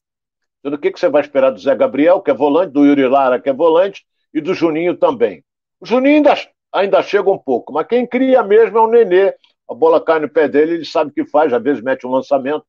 Então, 0.59 0.73
o 0.73 0.77
que, 0.77 0.91
que 0.91 0.99
você 0.99 1.07
vai 1.07 1.21
esperar 1.21 1.51
do 1.51 1.59
Zé 1.59 1.75
Gabriel, 1.75 2.19
que 2.19 2.31
é 2.31 2.33
volante, 2.33 2.73
do 2.73 2.85
Yuri 2.85 3.07
Lara, 3.07 3.39
que 3.39 3.49
é 3.49 3.53
volante, 3.53 4.03
e 4.33 4.41
do 4.41 4.53
Juninho 4.53 4.97
também? 4.97 5.43
O 5.79 5.85
Juninho 5.85 6.17
ainda, 6.17 6.33
ainda 6.73 7.03
chega 7.03 7.29
um 7.29 7.37
pouco, 7.37 7.71
mas 7.71 7.87
quem 7.87 8.07
cria 8.07 8.43
mesmo 8.43 8.77
é 8.77 8.81
o 8.81 8.87
Nenê. 8.87 9.33
A 9.69 9.73
bola 9.73 10.03
cai 10.03 10.19
no 10.19 10.27
pé 10.27 10.47
dele, 10.47 10.73
ele 10.73 10.85
sabe 10.85 11.11
o 11.11 11.13
que 11.13 11.23
faz, 11.25 11.53
às 11.53 11.61
vezes 11.61 11.83
mete 11.83 12.05
um 12.05 12.11
lançamento. 12.11 12.65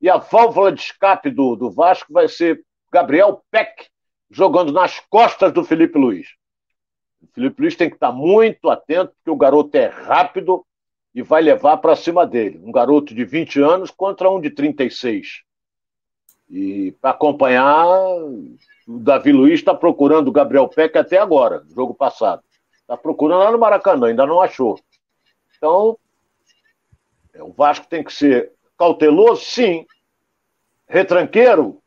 E 0.00 0.08
a 0.08 0.16
válvula 0.16 0.72
de 0.72 0.80
escape 0.80 1.30
do, 1.30 1.54
do 1.54 1.70
Vasco 1.70 2.10
vai 2.10 2.26
ser 2.28 2.64
Gabriel 2.90 3.42
Peck, 3.50 3.88
jogando 4.30 4.72
nas 4.72 4.98
costas 5.10 5.52
do 5.52 5.62
Felipe 5.62 5.98
Luiz. 5.98 6.28
O 7.22 7.26
Felipe 7.34 7.60
Luiz 7.60 7.76
tem 7.76 7.90
que 7.90 7.96
estar 7.96 8.10
muito 8.10 8.70
atento, 8.70 9.12
porque 9.16 9.30
o 9.30 9.36
garoto 9.36 9.76
é 9.76 9.86
rápido 9.86 10.64
e 11.14 11.22
vai 11.22 11.42
levar 11.42 11.78
para 11.78 11.96
cima 11.96 12.26
dele. 12.26 12.60
Um 12.64 12.72
garoto 12.72 13.14
de 13.14 13.24
20 13.24 13.60
anos 13.60 13.90
contra 13.90 14.30
um 14.30 14.40
de 14.40 14.50
36. 14.50 15.42
E 16.48 16.92
para 17.00 17.10
acompanhar, 17.10 17.86
o 18.86 18.98
Davi 18.98 19.32
Luiz 19.32 19.60
está 19.60 19.74
procurando 19.74 20.28
o 20.28 20.32
Gabriel 20.32 20.68
Peck 20.68 20.96
até 20.96 21.18
agora, 21.18 21.64
jogo 21.74 21.94
passado. 21.94 22.42
Está 22.80 22.96
procurando 22.96 23.44
lá 23.44 23.52
no 23.52 23.58
Maracanã, 23.58 24.08
ainda 24.08 24.26
não 24.26 24.40
achou. 24.40 24.78
Então, 25.56 25.96
é, 27.32 27.42
o 27.42 27.52
Vasco 27.52 27.86
tem 27.86 28.02
que 28.02 28.12
ser 28.12 28.52
cauteloso, 28.76 29.44
sim. 29.44 29.86
Retranqueiro, 30.88 31.80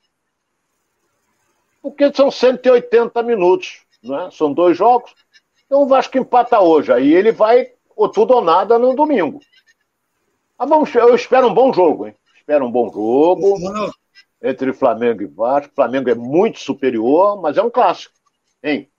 porque 1.82 2.14
são 2.14 2.32
180 2.32 3.22
minutos, 3.24 3.86
né? 4.02 4.30
são 4.32 4.54
dois 4.54 4.78
jogos. 4.78 5.14
Então 5.66 5.82
o 5.82 5.88
Vasco 5.88 6.18
empata 6.18 6.62
hoje, 6.62 6.94
aí 6.94 7.14
ele 7.14 7.34
vai 7.34 7.74
ou 7.96 8.10
tudo 8.10 8.34
ou 8.34 8.44
nada 8.44 8.78
no 8.78 8.96
domingo. 8.96 9.40
Ah, 10.58 10.66
vamos, 10.66 10.94
eu 10.96 11.16
espero 11.16 11.48
um 11.48 11.54
bom 11.54 11.74
jogo, 11.74 12.08
hein? 12.08 12.16
Espero 12.38 12.66
um 12.66 12.72
bom 12.72 12.92
jogo 12.92 13.94
entre 14.42 14.74
Flamengo 14.74 15.22
e 15.22 15.26
Vasco. 15.26 15.74
Flamengo 15.74 16.10
é 16.10 16.16
muito 16.16 16.60
superior, 16.60 17.42
mas 17.42 17.58
é 17.58 17.62
um 17.62 17.70
clássico, 17.70 18.14
hein? 18.62 18.90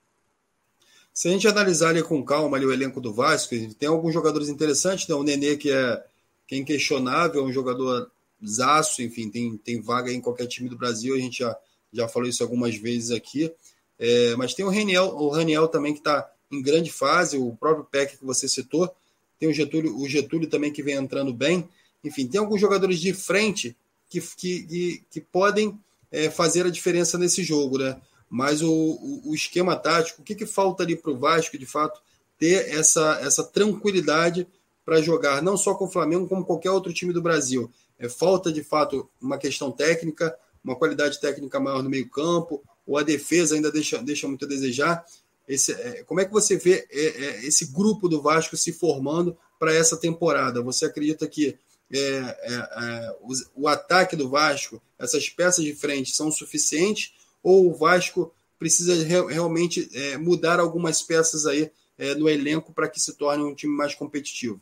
Se 1.13 1.29
a 1.29 1.31
gente 1.31 1.47
analisar 1.47 1.89
ali 1.89 2.03
com 2.03 2.23
calma 2.25 2.57
ali 2.57 2.65
o 2.65 2.73
elenco 2.73 2.99
do 2.99 3.13
Vasco, 3.13 3.55
tem 3.79 3.87
alguns 3.87 4.13
jogadores 4.13 4.49
interessantes, 4.49 5.07
né? 5.07 5.15
O 5.15 5.23
Nenê, 5.23 5.55
que 5.55 5.71
é, 5.71 6.03
que 6.45 6.55
é 6.55 6.57
inquestionável, 6.57 7.41
é 7.41 7.45
um 7.45 7.53
jogador 7.53 8.11
zaço, 8.45 9.01
enfim, 9.01 9.29
tem, 9.29 9.57
tem 9.57 9.81
vaga 9.81 10.11
em 10.11 10.19
qualquer 10.19 10.47
time 10.47 10.67
do 10.67 10.77
Brasil, 10.77 11.15
a 11.15 11.19
gente 11.19 11.39
já, 11.39 11.57
já 11.93 12.07
falou 12.07 12.27
isso 12.27 12.43
algumas 12.43 12.75
vezes 12.75 13.11
aqui. 13.11 13.49
É, 13.97 14.35
mas 14.35 14.53
tem 14.53 14.65
o 14.65 14.69
Raniel, 14.69 15.15
o 15.15 15.29
Raniel 15.29 15.69
também 15.69 15.93
que 15.93 15.99
está 15.99 16.29
em 16.51 16.61
grande 16.61 16.91
fase, 16.91 17.37
o 17.37 17.55
próprio 17.55 17.85
Peck 17.85 18.17
que 18.17 18.25
você 18.25 18.47
citou, 18.47 18.93
tem 19.39 19.49
o 19.49 19.53
Getúlio, 19.53 19.97
o 19.97 20.07
Getúlio 20.07 20.49
também 20.49 20.71
que 20.71 20.83
vem 20.83 20.95
entrando 20.95 21.33
bem. 21.33 21.67
Enfim, 22.03 22.27
tem 22.27 22.39
alguns 22.39 22.61
jogadores 22.61 22.99
de 22.99 23.13
frente 23.13 23.75
que, 24.09 24.21
que, 24.21 25.03
que, 25.09 25.21
podem 25.21 25.77
é, 26.11 26.29
fazer 26.29 26.65
a 26.65 26.69
diferença 26.69 27.17
nesse 27.17 27.43
jogo, 27.43 27.77
né? 27.77 27.99
Mas 28.29 28.61
o, 28.61 28.71
o, 28.71 29.31
o 29.31 29.35
esquema 29.35 29.75
tático, 29.75 30.21
o 30.21 30.23
que, 30.23 30.35
que 30.35 30.45
falta 30.45 30.83
ali 30.83 30.95
para 30.95 31.11
o 31.11 31.17
Vasco, 31.17 31.57
de 31.57 31.65
fato, 31.65 32.01
ter 32.37 32.69
essa, 32.69 33.19
essa 33.21 33.43
tranquilidade 33.43 34.47
para 34.85 35.01
jogar, 35.01 35.41
não 35.41 35.57
só 35.57 35.73
com 35.73 35.85
o 35.85 35.91
Flamengo, 35.91 36.27
como 36.27 36.45
qualquer 36.45 36.71
outro 36.71 36.93
time 36.93 37.11
do 37.11 37.21
Brasil. 37.21 37.71
É, 37.97 38.07
falta, 38.07 38.51
de 38.51 38.63
fato, 38.63 39.09
uma 39.21 39.37
questão 39.37 39.71
técnica, 39.71 40.35
uma 40.63 40.75
qualidade 40.75 41.19
técnica 41.19 41.59
maior 41.59 41.81
no 41.81 41.89
meio-campo, 41.89 42.63
ou 42.85 42.97
a 42.97 43.03
defesa 43.03 43.55
ainda 43.55 43.71
deixa, 43.71 43.97
deixa 44.01 44.27
muito 44.27 44.45
a 44.45 44.47
desejar. 44.47 45.05
Esse, 45.47 45.73
é, 45.73 46.03
como 46.03 46.19
é 46.19 46.25
que 46.25 46.31
você 46.31 46.57
vê 46.57 46.87
é, 46.89 47.05
é, 47.05 47.45
esse 47.45 47.71
grupo 47.71 48.09
do 48.09 48.21
Vasco 48.21 48.57
se 48.57 48.73
formando 48.73 49.37
para 49.59 49.73
essa 49.73 49.95
temporada? 49.95 50.61
Você 50.61 50.85
acredita 50.85 51.27
que 51.27 51.57
é, 51.93 51.99
é, 51.99 52.53
é, 52.53 53.17
o, 53.21 53.63
o, 53.63 53.67
ataque 53.67 54.15
do 54.15 54.27
Vasco, 54.27 54.81
essas 54.97 55.29
peças 55.29 55.63
de 55.63 55.75
frente, 55.75 56.15
são 56.15 56.31
suficientes? 56.31 57.13
Ou 57.43 57.69
o 57.69 57.75
Vasco 57.75 58.33
precisa 58.57 58.95
re, 59.03 59.33
realmente 59.33 59.87
mudar 60.19 60.59
algumas 60.59 61.03
peças 61.03 61.45
aí 61.45 61.71
no 62.17 62.27
elenco 62.27 62.73
para 62.73 62.89
que 62.89 62.99
se 62.99 63.13
torne 63.13 63.43
um 63.43 63.53
time 63.53 63.75
mais 63.75 63.93
competitivo? 63.93 64.59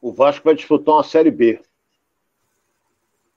O 0.00 0.12
Vasco 0.14 0.44
vai 0.44 0.54
disputar 0.54 0.94
uma 0.94 1.04
Série 1.04 1.30
B 1.30 1.60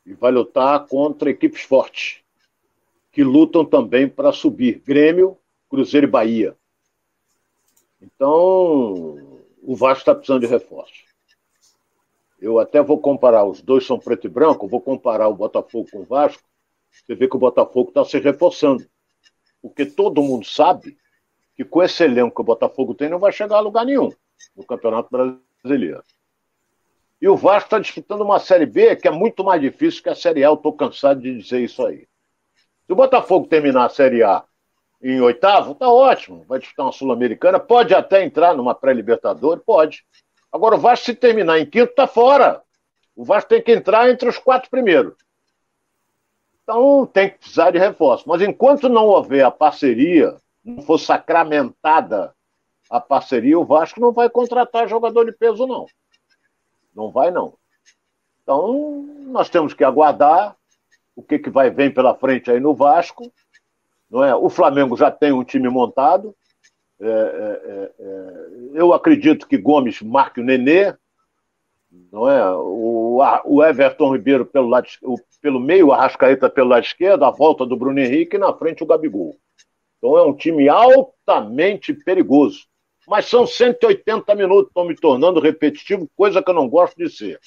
e 0.06 0.14
vai 0.14 0.32
lutar 0.32 0.88
contra 0.88 1.30
equipes 1.30 1.64
fortes 1.64 2.23
que 3.14 3.24
lutam 3.24 3.64
também 3.64 4.10
para 4.10 4.34
subir 4.34 4.82
Grêmio, 4.84 5.38
Cruzeiro 5.70 6.08
e 6.08 6.10
Bahia. 6.10 6.58
Então, 8.02 9.44
o 9.62 9.76
Vasco 9.76 10.00
está 10.00 10.16
precisando 10.16 10.42
de 10.42 10.48
reforço. 10.48 11.04
Eu 12.42 12.60
até 12.60 12.82
vou 12.82 13.00
comparar, 13.00 13.46
os 13.46 13.62
dois 13.62 13.86
são 13.86 14.00
preto 14.00 14.26
e 14.26 14.30
branco, 14.30 14.68
vou 14.68 14.82
comparar 14.82 15.30
o 15.30 15.36
Botafogo 15.36 15.88
com 15.92 16.00
o 16.00 16.06
Vasco. 16.06 16.44
Você 16.92 17.14
vê 17.14 17.28
que 17.28 17.36
o 17.36 17.40
Botafogo 17.40 17.90
está 17.90 18.04
se 18.04 18.20
reforçando. 18.20 18.84
Porque 19.62 19.86
todo 19.86 20.22
mundo 20.22 20.46
sabe 20.46 20.98
que 21.56 21.64
com 21.64 21.84
esse 21.84 22.04
elenco 22.04 22.36
que 22.36 22.42
o 22.42 22.46
Botafogo 22.46 22.96
tem, 22.96 23.10
não 23.10 23.20
vai 23.20 23.32
chegar 23.32 23.58
a 23.58 23.62
lugar 23.62 23.86
nenhum 23.86 24.12
no 24.58 24.66
Campeonato 24.66 25.10
Brasileiro. 25.10 26.04
E 27.22 27.28
o 27.30 27.38
Vasco 27.38 27.68
está 27.68 27.80
disputando 27.80 28.22
uma 28.22 28.40
Série 28.40 28.66
B 28.66 28.96
que 28.96 29.08
é 29.08 29.12
muito 29.12 29.44
mais 29.44 29.62
difícil 29.62 30.02
que 30.02 30.10
a 30.10 30.16
Série 30.16 30.44
A. 30.44 30.48
Eu 30.48 30.56
estou 30.56 30.74
cansado 30.74 31.22
de 31.22 31.38
dizer 31.38 31.62
isso 31.62 31.86
aí. 31.86 32.08
Se 32.86 32.92
o 32.92 32.96
Botafogo 32.96 33.48
terminar 33.48 33.86
a 33.86 33.90
Série 33.90 34.24
A 34.24 34.44
em 35.02 35.20
oitavo, 35.22 35.76
tá 35.76 35.90
ótimo. 35.90 36.46
Vai 36.48 36.60
disputar 36.60 36.86
uma 36.86 36.92
Sul-Americana, 36.92 37.60
pode 37.60 37.94
até 37.94 38.24
entrar 38.24 38.54
numa 38.56 38.74
pré-Libertadores, 38.74 39.64
pode. 39.66 40.06
Agora, 40.52 40.76
o 40.76 40.80
Vasco, 40.80 41.06
se 41.06 41.16
terminar 41.16 41.60
em 41.60 41.66
quinto, 41.66 41.94
tá 41.94 42.08
fora. 42.08 42.62
O 43.16 43.24
Vasco 43.24 43.50
tem 43.50 43.62
que 43.62 43.72
entrar 43.72 44.10
entre 44.10 44.30
os 44.30 44.38
quatro 44.38 44.70
primeiros. 44.70 45.14
Então, 46.64 47.06
tem 47.06 47.30
que 47.30 47.40
precisar 47.40 47.72
de 47.72 47.78
reforço. 47.78 48.28
Mas 48.28 48.42
enquanto 48.42 48.88
não 48.88 49.08
houver 49.08 49.44
a 49.44 49.52
parceria, 49.52 50.38
não 50.64 50.82
for 50.82 50.98
sacramentada 50.98 52.34
a 52.90 53.02
parceria, 53.02 53.60
o 53.60 53.66
Vasco 53.66 54.00
não 54.00 54.12
vai 54.12 54.30
contratar 54.30 54.88
jogador 54.88 55.26
de 55.26 55.32
peso, 55.32 55.68
não. 55.68 55.86
Não 56.96 57.12
vai, 57.12 57.32
não. 57.32 57.56
Então, 58.42 59.06
nós 59.28 59.50
temos 59.50 59.74
que 59.74 59.84
aguardar 59.84 60.56
o 61.16 61.24
que, 61.24 61.40
que 61.40 61.50
vai 61.50 61.70
vir 61.70 61.94
pela 61.94 62.16
frente 62.16 62.52
aí 62.52 62.60
no 62.60 62.74
Vasco. 62.74 63.32
Não 64.10 64.24
é? 64.24 64.36
O 64.36 64.50
Flamengo 64.50 64.96
já 64.96 65.12
tem 65.12 65.32
um 65.32 65.44
time 65.44 65.70
montado. 65.70 66.36
É, 67.00 67.06
é, 67.06 67.62
é, 67.66 67.92
é 68.00 68.80
eu 68.80 68.94
acredito 68.94 69.48
que 69.48 69.58
Gomes 69.58 70.02
marque 70.02 70.40
o 70.40 70.44
Nenê. 70.44 70.94
Não 72.12 72.30
é? 72.30 72.52
o, 72.56 73.20
o 73.46 73.64
Everton 73.64 74.14
Ribeiro 74.14 74.46
pelo, 74.46 74.68
lado, 74.68 74.88
pelo 75.42 75.60
meio, 75.60 75.88
o 75.88 75.92
Arrascaeta 75.92 76.50
pelo 76.50 76.70
lado 76.70 76.84
esquerdo, 76.84 77.24
a 77.24 77.30
volta 77.30 77.66
do 77.66 77.78
Bruno 77.78 78.00
Henrique 78.00 78.36
e 78.36 78.40
na 78.40 78.54
frente 78.54 78.84
o 78.84 78.88
Gabigol. 78.88 79.36
Então 79.98 80.18
é 80.18 80.24
um 80.26 80.36
time 80.36 80.68
altamente 80.68 81.94
perigoso. 81.94 82.66
Mas 83.08 83.26
são 83.26 83.46
180 83.46 84.34
minutos, 84.36 84.68
estão 84.68 84.86
me 84.86 84.96
tornando 84.96 85.40
repetitivo, 85.40 86.10
coisa 86.16 86.42
que 86.42 86.50
eu 86.50 86.56
não 86.56 86.70
gosto 86.70 86.98
de 86.98 87.10
ser. 87.10 87.40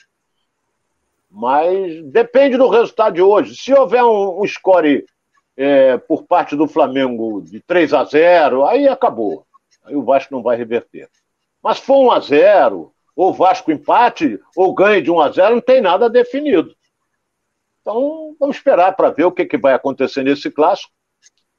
Mas 1.39 2.03
depende 2.05 2.57
do 2.57 2.67
resultado 2.67 3.13
de 3.13 3.21
hoje. 3.21 3.55
Se 3.55 3.71
houver 3.71 4.03
um, 4.03 4.41
um 4.41 4.47
score 4.47 5.05
é, 5.55 5.99
por 5.99 6.23
parte 6.23 6.57
do 6.57 6.67
Flamengo 6.67 7.43
de 7.43 7.61
3 7.61 7.93
a 7.93 8.05
0 8.05 8.65
aí 8.65 8.89
acabou. 8.89 9.47
Aí 9.85 9.95
o 9.95 10.03
Vasco 10.03 10.35
não 10.35 10.43
vai 10.43 10.57
reverter. 10.57 11.11
Mas 11.63 11.77
se 11.77 11.85
for 11.85 12.07
1 12.07 12.11
a 12.11 12.21
0 12.21 12.91
ou 13.15 13.35
Vasco 13.35 13.71
empate, 13.71 14.41
ou 14.57 14.73
ganhe 14.73 15.03
de 15.03 15.11
1 15.11 15.21
a 15.21 15.31
0 15.31 15.55
não 15.57 15.61
tem 15.61 15.83
nada 15.83 16.09
definido. 16.09 16.75
Então, 17.83 18.35
vamos 18.41 18.57
esperar 18.57 18.97
para 18.97 19.11
ver 19.11 19.27
o 19.27 19.33
que, 19.33 19.45
que 19.45 19.59
vai 19.59 19.75
acontecer 19.75 20.23
nesse 20.23 20.51
clássico. 20.51 20.91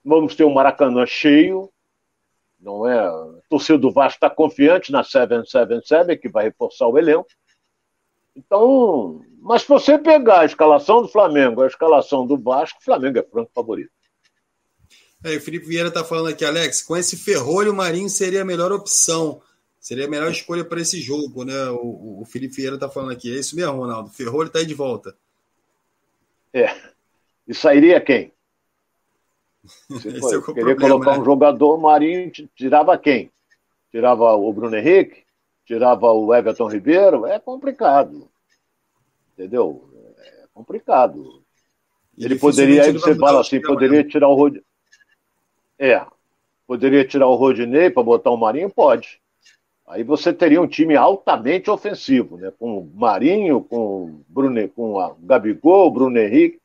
Vamos 0.04 0.36
ter 0.36 0.44
um 0.44 0.54
Maracanã 0.56 1.06
cheio, 1.06 1.70
não 2.60 2.88
é? 2.88 2.98
A 2.98 3.28
torcida 3.48 3.78
do 3.78 3.92
Vasco 3.92 4.18
está 4.18 4.30
confiante 4.30 4.92
na 4.92 5.04
777, 5.04 6.18
que 6.18 6.30
vai 6.30 6.46
reforçar 6.46 6.88
o 6.88 6.98
elenco. 6.98 7.28
Então, 8.36 9.22
mas 9.48 9.62
se 9.62 9.68
você 9.70 9.98
pegar 9.98 10.42
a 10.42 10.46
escalação 10.46 11.02
do 11.02 11.08
Flamengo, 11.08 11.62
a 11.62 11.68
escalação 11.68 12.28
do 12.28 12.38
Vasco, 12.38 12.80
o 12.82 12.84
Flamengo 12.84 13.18
é 13.18 13.24
franco 13.24 13.50
favorito. 13.56 13.90
É, 15.24 15.38
o 15.38 15.42
Felipe 15.42 15.66
Vieira 15.66 15.88
está 15.88 16.04
falando 16.04 16.28
aqui, 16.28 16.44
Alex, 16.44 16.82
com 16.82 16.98
esse 16.98 17.16
ferrolho, 17.16 17.72
o 17.72 17.76
Marinho 17.76 18.10
seria 18.10 18.42
a 18.42 18.46
melhor 18.46 18.74
opção. 18.74 19.42
seria 19.80 20.06
a 20.06 20.10
melhor 20.10 20.30
escolha 20.30 20.66
para 20.66 20.82
esse 20.82 21.00
jogo, 21.00 21.46
né? 21.46 21.70
O, 21.70 22.22
o 22.22 22.26
Felipe 22.26 22.56
Vieira 22.56 22.76
está 22.76 22.90
falando 22.90 23.14
aqui. 23.14 23.34
É 23.34 23.40
isso 23.40 23.56
mesmo, 23.56 23.78
Ronaldo. 23.78 24.10
Ferrolho 24.10 24.48
está 24.48 24.60
aí 24.60 24.66
de 24.66 24.74
volta. 24.74 25.16
É. 26.54 26.76
E 27.48 27.54
sairia 27.54 28.02
quem? 28.02 28.34
Se 30.02 30.10
Esse 30.10 30.36
é 30.36 30.42
querer 30.42 30.42
problema, 30.42 30.76
colocar 30.76 31.14
né? 31.14 31.20
um 31.20 31.26
jogador, 31.26 31.76
o 31.76 31.82
Marinho 31.82 32.30
tirava 32.54 32.98
quem? 32.98 33.32
Tirava 33.92 34.34
o 34.34 34.52
Bruno 34.52 34.76
Henrique? 34.76 35.24
Tirava 35.66 36.12
o 36.12 36.36
Everton 36.36 36.68
Ribeiro? 36.68 37.26
É 37.26 37.40
complicado. 37.40 38.30
Entendeu? 39.38 39.88
É 40.18 40.46
complicado. 40.52 41.44
Ele 42.18 42.40
poderia, 42.40 42.84
aí 42.84 42.92
você 42.92 43.14
fala 43.14 43.42
assim, 43.42 43.62
poderia 43.62 44.02
né? 44.02 44.10
tirar 44.10 44.28
o 44.28 44.34
Rodinei. 44.34 44.64
É. 45.78 46.04
Poderia 46.66 47.06
tirar 47.06 47.28
o 47.28 47.36
Rodinei 47.36 47.92
para 47.92 48.02
botar 48.02 48.32
o 48.32 48.38
Marinho? 48.38 48.70
Pode. 48.70 49.22
Aí 49.88 50.04
você 50.04 50.34
teria 50.34 50.60
um 50.60 50.68
time 50.68 50.96
altamente 50.96 51.70
ofensivo, 51.70 52.38
né? 52.38 52.52
Com 52.60 52.80
o 52.80 52.92
Marinho, 52.96 53.62
com 53.62 53.78
o 53.78 54.26
Bruno, 54.28 54.68
com 54.70 54.96
o 54.96 55.16
Gabigol, 55.22 55.88
o 55.88 55.92
Bruno 55.92 56.18
Henrique. 56.18 56.60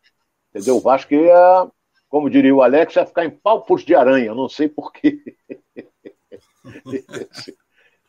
Entendeu? 0.51 0.79
O 0.79 0.81
Vasco 0.81 1.13
ia, 1.13 1.69
como 2.09 2.31
diria 2.31 2.55
o 2.55 2.63
Alex, 2.63 2.97
ia 2.97 3.07
ficar 3.07 3.27
em 3.27 3.31
palpos 3.31 3.85
de 3.85 3.95
aranha. 3.95 4.35
Não 4.35 4.49
sei 4.49 4.69
porquê. 4.69 5.37
esse, 7.31 7.57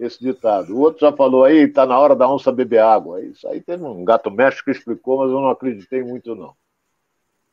esse 0.05 0.19
ditado. 0.19 0.75
O 0.75 0.79
outro 0.79 1.01
já 1.01 1.11
falou 1.15 1.43
aí, 1.43 1.59
está 1.59 1.85
na 1.85 1.97
hora 1.99 2.15
da 2.15 2.29
onça 2.29 2.51
beber 2.51 2.79
água. 2.79 3.21
Isso 3.21 3.47
aí 3.47 3.61
teve 3.61 3.83
um 3.83 4.03
gato 4.03 4.29
mestre 4.29 4.63
que 4.63 4.71
explicou, 4.71 5.19
mas 5.19 5.31
eu 5.31 5.39
não 5.39 5.49
acreditei 5.49 6.03
muito, 6.03 6.35
não. 6.35 6.55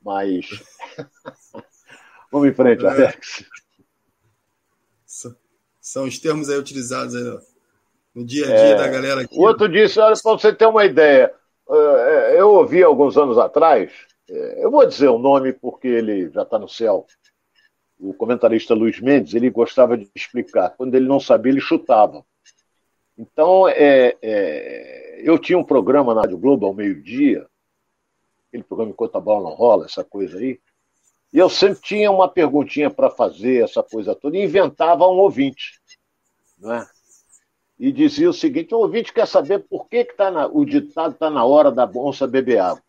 Mas. 0.03 0.47
Vamos 2.31 2.49
em 2.49 2.55
frente, 2.55 2.85
é. 2.85 2.89
Alex. 2.89 3.45
São 5.81 6.05
os 6.05 6.19
termos 6.19 6.49
aí 6.49 6.59
utilizados 6.59 7.15
aí 7.17 7.39
no 8.15 8.25
dia 8.25 8.45
a 8.45 8.49
dia 8.49 8.57
é, 8.57 8.75
da 8.77 8.89
galera 8.89 9.23
aqui. 9.23 9.37
O 9.37 9.43
outro 9.43 9.69
disse, 9.69 9.99
olha, 9.99 10.15
para 10.23 10.33
você 10.33 10.53
ter 10.53 10.67
uma 10.67 10.85
ideia, 10.85 11.33
é, 11.69 12.35
é, 12.35 12.41
eu 12.41 12.51
ouvi 12.51 12.83
alguns 12.83 13.17
anos 13.17 13.39
atrás, 13.39 13.93
é, 14.29 14.65
eu 14.65 14.71
vou 14.71 14.87
dizer 14.87 15.09
o 15.09 15.19
nome 15.19 15.53
porque 15.53 15.89
ele 15.89 16.31
já 16.31 16.43
está 16.43 16.59
no 16.59 16.69
céu, 16.69 17.07
o 17.99 18.15
comentarista 18.15 18.75
Luiz 18.75 19.01
Mendes, 19.01 19.35
ele 19.35 19.51
gostava 19.51 19.97
de 19.97 20.09
explicar. 20.15 20.71
Quando 20.71 20.95
ele 20.95 21.07
não 21.07 21.21
sabia, 21.21 21.53
ele 21.53 21.61
chutava. 21.61 22.25
Então, 23.21 23.69
é, 23.69 24.17
é, 24.23 25.21
eu 25.23 25.39
tinha 25.39 25.59
um 25.59 25.63
programa 25.63 26.15
na 26.15 26.23
Rádio 26.23 26.39
Globo 26.39 26.65
ao 26.65 26.73
meio-dia, 26.73 27.47
aquele 28.49 28.63
programa 28.63 28.93
Enquanto 28.93 29.17
a 29.17 29.21
Bola 29.21 29.51
Não 29.51 29.55
Rola, 29.55 29.85
essa 29.85 30.03
coisa 30.03 30.39
aí, 30.39 30.59
e 31.31 31.39
eu 31.39 31.51
sempre 31.51 31.83
tinha 31.83 32.11
uma 32.11 32.27
perguntinha 32.29 32.89
para 32.91 33.11
fazer, 33.11 33.63
essa 33.63 33.83
coisa 33.83 34.15
toda, 34.15 34.39
e 34.39 34.43
inventava 34.43 35.07
um 35.07 35.19
ouvinte. 35.19 35.79
Né? 36.59 36.89
E 37.79 37.93
dizia 37.93 38.31
o 38.31 38.33
seguinte: 38.33 38.75
o 38.75 38.79
ouvinte 38.79 39.13
quer 39.13 39.27
saber 39.27 39.59
por 39.69 39.87
que, 39.87 40.07
que 40.07 40.17
tá 40.17 40.31
na, 40.31 40.47
o 40.47 40.65
ditado 40.65 41.13
está 41.13 41.29
na 41.29 41.45
hora 41.45 41.71
da 41.71 41.85
onça 41.97 42.27
beber 42.27 42.59
água. 42.59 42.83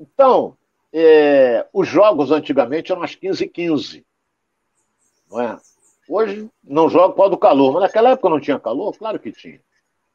Então, 0.00 0.58
é, 0.92 1.64
os 1.72 1.86
jogos 1.86 2.32
antigamente 2.32 2.90
eram 2.90 3.04
às 3.04 3.14
15h15. 3.14 4.04
Não 5.30 5.40
é? 5.40 5.58
Hoje 6.12 6.50
não 6.64 6.90
joga 6.90 7.10
por 7.10 7.16
causa 7.16 7.30
do 7.30 7.38
calor, 7.38 7.72
mas 7.72 7.82
naquela 7.82 8.10
época 8.10 8.28
não 8.28 8.40
tinha 8.40 8.58
calor? 8.58 8.96
Claro 8.98 9.20
que 9.20 9.30
tinha. 9.30 9.60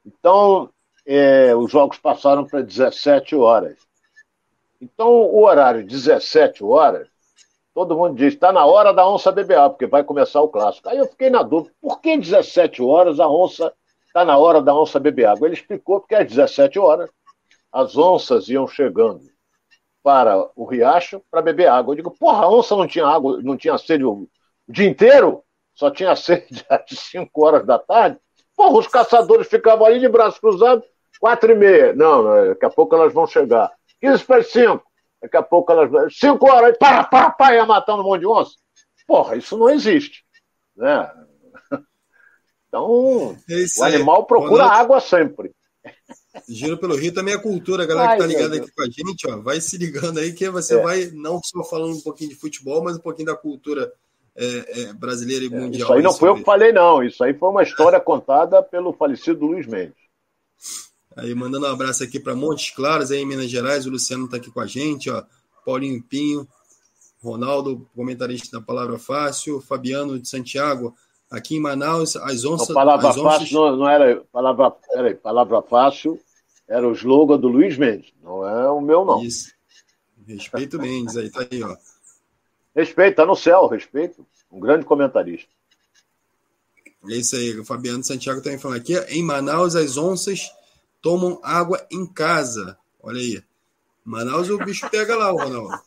Então, 0.06 0.70
é, 1.06 1.56
os 1.56 1.72
jogos 1.72 1.98
passaram 1.98 2.46
para 2.46 2.62
17 2.62 3.36
horas. 3.36 3.78
Então, 4.82 5.10
o 5.10 5.46
horário 5.46 5.86
17 5.86 6.64
horas 6.64 7.08
todo 7.76 7.98
mundo 7.98 8.16
diz, 8.16 8.34
está 8.34 8.54
na 8.54 8.66
hora 8.66 8.94
da 8.94 9.08
onça 9.08 9.34
beber 9.34 9.58
água, 9.58 9.72
porque 9.72 9.86
vai 9.86 10.02
começar 10.02 10.42
o 10.42 10.48
clássico. 10.48 10.88
Aí 10.88 10.98
eu 10.98 11.08
fiquei 11.08 11.30
na 11.30 11.44
dúvida, 11.44 11.74
por 11.82 12.00
que 12.00 12.18
17 12.18 12.82
horas 12.82 13.20
a 13.20 13.28
onça 13.28 13.74
está 14.08 14.24
na 14.24 14.38
hora 14.38 14.62
da 14.62 14.74
onça 14.74 14.98
beber 14.98 15.26
água? 15.26 15.46
Ele 15.46 15.56
explicou 15.56 16.00
porque 16.00 16.16
às 16.16 16.26
17 16.26 16.80
horas 16.80 17.10
as 17.72 17.98
onças 17.98 18.48
iam 18.48 18.66
chegando 18.66 19.22
para 20.02 20.50
o 20.56 20.64
riacho 20.64 21.22
para 21.30 21.42
beber 21.42 21.68
água. 21.68 21.92
Eu 21.92 21.98
digo, 21.98 22.12
porra, 22.12 22.46
a 22.46 22.50
onça 22.50 22.78
não 22.78 22.88
tinha 22.88 23.06
água, 23.06 23.42
não 23.44 23.58
tinha 23.58 23.78
sede 23.78 24.06
o 24.06 24.26
dia 24.70 24.88
inteiro? 24.88 25.44
Só 25.76 25.92
tinha 25.92 26.16
sede 26.18 26.66
às 26.70 26.84
5 26.90 27.46
horas 27.46 27.66
da 27.66 27.78
tarde? 27.78 28.18
Porra, 28.56 28.80
os 28.80 28.88
caçadores 28.88 29.48
ficavam 29.48 29.86
ali 29.86 30.00
de 30.00 30.08
braços 30.08 30.40
cruzados, 30.40 30.86
quatro 31.20 31.52
e 31.52 31.56
meia. 31.56 31.94
Não, 31.94 32.48
daqui 32.48 32.66
a 32.66 32.70
pouco 32.70 32.96
elas 32.96 33.14
vão 33.14 33.28
chegar. 33.28 33.72
15 34.00 34.24
para 34.24 34.44
5. 34.44 34.84
Daqui 35.22 35.38
a 35.38 35.44
pouco 35.44 35.72
elas. 35.72 36.18
Cinco 36.18 36.50
horas, 36.50 36.78
pá, 36.78 37.04
pá, 37.04 37.30
pá, 37.30 37.54
ia 37.54 37.66
matando 37.66 38.02
um 38.02 38.06
monte 38.06 38.22
de 38.22 38.28
onça. 38.28 38.56
Porra, 39.06 39.36
isso 39.36 39.58
não 39.58 39.70
existe. 39.70 40.24
Né? 40.76 41.12
Então, 42.68 43.38
é 43.50 43.80
o 43.80 43.84
animal 43.86 44.26
procura 44.26 44.66
água 44.66 45.00
sempre. 45.00 45.56
Giro 46.46 46.78
pelo 46.78 46.98
Rio 46.98 47.14
também 47.14 47.34
é 47.34 47.38
cultura, 47.38 47.84
a 47.84 47.86
galera 47.86 48.12
que 48.12 48.18
tá 48.18 48.28
ligada 48.28 48.58
aqui 48.58 48.70
com 48.70 48.82
a 48.82 48.86
gente, 48.86 49.30
ó, 49.30 49.38
vai 49.38 49.62
se 49.62 49.78
ligando 49.78 50.20
aí 50.20 50.34
que 50.34 50.50
você 50.50 50.78
é. 50.78 50.82
vai 50.82 51.06
não 51.14 51.40
só 51.42 51.64
falando 51.64 51.96
um 51.96 52.02
pouquinho 52.02 52.32
de 52.32 52.36
futebol, 52.36 52.84
mas 52.84 52.98
um 52.98 53.02
pouquinho 53.02 53.28
da 53.28 53.36
cultura 53.36 53.94
é, 54.36 54.82
é, 54.82 54.94
brasileira 54.94 55.46
e 55.46 55.48
é, 55.48 55.50
mundial. 55.50 55.90
Isso 55.90 55.94
aí 55.94 56.02
não 56.02 56.14
foi 56.14 56.30
eu 56.30 56.36
que 56.36 56.44
falei, 56.44 56.72
não. 56.72 57.04
Isso 57.04 57.24
aí 57.24 57.34
foi 57.34 57.50
uma 57.50 57.64
história 57.64 58.00
contada 58.02 58.62
pelo 58.62 58.94
falecido 58.94 59.46
Luiz 59.46 59.66
Mendes. 59.66 59.96
Aí 61.16 61.34
mandando 61.34 61.66
um 61.66 61.72
abraço 61.72 62.04
aqui 62.04 62.20
para 62.20 62.36
Montes 62.36 62.72
Claros, 62.76 63.12
aí 63.12 63.20
em 63.20 63.26
Minas 63.26 63.50
Gerais. 63.50 63.86
O 63.86 63.90
Luciano 63.90 64.26
está 64.26 64.38
aqui 64.38 64.52
com 64.52 64.60
a 64.60 64.68
gente, 64.68 65.10
ó. 65.10 65.24
Paulinho 65.66 66.04
Pinho, 66.04 66.48
Ronaldo, 67.24 67.88
comentarista 67.96 68.60
da 68.60 68.64
Palavra 68.64 69.00
Fácil, 69.00 69.62
Fabiano 69.62 70.20
de 70.20 70.28
Santiago, 70.28 70.94
aqui 71.32 71.56
em 71.56 71.60
Manaus, 71.60 72.16
as 72.16 72.46
onças. 72.46 72.68
Não, 72.68 72.76
palavra 72.76 73.10
as 73.10 73.18
onças... 73.18 73.40
fácil 73.40 73.56
não, 73.56 73.78
não, 73.78 73.90
era 73.90 74.22
palavra, 74.32 74.72
peraí, 74.72 75.16
palavra 75.16 75.62
fácil 75.64 76.20
era 76.68 76.88
o 76.88 76.94
slogan 76.94 77.40
do 77.40 77.48
Luiz 77.48 77.78
Mendes, 77.78 78.12
não 78.24 78.48
é 78.48 78.70
o 78.70 78.82
meu, 78.82 79.06
não. 79.06 79.24
Isso. 79.24 79.54
Respeito 80.28 80.80
Mendes, 80.80 81.16
aí 81.16 81.30
tá 81.30 81.46
aí, 81.50 81.64
ó. 81.64 81.76
Respeito, 82.76 83.16
tá 83.16 83.26
no 83.26 83.36
céu, 83.36 83.68
respeito. 83.68 84.26
Um 84.52 84.60
grande 84.60 84.86
comentarista. 84.86 85.50
É 87.08 87.16
isso 87.16 87.36
aí, 87.36 87.58
o 87.58 87.64
Fabiano 87.64 88.04
Santiago 88.04 88.42
também 88.42 88.60
falando 88.60 88.80
aqui. 88.80 88.98
Em 89.10 89.24
Manaus, 89.24 89.76
as 89.76 89.96
onças 89.96 90.52
tomam 91.02 91.40
água 91.44 91.86
em 91.92 92.06
casa. 92.06 92.78
Olha 93.02 93.20
aí. 93.20 93.44
Manaus 94.04 94.50
o 94.50 94.58
bicho 94.58 94.90
pega 94.90 95.16
lá, 95.16 95.32
Ronaldo. 95.32 95.80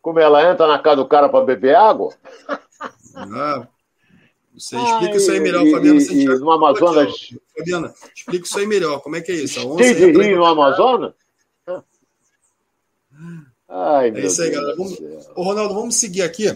Como 0.00 0.18
ela 0.18 0.50
entra 0.50 0.66
na 0.66 0.78
casa 0.78 0.96
do 0.96 1.08
cara 1.08 1.28
para 1.28 1.44
beber 1.44 1.76
água? 1.76 2.14
Ah, 3.14 3.68
você 4.54 4.76
explica 4.76 5.16
isso 5.16 5.30
aí 5.30 5.40
melhor, 5.40 5.64
e, 5.66 5.70
Fabiana 5.70 6.00
Santiago. 6.00 6.38
no 6.40 6.50
Amazonas. 6.50 7.34
Fabiana, 7.56 7.94
explica 8.14 8.44
isso 8.44 8.58
aí 8.58 8.66
melhor. 8.66 9.00
Como 9.00 9.16
é 9.16 9.20
que 9.20 9.30
é 9.30 9.36
isso? 9.36 9.60
A 9.60 9.64
onça 9.64 9.78
Tem 9.78 9.94
de 9.94 10.10
rio 10.10 10.36
no 10.36 10.44
Amazonas? 10.44 11.14
Ai, 13.68 14.10
é 14.10 14.26
isso 14.26 14.40
aí, 14.40 14.50
Deus 14.50 14.62
galera. 14.62 14.76
Vamos... 14.76 14.98
Ô, 15.34 15.42
Ronaldo, 15.42 15.74
vamos 15.74 15.96
seguir 15.96 16.22
aqui. 16.22 16.48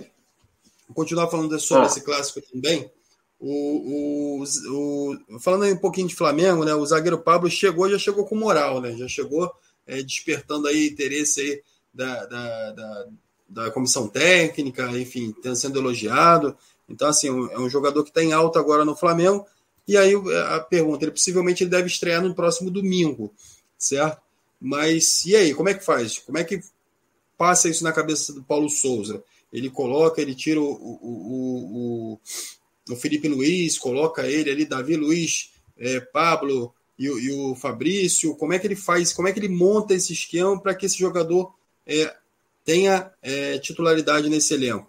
Vou 0.88 0.94
continuar 0.94 1.28
falando 1.28 1.58
sobre 1.60 1.84
ah. 1.84 1.86
esse 1.86 2.00
clássico 2.00 2.40
também. 2.52 2.90
O, 3.38 4.40
o, 4.40 4.44
o, 4.44 5.40
falando 5.40 5.64
aí 5.64 5.72
um 5.72 5.78
pouquinho 5.78 6.08
de 6.08 6.14
Flamengo, 6.14 6.64
né? 6.64 6.74
O 6.74 6.86
zagueiro 6.86 7.18
Pablo 7.18 7.50
chegou, 7.50 7.90
já 7.90 7.98
chegou 7.98 8.24
com 8.24 8.36
moral, 8.36 8.80
né? 8.80 8.96
Já 8.96 9.08
chegou 9.08 9.52
é, 9.86 10.02
despertando 10.02 10.68
aí 10.68 10.86
interesse 10.86 11.40
aí 11.40 11.62
da, 11.92 12.24
da, 12.26 12.70
da, 12.70 13.06
da, 13.48 13.70
comissão 13.72 14.06
técnica, 14.06 14.86
enfim, 14.96 15.34
sendo 15.56 15.78
elogiado. 15.78 16.56
Então, 16.88 17.08
assim, 17.08 17.28
é 17.28 17.58
um 17.58 17.68
jogador 17.68 18.04
que 18.04 18.10
está 18.10 18.22
em 18.22 18.32
alta 18.32 18.60
agora 18.60 18.84
no 18.84 18.96
Flamengo. 18.96 19.44
E 19.88 19.96
aí 19.96 20.14
a 20.48 20.60
pergunta, 20.60 21.04
ele 21.04 21.10
possivelmente 21.10 21.64
ele 21.64 21.70
deve 21.70 21.88
estrear 21.88 22.22
no 22.22 22.34
próximo 22.34 22.70
domingo, 22.70 23.34
certo? 23.76 24.22
Mas 24.60 25.26
e 25.26 25.34
aí, 25.34 25.52
como 25.52 25.68
é 25.68 25.74
que 25.74 25.84
faz? 25.84 26.18
Como 26.18 26.38
é 26.38 26.44
que 26.44 26.60
passa 27.42 27.68
isso 27.68 27.82
na 27.82 27.92
cabeça 27.92 28.32
do 28.32 28.40
Paulo 28.40 28.70
Souza? 28.70 29.20
Ele 29.52 29.68
coloca, 29.68 30.22
ele 30.22 30.32
tira 30.32 30.60
o, 30.60 30.64
o, 30.64 32.12
o, 32.88 32.92
o 32.92 32.94
Felipe 32.96 33.26
Luiz, 33.26 33.76
coloca 33.76 34.24
ele 34.24 34.48
ali, 34.48 34.64
Davi 34.64 34.94
Luiz, 34.94 35.50
é, 35.76 35.98
Pablo 35.98 36.72
e, 36.96 37.06
e, 37.06 37.32
o 37.32 37.56
Fabrício, 37.56 38.36
como 38.36 38.52
é 38.52 38.60
que 38.60 38.66
ele 38.68 38.76
faz, 38.76 39.12
como 39.12 39.26
é 39.26 39.32
que 39.32 39.40
ele 39.40 39.48
monta 39.48 39.92
esse 39.92 40.12
esquema 40.12 40.56
para 40.60 40.72
que 40.72 40.86
esse 40.86 40.96
jogador 40.96 41.52
é, 41.84 42.14
tenha 42.64 43.10
é, 43.20 43.58
titularidade 43.58 44.28
nesse 44.28 44.54
elenco? 44.54 44.88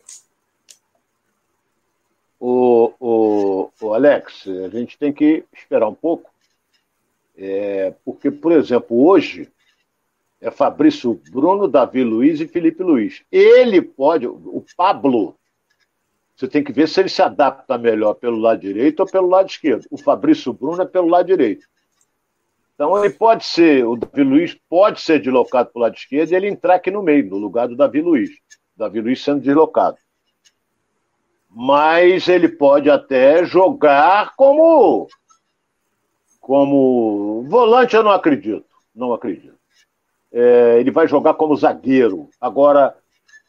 O, 2.40 2.94
o, 3.00 3.72
o, 3.82 3.94
Alex, 3.96 4.48
a 4.48 4.70
gente 4.70 4.96
tem 4.96 5.12
que 5.12 5.44
esperar 5.52 5.90
um 5.90 5.96
pouco, 5.96 6.30
é, 7.36 7.96
porque, 8.06 8.30
por 8.30 8.52
exemplo, 8.52 9.04
hoje 9.08 9.50
é 10.44 10.52
Fabrício 10.52 11.20
Bruno, 11.32 11.68
Davi 11.68 12.04
Luiz 12.04 12.40
e 12.42 12.48
Felipe 12.48 12.84
Luiz. 12.84 13.24
Ele 13.32 13.82
pode, 13.82 14.28
o 14.28 14.64
Pablo 14.76 15.36
você 16.36 16.48
tem 16.48 16.64
que 16.64 16.74
ver 16.74 16.88
se 16.88 17.00
ele 17.00 17.10
se 17.10 17.22
adapta 17.22 17.78
melhor 17.78 18.16
pelo 18.16 18.38
lado 18.38 18.60
direito 18.60 19.00
ou 19.02 19.06
pelo 19.06 19.30
lado 19.30 19.50
esquerdo. 19.50 19.86
O 19.90 19.98
Fabrício 19.98 20.52
Bruno 20.52 20.82
é 20.82 20.86
pelo 20.86 21.08
lado 21.08 21.28
direito. 21.28 21.66
Então 22.74 22.98
ele 22.98 23.14
pode 23.14 23.46
ser, 23.46 23.86
o 23.86 23.96
Davi 23.96 24.24
Luiz 24.24 24.58
pode 24.68 25.00
ser 25.00 25.22
deslocado 25.22 25.70
para 25.72 25.80
o 25.80 25.82
lado 25.84 25.96
esquerdo 25.96 26.32
e 26.32 26.36
ele 26.36 26.50
entrar 26.50 26.76
aqui 26.76 26.90
no 26.92 27.04
meio, 27.04 27.30
no 27.30 27.38
lugar 27.38 27.68
do 27.68 27.76
Davi 27.76 28.02
Luiz. 28.02 28.32
Davi 28.76 29.00
Luiz 29.00 29.24
sendo 29.24 29.42
deslocado. 29.42 29.98
mas 31.50 32.28
ele 32.28 32.50
pode 32.50 32.90
até 32.90 33.46
jogar 33.46 34.36
como 34.36 35.08
como 36.42 37.46
volante 37.48 37.96
eu 37.96 38.04
não 38.04 38.12
acredito, 38.12 38.66
não 38.94 39.14
acredito. 39.14 39.63
É, 40.34 40.80
ele 40.80 40.90
vai 40.90 41.08
jogar 41.08 41.36
como 41.36 41.56
zagueiro. 41.56 42.28
Agora, 42.42 42.96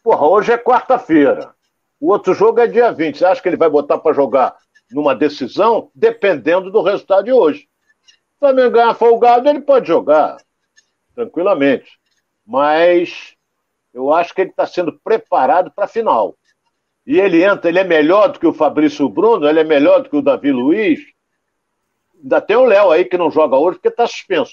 porra, 0.02 0.26
hoje 0.26 0.52
é 0.52 0.58
quarta-feira. 0.58 1.54
O 1.98 2.10
outro 2.10 2.34
jogo 2.34 2.60
é 2.60 2.66
dia 2.66 2.92
20. 2.92 3.16
Você 3.16 3.24
acha 3.24 3.40
que 3.40 3.48
ele 3.48 3.56
vai 3.56 3.70
botar 3.70 3.98
para 3.98 4.12
jogar 4.12 4.54
numa 4.90 5.14
decisão? 5.14 5.90
Dependendo 5.94 6.70
do 6.70 6.82
resultado 6.82 7.24
de 7.24 7.32
hoje. 7.32 7.66
O 8.36 8.40
Flamengo 8.40 8.72
ganhar 8.72 8.94
folgado, 8.94 9.48
ele 9.48 9.62
pode 9.62 9.88
jogar 9.88 10.36
tranquilamente. 11.14 11.98
Mas 12.46 13.34
eu 13.94 14.12
acho 14.12 14.34
que 14.34 14.42
ele 14.42 14.50
está 14.50 14.66
sendo 14.66 14.92
preparado 14.92 15.70
para 15.70 15.84
a 15.84 15.88
final. 15.88 16.36
E 17.06 17.18
ele 17.18 17.42
entra, 17.42 17.70
ele 17.70 17.78
é 17.78 17.84
melhor 17.84 18.28
do 18.28 18.38
que 18.38 18.46
o 18.46 18.52
Fabrício 18.52 19.08
Bruno, 19.08 19.48
ele 19.48 19.60
é 19.60 19.64
melhor 19.64 20.02
do 20.02 20.10
que 20.10 20.16
o 20.16 20.22
Davi 20.22 20.50
Luiz. 20.50 21.00
Ainda 22.22 22.40
tem 22.40 22.56
o 22.56 22.64
Léo 22.64 22.90
aí 22.90 23.04
que 23.04 23.18
não 23.18 23.30
joga 23.30 23.56
hoje 23.56 23.76
porque 23.76 23.88
está 23.88 24.06
suspenso. 24.06 24.52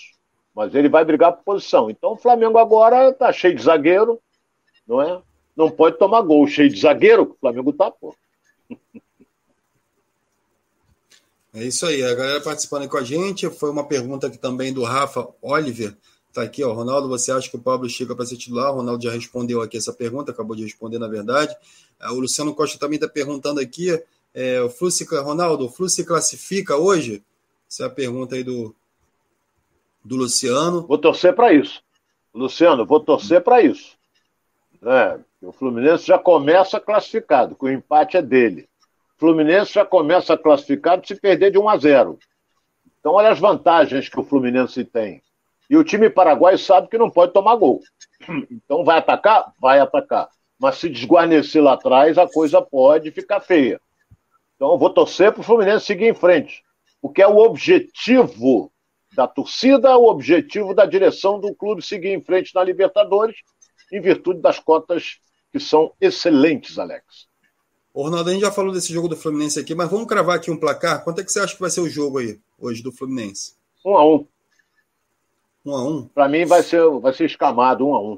Mas 0.56 0.76
ele 0.76 0.90
vai 0.90 1.06
brigar 1.06 1.34
por 1.34 1.44
posição. 1.44 1.90
Então 1.90 2.14
o 2.14 2.18
Flamengo 2.18 2.58
agora 2.58 3.10
está 3.10 3.32
cheio 3.32 3.56
de 3.56 3.64
zagueiro, 3.64 4.20
não 4.88 5.02
é? 5.02 5.22
Não 5.56 5.70
pode 5.70 5.98
tomar 5.98 6.22
gol 6.22 6.46
cheio 6.48 6.70
de 6.70 6.80
zagueiro, 6.80 7.24
o 7.24 7.38
Flamengo 7.40 7.74
tá, 7.74 7.92
pô. 7.92 8.16
É 11.54 11.66
isso 11.66 11.86
aí, 11.86 12.02
a 12.02 12.16
galera 12.16 12.40
participando 12.40 12.88
com 12.88 12.96
a 12.96 13.04
gente. 13.04 13.50
Foi 13.50 13.70
uma 13.70 13.84
pergunta 13.84 14.28
aqui 14.28 14.38
também 14.38 14.72
do 14.72 14.86
Rafa 14.86 15.28
Oliver. 15.42 15.98
Tá 16.32 16.44
aqui, 16.44 16.64
ó. 16.64 16.72
Ronaldo, 16.72 17.10
você 17.10 17.30
acha 17.30 17.50
que 17.50 17.58
o 17.58 17.62
Pablo 17.62 17.90
chega 17.90 18.16
para 18.16 18.26
ser 18.26 18.38
titular? 18.38 18.72
O 18.72 18.78
Ronaldo 18.78 19.04
já 19.04 19.12
respondeu 19.12 19.62
aqui 19.62 19.76
essa 19.76 19.92
pergunta, 19.92 20.32
acabou 20.32 20.56
de 20.56 20.64
responder, 20.64 20.98
na 20.98 21.10
verdade. 21.10 21.54
É, 22.00 22.10
o 22.10 22.22
Luciano 22.22 22.56
Costa 22.56 22.80
também 22.80 22.96
está 22.96 23.10
perguntando 23.10 23.60
aqui. 23.60 24.02
É, 24.34 24.62
o 24.62 24.70
Flu 24.70 24.90
se, 24.90 25.04
Ronaldo, 25.04 25.66
o 25.66 25.70
Flu 25.70 25.90
se 25.90 26.06
classifica 26.06 26.78
hoje? 26.78 27.22
Essa 27.70 27.84
é 27.84 27.88
a 27.88 27.90
pergunta 27.90 28.36
aí 28.36 28.46
do, 28.46 28.74
do 30.04 30.16
Luciano. 30.16 30.86
Vou 30.88 30.98
torcer 30.98 31.34
para 31.34 31.54
isso. 31.54 31.82
Luciano, 32.34 32.86
vou 32.86 33.00
torcer 33.00 33.42
para 33.42 33.62
isso. 33.62 33.98
É, 34.84 35.20
o 35.42 35.52
Fluminense 35.52 36.06
já 36.06 36.18
começa 36.18 36.80
classificado, 36.80 37.56
que 37.56 37.66
o 37.66 37.70
empate 37.70 38.18
é 38.18 38.22
dele. 38.22 38.68
O 39.16 39.20
Fluminense 39.20 39.74
já 39.74 39.86
começa 39.86 40.38
classificado 40.38 41.06
se 41.06 41.16
perder 41.16 41.52
de 41.52 41.60
1 41.60 41.70
a 41.70 41.78
0. 41.78 42.20
Então, 43.00 43.14
olha 43.14 43.30
as 43.30 43.40
vantagens 43.40 44.10
que 44.10 44.20
o 44.20 44.24
Fluminense 44.24 44.84
tem. 44.86 45.22
E 45.70 45.78
o 45.78 45.84
time 45.84 46.10
paraguaio 46.10 46.58
sabe 46.58 46.88
que 46.88 46.98
não 46.98 47.10
pode 47.10 47.34
tomar 47.34 47.56
gol. 47.56 47.82
Então, 48.52 48.84
vai 48.84 48.98
atacar? 49.00 49.54
Vai 49.60 49.80
atacar. 49.80 50.30
Mas 50.60 50.78
se 50.78 50.90
desguarnecer 50.90 51.64
lá 51.64 51.74
atrás, 51.74 52.18
a 52.18 52.28
coisa 52.28 52.62
pode 52.62 53.10
ficar 53.12 53.40
feia. 53.40 53.82
Então, 54.56 54.72
eu 54.72 54.78
vou 54.78 54.92
torcer 54.92 55.32
para 55.32 55.42
o 55.42 55.44
Fluminense 55.44 55.86
seguir 55.86 56.06
em 56.06 56.14
frente. 56.14 56.64
Porque 57.02 57.22
é 57.22 57.28
o 57.28 57.38
objetivo 57.38 58.72
da 59.14 59.28
torcida, 59.28 59.98
o 59.98 60.10
objetivo 60.10 60.74
da 60.74 60.86
direção 60.86 61.40
do 61.40 61.54
clube 61.54 61.82
seguir 61.82 62.10
em 62.10 62.24
frente 62.24 62.54
na 62.56 62.64
Libertadores, 62.64 63.36
em 63.92 64.02
virtude 64.02 64.42
das 64.42 64.60
cotas 64.60 65.20
que 65.52 65.60
são 65.60 65.94
excelentes, 66.00 66.80
Alex. 66.80 67.28
Ô, 67.94 68.04
Ronaldo, 68.04 68.30
a 68.30 68.34
gente 68.34 68.42
já 68.42 68.52
falou 68.52 68.72
desse 68.72 68.94
jogo 68.94 69.10
do 69.10 69.18
Fluminense 69.18 69.60
aqui, 69.60 69.76
mas 69.76 69.90
vamos 69.90 70.08
cravar 70.08 70.38
aqui 70.38 70.50
um 70.50 70.58
placar. 70.58 71.04
Quanto 71.04 71.20
é 71.20 71.24
que 71.24 71.32
você 71.32 71.42
acha 71.42 71.54
que 71.54 71.60
vai 71.60 71.70
ser 71.70 71.82
o 71.82 71.90
jogo 71.90 72.20
aí, 72.20 72.40
hoje, 72.58 72.82
do 72.82 72.92
Fluminense? 72.92 73.56
Um 73.86 73.98
a 73.98 74.06
um. 74.06 74.28
Um 75.66 75.76
a 75.76 75.84
um? 75.84 76.08
Para 76.08 76.30
mim 76.30 76.46
vai 76.46 76.64
ser, 76.64 76.88
vai 77.02 77.14
ser 77.14 77.26
escamado, 77.26 77.86
um 77.86 77.94
a 77.94 78.02
um. 78.02 78.18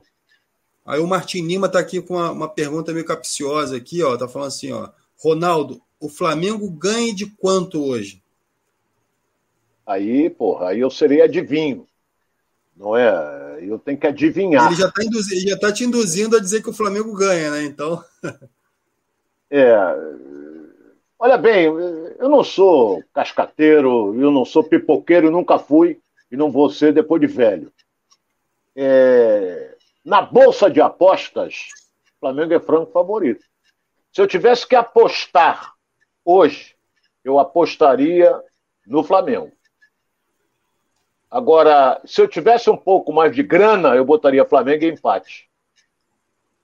Aí 0.85 0.99
o 0.99 1.07
Martin 1.07 1.41
Lima 1.41 1.67
tá 1.67 1.79
aqui 1.79 2.01
com 2.01 2.15
uma, 2.15 2.31
uma 2.31 2.49
pergunta 2.49 2.93
meio 2.93 3.05
capciosa 3.05 3.75
aqui, 3.75 4.03
ó. 4.03 4.15
Tá 4.15 4.27
falando 4.27 4.49
assim, 4.49 4.71
ó. 4.71 4.89
Ronaldo, 5.17 5.81
o 5.99 6.07
Flamengo 6.07 6.69
ganha 6.69 7.13
de 7.13 7.25
quanto 7.25 7.83
hoje? 7.83 8.22
Aí, 9.85 10.29
porra, 10.29 10.69
aí 10.69 10.79
eu 10.79 10.89
seria 10.89 11.25
adivinho. 11.25 11.87
Não 12.75 12.95
é? 12.97 13.59
Eu 13.61 13.77
tenho 13.77 13.97
que 13.97 14.07
adivinhar. 14.07 14.67
Ele 14.67 14.75
já 14.75 14.87
está 14.87 15.03
já 15.47 15.57
tá 15.57 15.71
te 15.71 15.83
induzindo 15.83 16.35
a 16.35 16.39
dizer 16.39 16.61
que 16.61 16.69
o 16.69 16.73
Flamengo 16.73 17.13
ganha, 17.13 17.51
né? 17.51 17.63
Então. 17.63 18.03
é. 19.49 19.75
Olha 21.19 21.37
bem, 21.37 21.65
eu 21.65 22.27
não 22.27 22.43
sou 22.43 23.01
cascateiro, 23.13 24.13
eu 24.19 24.29
não 24.29 24.43
sou 24.43 24.63
pipoqueiro, 24.63 25.31
nunca 25.31 25.57
fui 25.57 26.01
e 26.29 26.35
não 26.35 26.51
vou 26.51 26.69
ser 26.69 26.91
depois 26.91 27.21
de 27.21 27.27
velho. 27.27 27.71
É, 28.75 29.75
na 30.03 30.21
bolsa 30.21 30.69
de 30.69 30.81
apostas, 30.81 31.69
o 32.17 32.19
Flamengo 32.19 32.53
é 32.53 32.59
franco 32.59 32.91
favorito. 32.91 33.45
Se 34.11 34.19
eu 34.19 34.27
tivesse 34.27 34.67
que 34.67 34.75
apostar 34.75 35.73
hoje, 36.25 36.75
eu 37.23 37.39
apostaria 37.39 38.37
no 38.85 39.03
Flamengo. 39.03 39.51
Agora, 41.33 41.99
se 42.05 42.21
eu 42.21 42.27
tivesse 42.27 42.69
um 42.69 42.77
pouco 42.77 43.11
mais 43.11 43.35
de 43.35 43.41
grana, 43.41 43.95
eu 43.95 44.05
botaria 44.05 44.45
Flamengo 44.45 44.85
em 44.85 44.89
empate. 44.89 45.49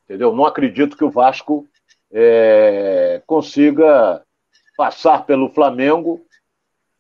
Entendeu? 0.06 0.32
Não 0.32 0.46
acredito 0.46 0.96
que 0.96 1.04
o 1.04 1.10
Vasco 1.10 1.68
é, 2.12 3.20
consiga 3.26 4.24
passar 4.78 5.26
pelo 5.26 5.50
Flamengo, 5.50 6.24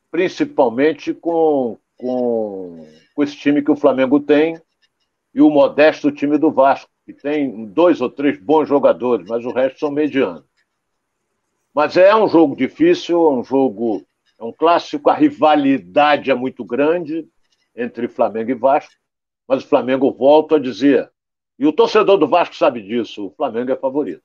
principalmente 0.10 1.14
com, 1.14 1.78
com, 1.96 2.88
com 3.14 3.24
esse 3.24 3.38
time 3.38 3.62
que 3.62 3.70
o 3.70 3.76
Flamengo 3.76 4.20
tem 4.20 4.60
e 5.32 5.40
o 5.40 5.52
modesto 5.52 6.12
time 6.12 6.40
do 6.40 6.50
Vasco, 6.50 6.90
que 7.06 7.14
tem 7.14 7.66
dois 7.66 8.02
ou 8.02 8.10
três 8.10 8.40
bons 8.40 8.68
jogadores, 8.68 9.28
mas 9.30 9.46
o 9.46 9.54
resto 9.54 9.78
são 9.78 9.92
medianos. 9.92 10.44
Mas 11.72 11.98
é 11.98 12.16
um 12.16 12.28
jogo 12.28 12.56
difícil, 12.56 13.28
é 13.28 13.32
um 13.32 13.44
jogo, 13.44 14.04
é 14.40 14.44
um 14.44 14.52
clássico, 14.52 15.08
a 15.12 15.14
rivalidade 15.14 16.32
é 16.32 16.34
muito 16.34 16.66
grande 16.66 17.30
entre 17.80 18.08
Flamengo 18.08 18.52
e 18.52 18.56
Vasco, 18.56 18.94
mas 19.48 19.64
o 19.64 19.68
Flamengo 19.68 20.12
volta 20.12 20.56
a 20.56 20.60
dizer, 20.60 21.10
e 21.58 21.66
o 21.66 21.74
torcedor 21.74 22.18
do 22.18 22.28
Vasco 22.28 22.56
sabe 22.56 22.82
disso, 22.82 23.28
o 23.28 23.32
Flamengo 23.32 23.72
é 23.72 23.76
favorito. 23.76 24.24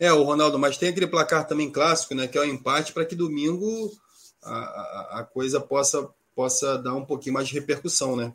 É, 0.00 0.12
o 0.12 0.22
Ronaldo, 0.22 0.58
mas 0.58 0.76
tem 0.76 0.88
aquele 0.88 1.06
placar 1.06 1.46
também 1.46 1.70
clássico, 1.70 2.14
né, 2.14 2.26
que 2.26 2.36
é 2.36 2.40
o 2.40 2.44
empate, 2.44 2.92
para 2.92 3.04
que 3.04 3.14
domingo 3.14 3.92
a, 4.42 4.52
a, 4.52 5.20
a, 5.20 5.24
coisa 5.24 5.60
possa, 5.60 6.10
possa 6.34 6.76
dar 6.76 6.94
um 6.94 7.04
pouquinho 7.04 7.34
mais 7.34 7.46
de 7.46 7.54
repercussão, 7.54 8.16
né? 8.16 8.32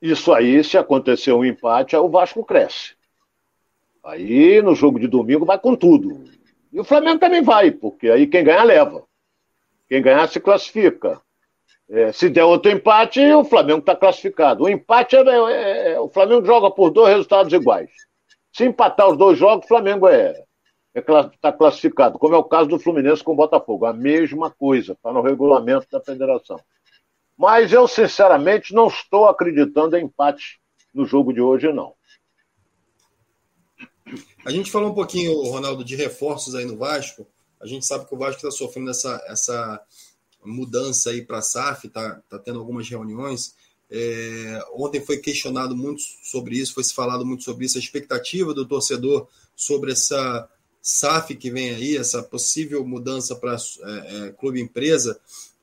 Isso 0.00 0.32
aí, 0.32 0.64
se 0.64 0.76
acontecer 0.76 1.32
um 1.32 1.44
empate, 1.44 1.94
o 1.94 2.08
Vasco 2.08 2.44
cresce. 2.44 2.96
Aí 4.02 4.60
no 4.60 4.74
jogo 4.74 4.98
de 4.98 5.06
domingo 5.06 5.46
vai 5.46 5.58
com 5.58 5.76
tudo. 5.76 6.24
E 6.72 6.80
o 6.80 6.84
Flamengo 6.84 7.20
também 7.20 7.42
vai, 7.42 7.70
porque 7.70 8.08
aí 8.08 8.26
quem 8.26 8.42
ganha 8.42 8.64
leva. 8.64 9.04
Quem 9.92 10.00
ganhar 10.00 10.26
se 10.26 10.40
classifica. 10.40 11.20
É, 11.86 12.12
se 12.12 12.30
der 12.30 12.44
outro 12.44 12.72
empate, 12.72 13.20
o 13.34 13.44
Flamengo 13.44 13.80
está 13.80 13.94
classificado. 13.94 14.64
O 14.64 14.68
empate 14.70 15.16
é, 15.16 15.20
é, 15.20 15.92
é, 15.92 16.00
O 16.00 16.08
Flamengo 16.08 16.46
joga 16.46 16.70
por 16.70 16.88
dois 16.88 17.10
resultados 17.10 17.52
iguais. 17.52 17.90
Se 18.50 18.64
empatar 18.64 19.10
os 19.10 19.18
dois 19.18 19.38
jogos, 19.38 19.66
o 19.66 19.68
Flamengo 19.68 20.08
é 20.08 20.32
está 20.96 21.30
é, 21.42 21.52
classificado, 21.52 22.18
como 22.18 22.34
é 22.34 22.38
o 22.38 22.44
caso 22.44 22.70
do 22.70 22.78
Fluminense 22.78 23.22
com 23.22 23.32
o 23.32 23.36
Botafogo. 23.36 23.84
A 23.84 23.92
mesma 23.92 24.50
coisa, 24.50 24.92
está 24.94 25.12
no 25.12 25.20
regulamento 25.20 25.86
da 25.92 26.00
federação. 26.00 26.58
Mas 27.36 27.70
eu, 27.70 27.86
sinceramente, 27.86 28.72
não 28.72 28.86
estou 28.86 29.26
acreditando 29.26 29.94
em 29.94 30.04
empate 30.06 30.58
no 30.94 31.04
jogo 31.04 31.34
de 31.34 31.42
hoje, 31.42 31.70
não. 31.70 31.92
A 34.42 34.50
gente 34.50 34.70
falou 34.70 34.90
um 34.90 34.94
pouquinho, 34.94 35.34
Ronaldo, 35.50 35.84
de 35.84 35.96
reforços 35.96 36.54
aí 36.54 36.64
no 36.64 36.78
Vasco. 36.78 37.26
A 37.62 37.66
gente 37.66 37.86
sabe 37.86 38.06
que 38.06 38.14
o 38.14 38.18
Vasco 38.18 38.36
está 38.36 38.50
sofrendo 38.50 38.90
essa, 38.90 39.22
essa 39.28 39.80
mudança 40.44 41.10
aí 41.10 41.22
para 41.22 41.38
a 41.38 41.42
SAF, 41.42 41.86
está 41.86 42.20
tá 42.28 42.38
tendo 42.38 42.58
algumas 42.58 42.88
reuniões. 42.88 43.54
É, 43.88 44.64
ontem 44.72 45.00
foi 45.00 45.18
questionado 45.18 45.76
muito 45.76 46.02
sobre 46.22 46.56
isso, 46.56 46.74
foi 46.74 46.82
se 46.82 46.92
falado 46.92 47.24
muito 47.24 47.44
sobre 47.44 47.66
isso, 47.66 47.78
a 47.78 47.80
expectativa 47.80 48.52
do 48.52 48.66
torcedor 48.66 49.28
sobre 49.54 49.92
essa 49.92 50.48
SAF 50.80 51.36
que 51.36 51.50
vem 51.50 51.70
aí, 51.70 51.96
essa 51.96 52.22
possível 52.22 52.84
mudança 52.84 53.36
para 53.36 53.54
é, 53.54 54.26
é, 54.26 54.32
clube-empresa. 54.32 55.20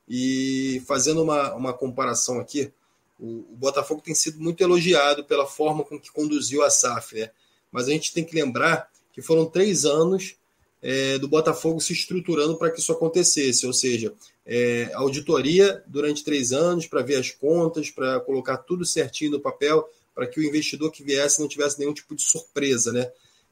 E 0.08 0.82
fazendo 0.86 1.22
uma, 1.22 1.54
uma 1.54 1.72
comparação 1.72 2.40
aqui, 2.40 2.72
o, 3.18 3.40
o, 3.52 3.56
Botafogo 3.56 4.00
tem 4.00 4.14
sido 4.14 4.40
muito 4.40 4.62
elogiado 4.62 5.22
pela 5.24 5.46
forma 5.46 5.84
com 5.84 6.00
que 6.00 6.10
conduziu 6.10 6.64
a 6.64 6.70
SAF, 6.70 7.16
né? 7.16 7.30
mas 7.70 7.86
a 7.86 7.90
gente 7.90 8.14
tem 8.14 8.24
que 8.24 8.34
lembrar 8.34 8.90
que 9.12 9.20
foram 9.20 9.44
três 9.44 9.84
anos 9.84 10.36
é, 10.82 11.18
do 11.18 11.28
Botafogo 11.28 11.80
se 11.80 11.92
estruturando 11.92 12.56
para 12.56 12.70
que 12.70 12.80
isso 12.80 12.92
acontecesse, 12.92 13.66
ou 13.66 13.72
seja, 13.72 14.12
é, 14.46 14.90
auditoria 14.94 15.82
durante 15.86 16.24
três 16.24 16.52
anos 16.52 16.86
para 16.86 17.02
ver 17.02 17.16
as 17.16 17.30
contas, 17.30 17.90
para 17.90 18.20
colocar 18.20 18.56
tudo 18.58 18.84
certinho 18.84 19.32
no 19.32 19.40
papel, 19.40 19.88
para 20.14 20.26
que 20.26 20.40
o 20.40 20.42
investidor 20.42 20.90
que 20.90 21.04
viesse 21.04 21.40
não 21.40 21.48
tivesse 21.48 21.78
nenhum 21.78 21.94
tipo 21.94 22.14
de 22.14 22.22
surpresa, 22.22 22.92
né? 22.92 23.10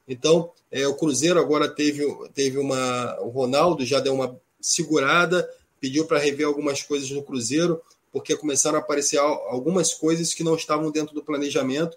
Então, 0.09 0.51
é, 0.71 0.89
o 0.89 0.95
Cruzeiro 0.95 1.39
agora 1.39 1.69
teve, 1.69 2.03
teve 2.35 2.59
uma. 2.59 3.21
O 3.21 3.29
Ronaldo 3.29 3.85
já 3.85 4.01
deu 4.01 4.15
uma 4.15 4.41
segurada, 4.59 5.49
pediu 5.79 6.07
para 6.07 6.19
rever 6.19 6.47
algumas 6.47 6.83
coisas 6.83 7.11
no 7.11 7.23
Cruzeiro, 7.23 7.81
porque 8.11 8.35
começaram 8.35 8.79
a 8.79 8.81
aparecer 8.81 9.19
algumas 9.19 9.93
coisas 9.93 10.33
que 10.33 10.43
não 10.43 10.57
estavam 10.57 10.91
dentro 10.91 11.15
do 11.15 11.23
planejamento. 11.23 11.97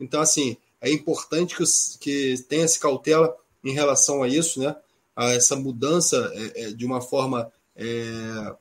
Então, 0.00 0.20
assim, 0.20 0.56
é 0.80 0.90
importante 0.90 1.56
que, 1.56 1.64
que 2.00 2.44
tenha 2.48 2.64
essa 2.64 2.78
cautela 2.78 3.34
em 3.64 3.72
relação 3.72 4.22
a 4.22 4.28
isso, 4.28 4.60
né? 4.60 4.76
a 5.16 5.32
essa 5.32 5.56
mudança 5.56 6.30
é, 6.34 6.64
é, 6.64 6.70
de 6.72 6.84
uma 6.84 7.00
forma 7.00 7.50
é, 7.76 8.54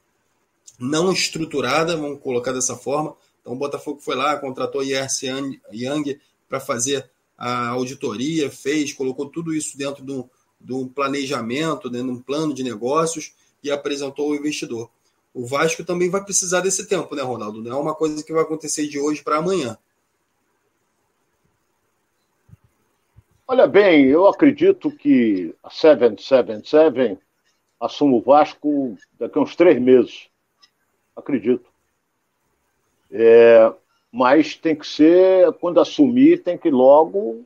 não 0.79 1.11
estruturada, 1.11 1.97
vamos 1.97 2.21
colocar 2.21 2.51
dessa 2.51 2.75
forma. 2.75 3.15
Então 3.41 3.53
o 3.53 3.57
Botafogo 3.57 3.99
foi 3.99 4.15
lá, 4.15 4.37
contratou 4.37 4.83
Yersi 4.83 5.27
Yang 5.71 6.19
para 6.47 6.59
fazer 6.59 7.09
a 7.37 7.69
auditoria, 7.69 8.49
fez, 8.49 8.93
colocou 8.93 9.27
tudo 9.27 9.53
isso 9.53 9.77
dentro 9.77 10.05
de 10.05 10.11
um, 10.11 10.29
de 10.61 10.73
um 10.73 10.87
planejamento, 10.87 11.89
dentro 11.89 12.07
de 12.07 12.13
um 12.13 12.21
plano 12.21 12.53
de 12.53 12.63
negócios 12.63 13.33
e 13.63 13.71
apresentou 13.71 14.27
ao 14.27 14.35
investidor. 14.35 14.89
O 15.33 15.45
Vasco 15.45 15.83
também 15.83 16.09
vai 16.09 16.23
precisar 16.23 16.61
desse 16.61 16.85
tempo, 16.85 17.15
né, 17.15 17.23
Ronaldo? 17.23 17.61
Não 17.61 17.71
é 17.71 17.75
uma 17.75 17.95
coisa 17.95 18.23
que 18.23 18.31
vai 18.31 18.43
acontecer 18.43 18.87
de 18.87 18.99
hoje 18.99 19.23
para 19.23 19.37
amanhã. 19.37 19.77
Olha 23.53 23.67
bem, 23.67 24.07
eu 24.07 24.25
acredito 24.25 24.89
que 24.89 25.53
a 25.61 25.69
777 25.69 27.19
assuma 27.79 28.15
o 28.15 28.19
Vasco 28.19 28.97
daqui 29.19 29.37
a 29.37 29.41
uns 29.43 29.55
três 29.55 29.79
meses. 29.79 30.27
Acredito. 31.15 31.69
É, 33.11 33.71
mas 34.11 34.55
tem 34.55 34.75
que 34.75 34.87
ser, 34.87 35.53
quando 35.59 35.79
assumir, 35.79 36.41
tem 36.41 36.57
que 36.57 36.71
logo 36.71 37.45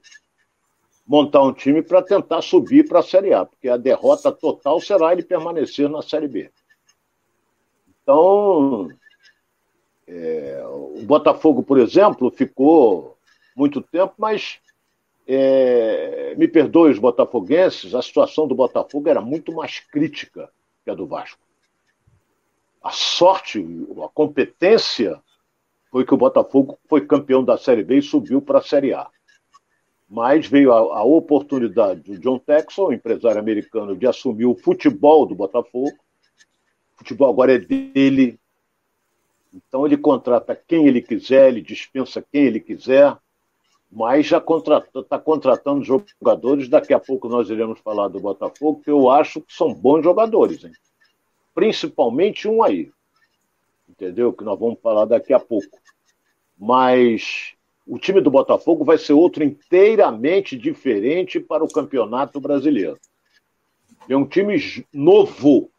montar 1.06 1.42
um 1.42 1.52
time 1.52 1.82
para 1.82 2.02
tentar 2.02 2.42
subir 2.42 2.88
para 2.88 3.00
a 3.00 3.04
Série 3.04 3.34
A, 3.34 3.46
porque 3.46 3.68
a 3.68 3.76
derrota 3.76 4.32
total 4.32 4.80
será 4.80 5.12
ele 5.12 5.24
permanecer 5.24 5.90
na 5.90 6.02
Série 6.02 6.30
B. 6.30 6.50
Então, 8.02 8.88
é, 10.08 10.64
o 10.70 11.04
Botafogo, 11.04 11.62
por 11.64 11.78
exemplo, 11.78 12.32
ficou 12.32 13.18
muito 13.54 13.82
tempo, 13.82 14.14
mas 14.18 14.62
é, 15.28 16.36
me 16.38 16.48
perdoe 16.48 16.92
os 16.92 17.00
botafoguenses, 17.00 17.94
a 17.94 18.02
situação 18.02 18.48
do 18.48 18.56
Botafogo 18.56 19.10
era 19.10 19.20
muito 19.20 19.52
mais 19.52 19.80
crítica 19.80 20.50
que 20.86 20.90
a 20.90 20.96
do 20.96 21.06
Vasco. 21.06 21.40
A 22.82 22.92
sorte, 22.92 23.60
a 24.02 24.08
competência 24.08 25.22
foi 25.92 26.06
que 26.06 26.14
o 26.14 26.18
Botafogo 26.18 26.80
foi 26.88 27.06
campeão 27.06 27.44
da 27.44 27.58
Série 27.58 27.84
B 27.84 27.98
e 27.98 28.02
subiu 28.02 28.42
para 28.42 28.60
a 28.60 28.64
Série 28.64 28.94
A. 28.94 29.10
Mas 30.10 30.48
veio 30.48 30.72
a, 30.72 31.00
a 31.00 31.04
oportunidade 31.04 32.02
do 32.02 32.18
John 32.18 32.40
Texel, 32.40 32.94
empresário 32.94 33.40
americano, 33.40 33.98
de 33.98 34.08
assumir 34.08 34.46
o 34.46 34.56
futebol 34.56 35.26
do 35.26 35.36
Botafogo. 35.36 35.92
O 36.94 37.00
futebol 37.00 37.30
agora 37.30 37.56
é 37.56 37.60
dele. 37.60 38.40
Então 39.54 39.86
ele 39.86 39.98
contrata 39.98 40.56
quem 40.56 40.88
ele 40.88 41.02
quiser, 41.02 41.50
ele 41.50 41.62
dispensa 41.62 42.26
quem 42.32 42.44
ele 42.46 42.62
quiser 42.62 43.18
mas 43.92 44.26
já 44.26 44.38
está 44.38 45.18
contratando 45.20 45.84
jogadores. 45.84 46.70
Daqui 46.70 46.94
a 46.94 47.00
pouco 47.00 47.30
nós 47.30 47.50
iremos 47.50 47.80
falar 47.80 48.08
do 48.10 48.20
Botafogo, 48.20 48.82
que 48.84 48.92
eu 48.92 49.10
acho 49.10 49.42
que 49.42 49.54
são 49.54 49.74
bons 49.74 50.04
jogadores, 50.04 50.64
hein? 50.64 50.72
principalmente 51.56 52.48
um 52.48 52.62
aí, 52.62 52.92
entendeu? 53.90 54.32
Que 54.32 54.44
nós 54.44 54.60
vamos 54.60 54.80
falar 54.80 55.06
daqui 55.06 55.34
a 55.34 55.40
pouco. 55.40 55.80
Mas 56.58 57.56
o 57.86 57.98
time 57.98 58.22
do 58.22 58.30
Botafogo 58.30 58.84
vai 58.84 58.98
ser 58.98 59.14
outro 59.14 59.44
inteiramente 59.44 60.58
diferente 60.58 61.40
para 61.40 61.64
o 61.64 61.72
Campeonato 61.72 62.40
Brasileiro. 62.40 63.00
É 64.10 64.16
um 64.16 64.26
time 64.26 64.56
novo, 64.94 65.72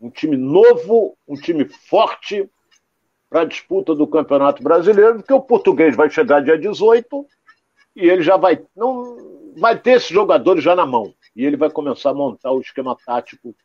um 0.00 0.08
time 0.08 0.36
novo, 0.36 1.16
um 1.28 1.34
time 1.34 1.64
forte, 1.64 2.48
para 3.32 3.40
a 3.40 3.46
disputa 3.46 3.94
do 3.94 4.06
Campeonato 4.06 4.62
Brasileiro, 4.62 5.16
porque 5.16 5.32
o 5.32 5.40
português 5.40 5.96
vai 5.96 6.10
chegar 6.10 6.44
dia 6.44 6.58
18 6.58 7.26
e 7.96 8.06
ele 8.06 8.22
já 8.22 8.36
vai 8.36 8.62
não 8.76 9.16
vai 9.56 9.78
ter 9.78 9.92
esses 9.92 10.10
jogadores 10.10 10.62
já 10.62 10.76
na 10.76 10.84
mão 10.84 11.14
e 11.34 11.46
ele 11.46 11.56
vai 11.56 11.70
começar 11.70 12.10
a 12.10 12.14
montar 12.14 12.52
o 12.52 12.60
esquema 12.60 12.94
tático 13.06 13.56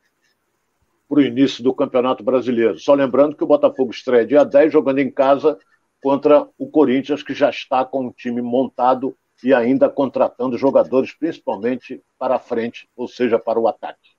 para 1.10 1.20
o 1.20 1.22
início 1.22 1.62
do 1.62 1.74
Campeonato 1.74 2.24
Brasileiro. 2.24 2.80
Só 2.80 2.94
lembrando 2.94 3.36
que 3.36 3.44
o 3.44 3.48
Botafogo 3.48 3.92
estreia 3.92 4.26
dia 4.26 4.46
10 4.46 4.72
jogando 4.72 5.00
em 5.00 5.12
casa 5.12 5.60
contra 6.02 6.48
o 6.58 6.70
Corinthians, 6.70 7.22
que 7.22 7.34
já 7.34 7.50
está 7.50 7.84
com 7.84 8.08
o 8.08 8.14
time 8.14 8.42
montado 8.42 9.18
e 9.44 9.54
ainda 9.54 9.90
contratando 9.90 10.58
jogadores, 10.58 11.14
principalmente 11.14 12.02
para 12.18 12.36
a 12.36 12.40
frente, 12.40 12.88
ou 12.96 13.08
seja, 13.08 13.38
para 13.38 13.60
o 13.60 13.68
ataque. 13.68 14.17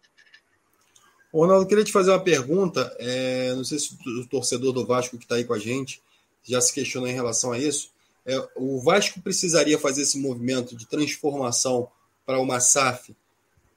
Ronaldo, 1.32 1.66
queria 1.66 1.84
te 1.84 1.92
fazer 1.92 2.10
uma 2.10 2.22
pergunta. 2.22 2.94
É, 2.98 3.54
não 3.54 3.64
sei 3.64 3.78
se 3.78 3.94
o 3.94 4.26
torcedor 4.26 4.72
do 4.72 4.86
Vasco 4.86 5.18
que 5.18 5.24
está 5.24 5.36
aí 5.36 5.44
com 5.44 5.54
a 5.54 5.58
gente 5.58 6.00
já 6.42 6.60
se 6.60 6.72
questionou 6.72 7.08
em 7.08 7.14
relação 7.14 7.52
a 7.52 7.58
isso. 7.58 7.90
É, 8.24 8.48
o 8.56 8.80
Vasco 8.80 9.20
precisaria 9.20 9.78
fazer 9.78 10.02
esse 10.02 10.18
movimento 10.18 10.76
de 10.76 10.86
transformação 10.86 11.88
para 12.24 12.40
uma 12.40 12.60
SAF 12.60 13.14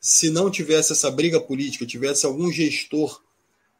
se 0.02 0.32
não 0.32 0.50
tivesse 0.50 0.94
essa 0.94 1.12
briga 1.12 1.40
política, 1.40 1.86
tivesse 1.86 2.26
algum 2.26 2.52
gestor, 2.52 3.22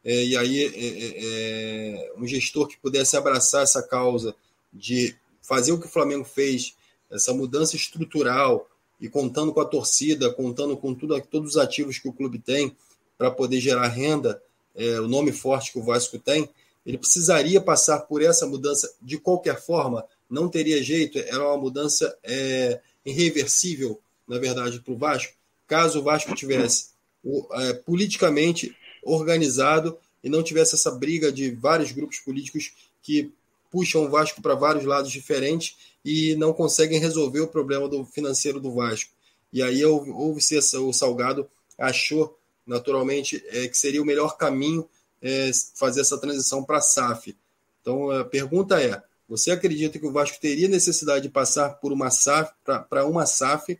é, 0.04 0.24
e 0.24 0.36
aí 0.36 0.62
é, 0.62 0.66
é, 0.66 2.04
é, 2.06 2.12
um 2.16 2.24
gestor 2.24 2.68
que 2.68 2.78
pudesse 2.78 3.16
abraçar 3.16 3.64
essa 3.64 3.82
causa 3.82 4.32
de 4.72 5.16
fazer 5.42 5.72
o 5.72 5.80
que 5.80 5.86
o 5.86 5.90
Flamengo 5.90 6.24
fez, 6.24 6.76
essa 7.10 7.34
mudança 7.34 7.74
estrutural, 7.74 8.68
e 9.00 9.08
contando 9.08 9.52
com 9.52 9.60
a 9.60 9.64
torcida, 9.64 10.32
contando 10.32 10.76
com 10.76 10.94
tudo, 10.94 11.20
todos 11.22 11.50
os 11.50 11.56
ativos 11.56 11.98
que 11.98 12.08
o 12.08 12.12
clube 12.12 12.38
tem, 12.38 12.74
para 13.22 13.30
poder 13.30 13.60
gerar 13.60 13.86
renda, 13.86 14.42
é, 14.74 14.98
o 14.98 15.06
nome 15.06 15.30
forte 15.30 15.70
que 15.70 15.78
o 15.78 15.82
Vasco 15.84 16.18
tem, 16.18 16.50
ele 16.84 16.98
precisaria 16.98 17.60
passar 17.60 18.00
por 18.00 18.20
essa 18.20 18.48
mudança 18.48 18.92
de 19.00 19.16
qualquer 19.16 19.64
forma, 19.64 20.04
não 20.28 20.48
teria 20.48 20.82
jeito, 20.82 21.20
era 21.20 21.46
uma 21.46 21.56
mudança 21.56 22.18
é, 22.24 22.80
irreversível, 23.06 24.00
na 24.26 24.40
verdade, 24.40 24.80
para 24.80 24.92
o 24.92 24.96
Vasco, 24.96 25.34
caso 25.68 26.00
o 26.00 26.02
Vasco 26.02 26.34
tivesse 26.34 26.86
o, 27.22 27.46
é, 27.52 27.74
politicamente 27.74 28.76
organizado 29.04 29.96
e 30.24 30.28
não 30.28 30.42
tivesse 30.42 30.74
essa 30.74 30.90
briga 30.90 31.30
de 31.30 31.52
vários 31.52 31.92
grupos 31.92 32.18
políticos 32.18 32.72
que 33.04 33.30
puxam 33.70 34.04
o 34.04 34.10
Vasco 34.10 34.42
para 34.42 34.56
vários 34.56 34.84
lados 34.84 35.12
diferentes 35.12 35.76
e 36.04 36.34
não 36.34 36.52
conseguem 36.52 36.98
resolver 36.98 37.40
o 37.40 37.46
problema 37.46 37.88
do 37.88 38.04
financeiro 38.04 38.58
do 38.58 38.72
Vasco. 38.72 39.12
E 39.52 39.62
aí 39.62 39.84
houve-se 39.84 40.58
o 40.76 40.92
Salgado 40.92 41.48
achou 41.78 42.36
naturalmente, 42.66 43.42
é, 43.48 43.68
que 43.68 43.76
seria 43.76 44.02
o 44.02 44.06
melhor 44.06 44.36
caminho 44.36 44.88
é, 45.20 45.50
fazer 45.74 46.00
essa 46.00 46.18
transição 46.18 46.64
para 46.64 46.78
a 46.78 46.82
SAF. 46.82 47.36
Então, 47.80 48.10
a 48.10 48.24
pergunta 48.24 48.82
é: 48.82 49.02
você 49.28 49.50
acredita 49.50 49.98
que 49.98 50.06
o 50.06 50.12
Vasco 50.12 50.40
teria 50.40 50.68
necessidade 50.68 51.22
de 51.22 51.28
passar 51.28 51.70
por 51.80 51.92
uma 51.92 52.10
SAF 52.10 52.52
para 52.64 53.06
uma 53.06 53.26
SAF 53.26 53.78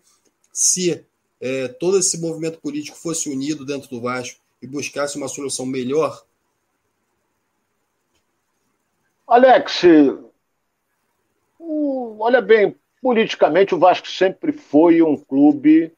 se 0.53 1.05
é, 1.41 1.69
todo 1.69 1.99
esse 1.99 2.21
movimento 2.21 2.61
político 2.61 2.97
fosse 2.97 3.29
unido 3.29 3.65
dentro 3.65 3.89
do 3.91 4.01
Vasco 4.01 4.41
e 4.61 4.67
buscasse 4.67 5.17
uma 5.17 5.29
solução 5.29 5.67
melhor? 5.67 6.25
Alex, 9.27 9.83
olha 11.59 12.41
bem, 12.41 12.77
politicamente 13.01 13.75
o 13.75 13.79
Vasco 13.79 14.07
sempre 14.07 14.53
foi 14.53 15.03
um 15.03 15.17
clube 15.17 15.93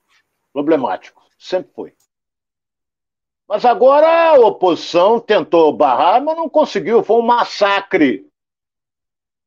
problemático, 0.53 1.23
sempre 1.39 1.71
foi. 1.75 1.93
Mas 3.49 3.65
agora 3.65 4.31
a 4.31 4.35
oposição 4.35 5.21
tentou 5.21 5.73
barrar, 5.73 6.23
mas 6.23 6.37
não 6.37 6.49
conseguiu. 6.49 7.05
Foi 7.05 7.17
um 7.17 7.23
massacre 7.23 8.27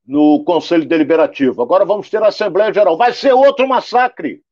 no 0.05 0.43
Conselho 0.43 0.87
Deliberativo. 0.87 1.61
Agora 1.61 1.83
vamos 1.83 2.09
ter 2.09 2.21
a 2.21 2.27
Assembleia 2.27 2.73
Geral. 2.73 2.97
Vai 2.97 3.11
ser 3.11 3.33
outro 3.33 3.67
massacre. 3.67 4.43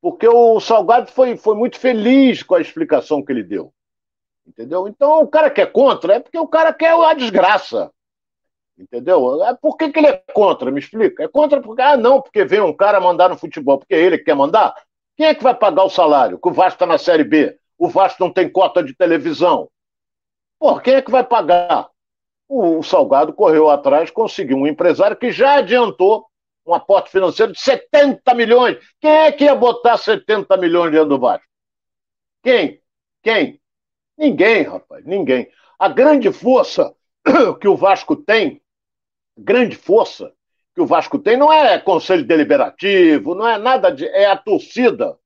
Porque 0.00 0.28
o 0.28 0.60
Salgado 0.60 1.10
foi, 1.10 1.36
foi 1.36 1.54
muito 1.54 1.78
feliz 1.78 2.42
com 2.42 2.54
a 2.54 2.60
explicação 2.60 3.22
que 3.22 3.32
ele 3.32 3.42
deu. 3.42 3.72
Entendeu? 4.46 4.88
Então 4.88 5.20
o 5.20 5.28
cara 5.28 5.50
que 5.50 5.60
é 5.60 5.66
contra 5.66 6.14
é 6.14 6.20
porque 6.20 6.38
o 6.38 6.46
cara 6.46 6.72
quer 6.72 6.92
a 6.92 7.14
desgraça. 7.14 7.90
Entendeu? 8.78 9.44
É 9.44 9.54
por 9.54 9.76
que, 9.76 9.90
que 9.90 9.98
ele 9.98 10.08
é 10.08 10.22
contra? 10.32 10.70
Me 10.70 10.80
explica. 10.80 11.24
É 11.24 11.28
contra 11.28 11.60
porque, 11.60 11.82
ah, 11.82 11.96
não, 11.96 12.20
porque 12.20 12.44
vem 12.44 12.60
um 12.60 12.72
cara 12.72 13.00
mandar 13.00 13.28
no 13.28 13.36
futebol, 13.36 13.78
porque 13.78 13.94
é 13.94 14.00
ele 14.00 14.18
que 14.18 14.24
quer 14.24 14.34
mandar. 14.34 14.74
Quem 15.16 15.26
é 15.26 15.34
que 15.34 15.42
vai 15.42 15.54
pagar 15.54 15.84
o 15.84 15.90
salário? 15.90 16.38
Que 16.38 16.48
o 16.48 16.52
Vasco 16.52 16.76
está 16.76 16.86
na 16.86 16.96
Série 16.96 17.24
B 17.24 17.60
o 17.80 17.88
Vasco 17.88 18.22
não 18.22 18.30
tem 18.30 18.46
cota 18.46 18.82
de 18.84 18.94
televisão. 18.94 19.70
Por 20.58 20.82
quem 20.82 20.96
é 20.96 21.02
que 21.02 21.10
vai 21.10 21.24
pagar? 21.24 21.88
O 22.46 22.82
Salgado 22.82 23.32
correu 23.32 23.70
atrás, 23.70 24.10
conseguiu 24.10 24.58
um 24.58 24.66
empresário 24.66 25.16
que 25.16 25.32
já 25.32 25.54
adiantou 25.54 26.26
um 26.66 26.74
aporte 26.74 27.10
financeiro 27.10 27.52
de 27.52 27.60
70 27.60 28.34
milhões. 28.34 28.76
Quem 29.00 29.10
é 29.10 29.32
que 29.32 29.44
ia 29.44 29.54
botar 29.54 29.96
70 29.96 30.58
milhões 30.58 30.92
dentro 30.92 31.08
do 31.08 31.18
Vasco? 31.18 31.46
Quem? 32.42 32.82
Quem? 33.22 33.58
Ninguém, 34.18 34.62
rapaz, 34.62 35.02
ninguém. 35.06 35.50
A 35.78 35.88
grande 35.88 36.30
força 36.30 36.94
que 37.62 37.66
o 37.66 37.76
Vasco 37.76 38.14
tem, 38.14 38.60
grande 39.38 39.74
força 39.74 40.34
que 40.74 40.82
o 40.82 40.86
Vasco 40.86 41.18
tem, 41.18 41.38
não 41.38 41.50
é 41.50 41.78
conselho 41.78 42.26
deliberativo, 42.26 43.34
não 43.34 43.48
é 43.48 43.56
nada 43.56 43.90
de. 43.90 44.06
é 44.06 44.26
a 44.26 44.36
torcida 44.36 45.18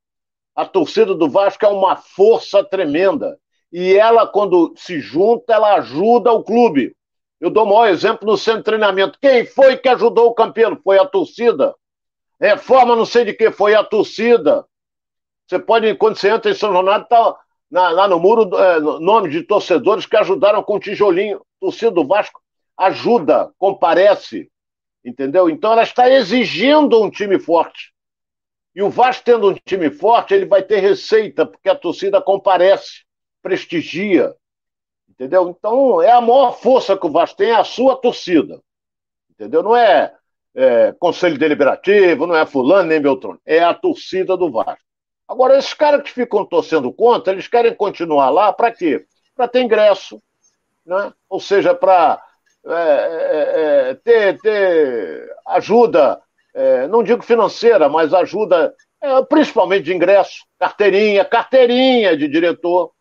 a 0.55 0.65
torcida 0.65 1.15
do 1.15 1.29
Vasco 1.29 1.65
é 1.65 1.69
uma 1.69 1.97
força 1.97 2.63
tremenda. 2.63 3.39
E 3.73 3.95
ela, 3.95 4.27
quando 4.27 4.73
se 4.77 5.01
junta, 5.01 5.53
ela 5.53 5.75
ajuda 5.75 6.33
o 6.33 6.45
clube. 6.45 6.95
Eu 7.41 7.51
dou 7.51 7.65
o 7.65 7.69
maior 7.69 7.89
exemplo 7.89 8.27
no 8.27 8.37
centro 8.37 8.61
de 8.61 8.65
treinamento. 8.65 9.19
Quem 9.21 9.45
foi 9.45 9.77
que 9.77 9.89
ajudou 9.89 10.29
o 10.29 10.35
campeão? 10.35 10.79
Foi 10.83 10.99
a 10.99 11.05
torcida. 11.05 11.75
reforma 12.41 12.95
não 12.95 13.05
sei 13.05 13.25
de 13.25 13.33
que, 13.33 13.51
foi 13.51 13.75
a 13.75 13.83
torcida. 13.83 14.65
Você 15.47 15.59
pode, 15.59 15.95
quando 15.97 16.17
você 16.17 16.31
entra 16.31 16.51
em 16.51 16.55
São 16.55 16.73
Januário, 16.73 17.07
tá 17.07 17.37
lá 17.71 18.07
no 18.07 18.21
muro, 18.21 18.57
é, 18.57 18.81
nome 18.81 19.29
de 19.29 19.43
torcedores 19.43 20.07
que 20.07 20.17
ajudaram 20.17 20.63
com 20.63 20.79
tijolinho. 20.79 21.41
Torcida 21.61 21.91
do 21.91 22.07
Vasco 22.07 22.41
ajuda, 22.77 23.53
comparece, 23.59 24.51
entendeu? 25.05 25.49
Então 25.49 25.73
ela 25.73 25.83
está 25.83 26.09
exigindo 26.11 27.03
um 27.03 27.11
time 27.11 27.39
forte. 27.39 27.94
E 28.75 28.83
o 28.83 28.91
Vasco 28.91 29.25
tendo 29.25 29.51
um 29.51 29.55
time 29.55 29.91
forte, 29.91 30.35
ele 30.35 30.47
vai 30.47 30.63
ter 30.63 30.81
receita, 30.81 31.47
porque 31.47 31.69
a 31.69 31.77
torcida 31.77 32.21
comparece, 32.21 33.05
prestigia, 33.41 34.35
entendeu? 35.09 35.49
Então 35.49 36.03
é 36.03 36.11
a 36.11 36.21
maior 36.21 36.59
força 36.59 36.97
que 36.97 37.07
o 37.07 37.11
Vasco 37.11 37.37
tem, 37.37 37.51
é 37.51 37.55
a 37.55 37.65
sua 37.65 37.97
torcida, 37.97 38.61
entendeu? 39.31 39.63
Não 39.63 39.77
é, 39.77 40.13
é 40.55 40.93
conselho 40.99 41.39
deliberativo, 41.39 42.27
não 42.27 42.37
é 42.37 42.45
fulano 42.45 42.89
nem 42.89 43.01
Beltrano, 43.01 43.41
é 43.47 43.61
a 43.61 43.73
torcida 43.73 44.37
do 44.37 44.51
Vasco. 44.51 44.83
Agora, 45.27 45.57
esses 45.57 45.73
caras 45.73 46.03
que 46.03 46.11
ficam 46.11 46.45
torcendo 46.45 46.93
contra, 46.93 47.33
eles 47.33 47.47
querem 47.47 47.75
continuar 47.75 48.29
lá 48.31 48.53
para 48.53 48.73
quê? 48.73 49.07
Para 49.35 49.49
ter 49.49 49.63
ingresso, 49.63 50.21
né? 50.85 51.13
ou 51.29 51.41
seja, 51.41 51.75
para 51.75 52.23
é, 52.67 52.73
é, 52.73 53.91
é, 53.91 53.95
ter, 53.95 54.41
ter 54.41 55.31
ajuda, 55.47 56.21
é, 56.55 56.87
não 56.87 57.03
digo 57.03 57.23
financeira, 57.23 57.89
mas 57.89 58.15
ajuda 58.15 58.75
é, 59.03 59.23
principalmente 59.23 59.85
de 59.85 59.95
ingresso, 59.95 60.45
carteirinha, 60.59 61.25
carteirinha 61.25 62.17
de 62.17 62.29
diretor, 62.29 62.93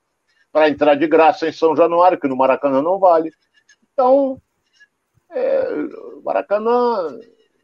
para 0.51 0.69
entrar 0.69 0.95
de 0.95 1.07
graça 1.07 1.47
em 1.47 1.53
São 1.53 1.75
Januário, 1.75 2.19
que 2.19 2.27
no 2.27 2.35
Maracanã 2.35 2.81
não 2.81 2.99
vale. 2.99 3.31
Então, 3.91 4.39
é, 5.31 5.67
Maracanã, 6.23 7.19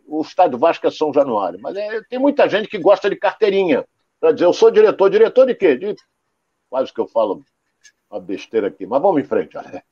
o 0.08 0.22
estádio 0.22 0.58
Vasco 0.58 0.88
é 0.88 0.92
São 0.92 1.14
Januário, 1.14 1.60
mas 1.62 1.76
tem 2.10 2.18
muita 2.18 2.48
gente 2.48 2.68
que 2.68 2.78
gosta 2.78 3.10
de 3.10 3.16
carteirinha 3.16 3.86
para 4.20 4.32
dizer, 4.32 4.46
eu 4.46 4.54
sou 4.54 4.70
diretor. 4.70 5.10
Diretor 5.10 5.46
de 5.46 5.56
quê? 5.56 5.76
De... 5.76 5.96
Quase 6.70 6.94
que 6.94 7.00
eu 7.00 7.08
falo 7.08 7.44
uma 8.10 8.20
besteira 8.20 8.68
aqui. 8.68 8.86
Mas 8.86 9.02
vamos 9.02 9.22
em 9.22 9.26
frente, 9.26 9.58
Alex. 9.58 9.84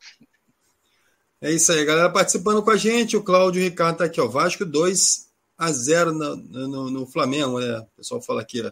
É 1.40 1.52
isso 1.52 1.72
aí, 1.72 1.86
galera 1.86 2.12
participando 2.12 2.64
com 2.64 2.72
a 2.72 2.78
gente. 2.78 3.16
O 3.16 3.24
Cláudio 3.24 3.62
Ricardo 3.62 3.98
tá 3.98 4.06
aqui, 4.06 4.20
ó. 4.20 4.28
Vasco 4.28 4.66
2 4.66 5.27
a 5.58 5.72
0 5.72 6.14
no, 6.14 6.36
no, 6.36 6.92
no 6.92 7.08
Flamengo, 7.08 7.60
né? 7.60 7.80
O 7.80 7.86
pessoal 7.98 8.22
fala 8.22 8.42
aqui, 8.42 8.62
ó, 8.62 8.72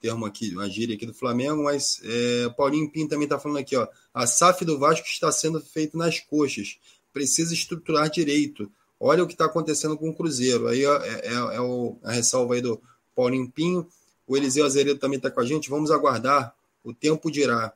termo 0.00 0.26
aqui, 0.26 0.54
uma 0.54 0.68
gíria 0.68 0.96
aqui 0.96 1.06
do 1.06 1.14
Flamengo, 1.14 1.64
mas 1.64 2.00
é, 2.04 2.48
Paulinho 2.50 2.90
Pinto 2.90 3.10
também 3.10 3.28
tá 3.28 3.38
falando 3.38 3.58
aqui, 3.58 3.76
ó. 3.76 3.86
A 4.12 4.26
SAF 4.26 4.64
do 4.64 4.78
Vasco 4.78 5.06
está 5.06 5.30
sendo 5.30 5.60
feita 5.60 5.96
nas 5.96 6.20
coxas. 6.20 6.78
Precisa 7.12 7.54
estruturar 7.54 8.10
direito. 8.10 8.70
Olha 8.98 9.22
o 9.22 9.26
que 9.26 9.32
está 9.32 9.46
acontecendo 9.46 9.96
com 9.96 10.10
o 10.10 10.14
Cruzeiro. 10.14 10.68
Aí 10.68 10.84
ó, 10.84 10.96
é, 10.98 11.20
é, 11.24 11.32
é 11.56 11.60
o, 11.60 11.96
a 12.02 12.12
ressalva 12.12 12.54
aí 12.54 12.60
do 12.60 12.80
Paulinho 13.14 13.50
Pinho. 13.50 13.86
O 14.26 14.36
Eliseu 14.36 14.64
Azeredo 14.64 15.00
também 15.00 15.16
está 15.16 15.30
com 15.30 15.40
a 15.40 15.44
gente. 15.44 15.70
Vamos 15.70 15.90
aguardar. 15.90 16.54
O 16.84 16.94
tempo 16.94 17.30
dirá. 17.30 17.72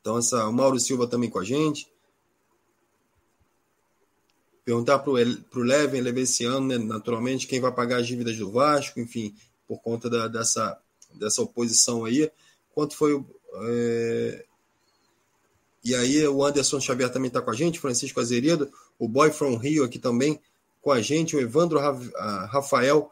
Então, 0.00 0.18
essa, 0.18 0.46
o 0.48 0.52
Mauro 0.52 0.78
Silva 0.78 1.06
também 1.06 1.30
com 1.30 1.38
a 1.38 1.44
gente. 1.44 1.91
Perguntar 4.64 5.00
para 5.00 5.10
o 5.10 5.62
Leven, 5.62 6.00
Leveciano, 6.00 6.66
né, 6.66 6.78
naturalmente, 6.78 7.46
quem 7.46 7.60
vai 7.60 7.72
pagar 7.72 7.98
as 7.98 8.06
dívidas 8.06 8.36
do 8.36 8.50
Vasco, 8.50 9.00
enfim, 9.00 9.34
por 9.66 9.80
conta 9.80 10.08
da, 10.08 10.28
dessa, 10.28 10.78
dessa 11.14 11.42
oposição 11.42 12.04
aí. 12.04 12.30
Quanto 12.72 12.96
foi 12.96 13.14
o. 13.14 13.26
É... 13.64 14.44
E 15.84 15.94
aí, 15.96 16.26
o 16.28 16.44
Anderson 16.44 16.80
Xavier 16.80 17.10
também 17.10 17.26
está 17.26 17.42
com 17.42 17.50
a 17.50 17.54
gente, 17.54 17.80
Francisco 17.80 18.20
Azeredo, 18.20 18.70
o 18.98 19.08
Boy 19.08 19.32
from 19.32 19.56
Rio 19.56 19.82
aqui 19.82 19.98
também 19.98 20.40
com 20.80 20.92
a 20.92 21.00
gente, 21.00 21.34
o 21.34 21.40
Evandro 21.40 21.80
Rafael, 22.48 23.10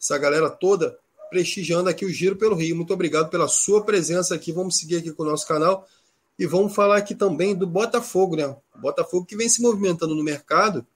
essa 0.00 0.18
galera 0.18 0.48
toda 0.48 0.96
prestigiando 1.32 1.88
aqui 1.88 2.04
o 2.04 2.10
Giro 2.10 2.36
pelo 2.36 2.54
Rio. 2.54 2.76
Muito 2.76 2.92
obrigado 2.92 3.30
pela 3.30 3.48
sua 3.48 3.82
presença 3.82 4.34
aqui. 4.34 4.52
Vamos 4.52 4.76
seguir 4.76 4.96
aqui 4.96 5.10
com 5.12 5.22
o 5.22 5.26
nosso 5.26 5.48
canal 5.48 5.88
e 6.38 6.46
vamos 6.46 6.74
falar 6.74 6.98
aqui 6.98 7.14
também 7.14 7.54
do 7.54 7.66
Botafogo, 7.66 8.36
né? 8.36 8.46
O 8.46 8.78
Botafogo 8.78 9.24
que 9.24 9.34
vem 9.34 9.48
se 9.48 9.62
movimentando 9.62 10.14
no 10.14 10.22
mercado, 10.22 10.86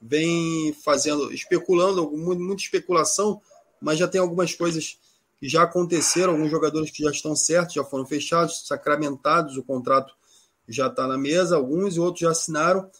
vem 0.00 0.72
fazendo, 0.84 1.32
especulando, 1.32 2.10
muita 2.10 2.62
especulação, 2.62 3.40
mas 3.80 3.98
já 3.98 4.06
tem 4.06 4.20
algumas 4.20 4.54
coisas 4.54 4.98
que 5.38 5.48
já 5.48 5.62
aconteceram, 5.62 6.32
alguns 6.32 6.50
jogadores 6.50 6.90
que 6.90 7.02
já 7.02 7.10
estão 7.10 7.34
certos, 7.34 7.74
já 7.74 7.84
foram 7.84 8.06
fechados, 8.06 8.66
sacramentados, 8.66 9.56
o 9.56 9.62
contrato 9.62 10.14
já 10.68 10.88
está 10.88 11.06
na 11.06 11.16
mesa, 11.16 11.56
alguns 11.56 11.96
e 11.96 12.00
outros 12.00 12.20
já 12.20 12.30
assinaram, 12.30 12.90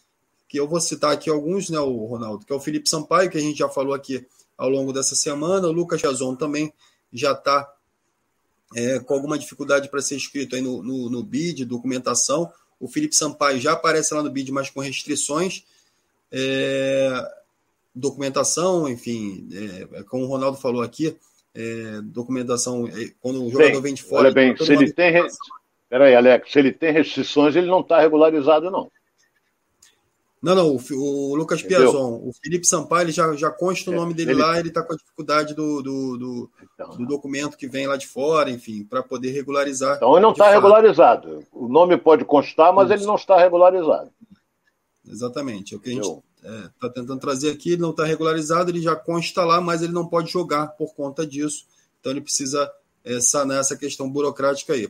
que 0.48 0.58
eu 0.58 0.66
vou 0.66 0.80
citar 0.80 1.12
aqui 1.12 1.28
alguns, 1.28 1.68
né, 1.68 1.78
o 1.78 2.06
Ronaldo, 2.06 2.46
que 2.46 2.52
é 2.52 2.56
o 2.56 2.60
Felipe 2.60 2.88
Sampaio, 2.88 3.30
que 3.30 3.36
a 3.36 3.40
gente 3.40 3.58
já 3.58 3.68
falou 3.68 3.92
aqui 3.92 4.26
ao 4.56 4.68
longo 4.68 4.92
dessa 4.92 5.14
semana. 5.14 5.68
O 5.68 5.72
Lucas 5.72 6.00
Jazon 6.00 6.34
também 6.34 6.72
já 7.12 7.32
está 7.32 7.70
é, 8.74 8.98
com 8.98 9.14
alguma 9.14 9.38
dificuldade 9.38 9.88
para 9.88 10.00
ser 10.00 10.16
inscrito 10.16 10.56
aí 10.56 10.62
no, 10.62 10.82
no, 10.82 11.10
no, 11.10 11.22
BID, 11.22 11.64
documentação. 11.64 12.50
O 12.80 12.88
Felipe 12.88 13.14
Sampaio 13.14 13.60
já 13.60 13.72
aparece 13.72 14.14
lá 14.14 14.22
no 14.22 14.30
BID, 14.30 14.50
mas 14.50 14.70
com 14.70 14.80
restrições. 14.80 15.64
É, 16.30 17.22
documentação, 17.94 18.88
enfim, 18.88 19.48
é, 19.52 20.02
como 20.04 20.24
o 20.24 20.28
Ronaldo 20.28 20.58
falou 20.58 20.82
aqui, 20.82 21.16
é, 21.54 22.00
documentação, 22.02 22.86
é, 22.86 23.12
quando 23.20 23.44
o 23.44 23.50
jogador 23.50 23.72
bem, 23.72 23.82
vem 23.82 23.94
de 23.94 24.02
fora. 24.02 24.24
Olha 24.24 24.32
bem, 24.32 24.56
se 24.56 24.72
ele 24.72 24.92
tem. 24.92 25.26
Peraí, 25.88 26.14
Alex, 26.14 26.52
se 26.52 26.58
ele 26.58 26.72
tem 26.72 26.92
restrições, 26.92 27.56
ele 27.56 27.66
não 27.66 27.80
está 27.80 28.00
regularizado, 28.00 28.70
não. 28.70 28.90
Não, 30.40 30.54
não, 30.54 30.68
o, 30.68 30.80
o 30.92 31.34
Lucas 31.34 31.62
Piazon, 31.62 32.20
o 32.24 32.32
Felipe 32.32 32.64
Sampaio 32.64 33.10
já, 33.10 33.32
já 33.34 33.50
consta 33.50 33.90
o 33.90 33.94
nome 33.94 34.14
dele 34.14 34.32
ele... 34.32 34.40
lá, 34.40 34.58
ele 34.58 34.68
está 34.68 34.82
com 34.82 34.92
a 34.92 34.96
dificuldade 34.96 35.52
do, 35.52 35.82
do, 35.82 36.16
do, 36.16 36.50
então, 36.74 36.90
do, 36.90 37.06
documento 37.06 37.56
que 37.56 37.66
vem 37.66 37.88
lá 37.88 37.96
de 37.96 38.06
fora, 38.06 38.48
enfim, 38.48 38.84
para 38.84 39.02
poder 39.02 39.32
regularizar. 39.32 39.96
Então 39.96 40.12
ele 40.12 40.20
não 40.20 40.30
está 40.30 40.50
regularizado. 40.50 41.44
O 41.52 41.66
nome 41.66 41.96
pode 41.96 42.24
constar, 42.24 42.72
mas 42.72 42.84
Isso. 42.86 43.00
ele 43.00 43.06
não 43.06 43.16
está 43.16 43.36
regularizado. 43.36 44.12
Exatamente. 45.10 45.74
É 45.74 45.76
o 45.76 45.80
que 45.80 45.90
a 45.90 45.92
gente 45.92 46.06
está 46.06 46.86
é, 46.86 46.90
tentando 46.90 47.18
trazer 47.18 47.50
aqui, 47.50 47.72
ele 47.72 47.82
não 47.82 47.90
está 47.90 48.04
regularizado, 48.04 48.70
ele 48.70 48.80
já 48.80 48.94
consta 48.94 49.44
lá, 49.44 49.60
mas 49.60 49.82
ele 49.82 49.92
não 49.92 50.06
pode 50.06 50.30
jogar 50.30 50.68
por 50.68 50.94
conta 50.94 51.26
disso. 51.26 51.66
Então 52.00 52.12
ele 52.12 52.20
precisa 52.20 52.70
é, 53.04 53.20
sanar 53.20 53.60
essa 53.60 53.76
questão 53.76 54.10
burocrática 54.10 54.74
aí. 54.74 54.88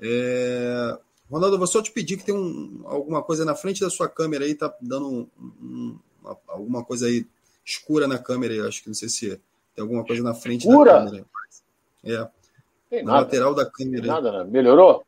É, 0.00 0.98
Ronaldo, 1.30 1.58
vou 1.58 1.66
só 1.66 1.82
te 1.82 1.90
pedir 1.90 2.16
que 2.16 2.24
tem 2.24 2.34
um, 2.34 2.82
alguma 2.84 3.22
coisa 3.22 3.44
na 3.44 3.54
frente 3.54 3.80
da 3.80 3.90
sua 3.90 4.08
câmera 4.08 4.44
aí, 4.44 4.54
tá 4.54 4.72
dando 4.80 5.08
um, 5.08 5.28
um, 5.40 5.98
uma, 6.22 6.38
alguma 6.48 6.84
coisa 6.84 7.06
aí 7.06 7.26
escura 7.64 8.06
na 8.06 8.18
câmera 8.18 8.54
aí, 8.54 8.60
acho 8.60 8.82
que 8.82 8.88
não 8.88 8.94
sei 8.94 9.08
se 9.08 9.40
tem 9.74 9.82
alguma 9.82 10.04
coisa 10.04 10.22
na 10.22 10.34
frente 10.34 10.68
escura? 10.68 10.92
da 10.92 11.04
câmera. 11.04 11.26
É. 12.04 12.28
Tem 12.88 13.02
na 13.02 13.12
nada. 13.12 13.24
lateral 13.24 13.54
da 13.54 13.66
câmera. 13.66 14.02
Tem 14.02 14.10
nada, 14.10 14.32
né? 14.32 14.44
Melhorou? 14.44 15.04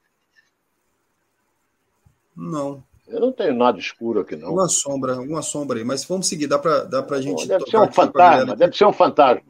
Não. 2.35 2.83
Eu 3.09 3.21
não 3.21 3.33
tenho 3.33 3.55
nada 3.55 3.79
escuro 3.79 4.21
aqui, 4.21 4.37
não. 4.37 4.53
Uma 4.53 4.69
sombra, 4.69 5.17
alguma 5.17 5.43
sombra 5.43 5.79
aí, 5.79 5.85
mas 5.85 6.05
vamos 6.05 6.29
seguir, 6.29 6.47
dá 6.47 6.59
para 6.59 6.85
dá 6.85 7.03
pra 7.03 7.21
gente. 7.21 7.47
Deve 7.47 7.65
ser 7.65 7.79
um 7.79 7.91
fantasma, 7.91 8.57
deve 8.57 8.77
ser 8.77 8.85
um 8.85 8.93
fantasma. 8.93 9.49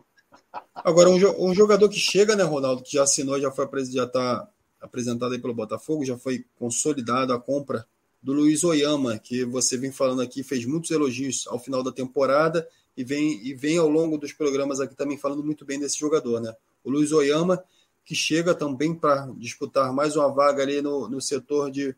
Agora, 0.75 1.11
um, 1.11 1.49
um, 1.49 1.55
jogador 1.55 1.89
que 1.89 1.99
chega, 1.99 2.37
né, 2.37 2.45
Ronaldo, 2.45 2.83
que 2.83 2.93
já 2.93 3.03
assinou, 3.03 3.39
já 3.41 3.51
foi 3.51 3.69
já 3.87 4.05
está 4.05 4.49
apresentado 4.81 5.33
aí 5.33 5.39
pelo 5.39 5.55
Botafogo, 5.55 6.05
já 6.05 6.17
foi 6.17 6.45
consolidado 6.59 7.33
a 7.33 7.41
compra 7.41 7.85
do 8.23 8.33
Luiz 8.33 8.65
Oyama, 8.65 9.19
que 9.19 9.45
você 9.45 9.77
vem 9.77 9.93
falando 9.93 10.23
aqui, 10.23 10.43
fez 10.43 10.65
muitos 10.65 10.91
elogios 10.91 11.47
ao 11.49 11.59
final 11.59 11.83
da 11.83 11.93
temporada 11.93 12.67
e 12.97 13.05
vem, 13.05 13.41
e 13.45 13.55
vem 13.55 13.79
ao 13.79 13.89
longo 13.89 14.19
dos 14.19 14.33
programas 14.33 14.81
aqui 14.81 14.95
também 14.95 15.19
falando 15.19 15.45
muito 15.45 15.65
bem 15.65 15.79
desse 15.79 15.99
jogador, 15.99 16.41
né? 16.41 16.55
O 16.83 16.91
Luiz 16.91 17.13
Oyama, 17.13 17.63
que 18.05 18.15
chega 18.15 18.55
também 18.55 18.95
para 18.95 19.29
disputar 19.37 19.93
mais 19.93 20.17
uma 20.17 20.29
vaga 20.33 20.63
ali 20.63 20.81
no, 20.81 21.09
no 21.09 21.21
setor 21.21 21.71
de, 21.71 21.95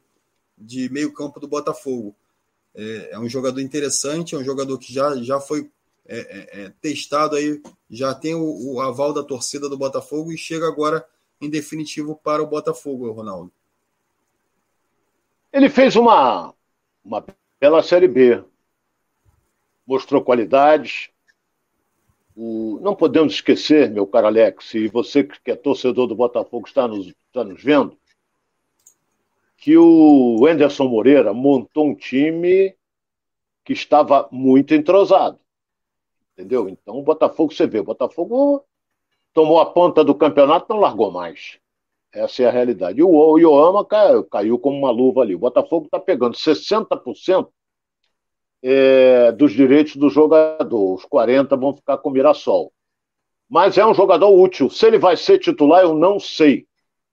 de 0.61 0.89
meio 0.91 1.13
campo 1.13 1.41
do 1.41 1.49
Botafogo. 1.49 2.15
É, 2.75 3.11
é, 3.13 3.19
um 3.19 3.29
jogador 3.29 3.61
interessante, 3.61 4.35
é 4.35 4.39
um 4.39 4.45
jogador 4.45 4.79
que 4.79 4.93
já, 4.93 5.17
já 5.23 5.41
foi 5.41 5.71
é, 6.07 6.19
é, 6.19 6.65
é 6.65 6.73
testado 6.81 7.37
aí, 7.37 7.61
já 7.89 8.15
tem 8.15 8.35
o, 8.35 8.75
o 8.75 8.81
aval 8.81 9.13
da 9.13 9.23
torcida 9.23 9.69
do 9.69 9.79
Botafogo 9.79 10.33
e 10.33 10.39
chega 10.39 10.67
agora 10.69 11.05
em 11.41 11.49
definitivo 11.49 12.15
para 12.23 12.43
o 12.43 12.47
Botafogo, 12.47 13.11
Ronaldo? 13.11 13.51
Ele 15.53 15.69
fez 15.69 15.97
uma, 15.97 16.55
uma 17.05 17.25
bela 17.61 17.83
Série 17.83 18.07
B. 18.07 18.45
Mostrou 19.87 20.23
qualidades. 20.23 21.11
O, 22.37 22.79
não 22.81 22.95
podemos 22.95 23.35
esquecer, 23.35 23.91
meu 23.91 24.07
caro 24.07 24.29
Alex, 24.29 24.75
e 24.75 24.87
você 24.87 25.25
que 25.25 25.51
é 25.51 25.57
torcedor 25.57 26.07
do 26.07 26.15
Botafogo 26.15 26.69
está 26.69 26.87
nos, 26.87 27.09
está 27.09 27.43
nos 27.43 27.63
vendo, 27.63 27.99
que 29.61 29.77
o 29.77 30.47
Anderson 30.47 30.89
Moreira 30.89 31.35
montou 31.35 31.87
um 31.87 31.95
time 31.95 32.75
que 33.63 33.75
estava 33.75 34.27
muito 34.33 34.75
entrosado. 34.75 35.39
Entendeu? 36.33 36.67
Então 36.67 36.99
o 36.99 37.03
Botafogo, 37.03 37.53
você 37.53 37.67
vê, 37.67 37.79
o 37.79 37.85
Botafogo 37.85 38.65
tomou 39.35 39.61
a 39.61 39.67
ponta 39.67 40.03
do 40.03 40.15
campeonato, 40.15 40.67
não 40.71 40.81
largou 40.81 41.11
mais. 41.11 41.59
Essa 42.11 42.43
é 42.43 42.47
a 42.47 42.51
realidade. 42.51 43.01
E 43.01 43.03
o 43.05 43.39
Ioama 43.39 43.85
caiu, 43.85 44.25
caiu 44.25 44.59
como 44.59 44.79
uma 44.79 44.91
luva 44.91 45.21
ali. 45.21 45.35
O 45.35 45.39
Botafogo 45.39 45.85
está 45.85 46.01
pegando 46.01 46.35
60% 46.35 47.49
é, 48.63 49.31
dos 49.33 49.53
direitos 49.53 49.95
do 49.97 50.09
jogador. 50.09 50.95
Os 50.95 51.05
40% 51.05 51.61
vão 51.61 51.77
ficar 51.77 51.99
com 51.99 52.09
o 52.09 52.13
Mirassol. 52.13 52.73
Mas 53.47 53.77
é 53.77 53.85
um 53.85 53.95
jogador 53.95 54.31
útil. 54.31 54.71
Se 54.71 54.87
ele 54.87 54.99
vai 54.99 55.19
ser 55.19 55.39
titular, 55.39 55.83
eu 55.83 55.95
não 55.95 56.19
sei. 56.19 56.67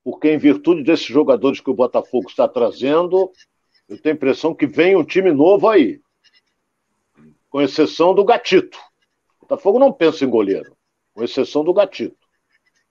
Porque, 0.09 0.31
em 0.31 0.37
virtude 0.37 0.83
desses 0.83 1.05
jogadores 1.05 1.59
que 1.59 1.69
o 1.69 1.73
Botafogo 1.73 2.29
está 2.29 2.47
trazendo, 2.47 3.29
eu 3.89 4.01
tenho 4.01 4.13
a 4.13 4.15
impressão 4.15 4.55
que 4.55 4.65
vem 4.65 4.95
um 4.95 5.03
time 5.03 5.33
novo 5.33 5.67
aí. 5.67 5.99
Com 7.49 7.61
exceção 7.61 8.15
do 8.15 8.23
Gatito. 8.23 8.79
O 9.35 9.41
Botafogo 9.41 9.77
não 9.77 9.91
pensa 9.91 10.23
em 10.23 10.29
goleiro. 10.29 10.77
Com 11.13 11.25
exceção 11.25 11.61
do 11.61 11.73
Gatito. 11.73 12.15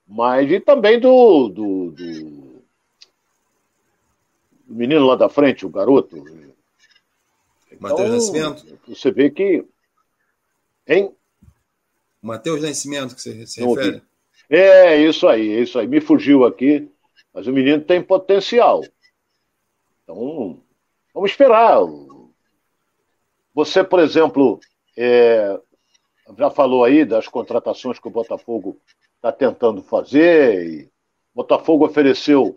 Mas 0.07 0.53
e 0.53 0.61
também 0.61 1.01
do, 1.01 1.49
do, 1.49 1.91
do 1.93 2.63
menino 4.67 5.07
lá 5.07 5.17
da 5.17 5.31
frente, 5.31 5.65
o 5.65 5.71
garoto. 5.71 6.19
Então, 6.19 7.79
Matheus 7.81 8.11
Nascimento? 8.11 8.79
Você 8.89 9.11
vê 9.11 9.31
que. 9.31 9.65
Hein? 10.87 11.17
Matheus 12.21 12.61
Nascimento, 12.61 13.15
que 13.15 13.23
você 13.23 13.47
se 13.47 13.65
refere? 13.65 14.03
É, 14.51 15.01
isso 15.01 15.27
aí, 15.27 15.55
é 15.55 15.63
isso 15.63 15.79
aí. 15.79 15.89
Me 15.89 15.99
fugiu 15.99 16.45
aqui, 16.45 16.87
mas 17.37 17.47
o 17.47 17.53
menino 17.53 17.83
tem 17.83 18.03
potencial. 18.03 18.83
Então, 20.03 20.59
vamos 21.13 21.31
esperar. 21.31 21.83
Você, 23.53 23.85
por 23.85 24.01
exemplo, 24.01 24.59
é, 24.97 25.61
já 26.39 26.49
falou 26.49 26.83
aí 26.83 27.05
das 27.05 27.29
contratações 27.29 27.99
que 27.99 28.09
o 28.09 28.11
Botafogo 28.11 28.81
está 29.17 29.31
tentando 29.31 29.83
fazer. 29.83 30.67
E 30.67 30.91
Botafogo 31.35 31.85
ofereceu 31.85 32.57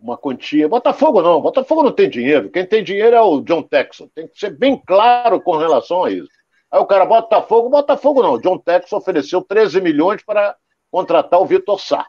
uma 0.00 0.16
quantia. 0.16 0.66
Botafogo 0.66 1.20
não, 1.20 1.42
Botafogo 1.42 1.82
não 1.82 1.92
tem 1.92 2.08
dinheiro. 2.08 2.48
Quem 2.48 2.64
tem 2.64 2.82
dinheiro 2.82 3.14
é 3.14 3.20
o 3.20 3.42
John 3.42 3.62
Texon. 3.62 4.08
Tem 4.14 4.26
que 4.26 4.38
ser 4.38 4.56
bem 4.56 4.80
claro 4.86 5.42
com 5.42 5.58
relação 5.58 6.04
a 6.04 6.10
isso. 6.10 6.30
Aí 6.70 6.80
o 6.80 6.86
cara 6.86 7.04
Botafogo, 7.04 7.68
Botafogo 7.68 8.22
não. 8.22 8.40
John 8.40 8.56
Texon 8.56 8.96
ofereceu 8.96 9.42
13 9.42 9.78
milhões 9.82 10.24
para 10.24 10.56
contratar 10.90 11.38
o 11.38 11.44
Vitor 11.44 11.78
Sá. 11.78 12.08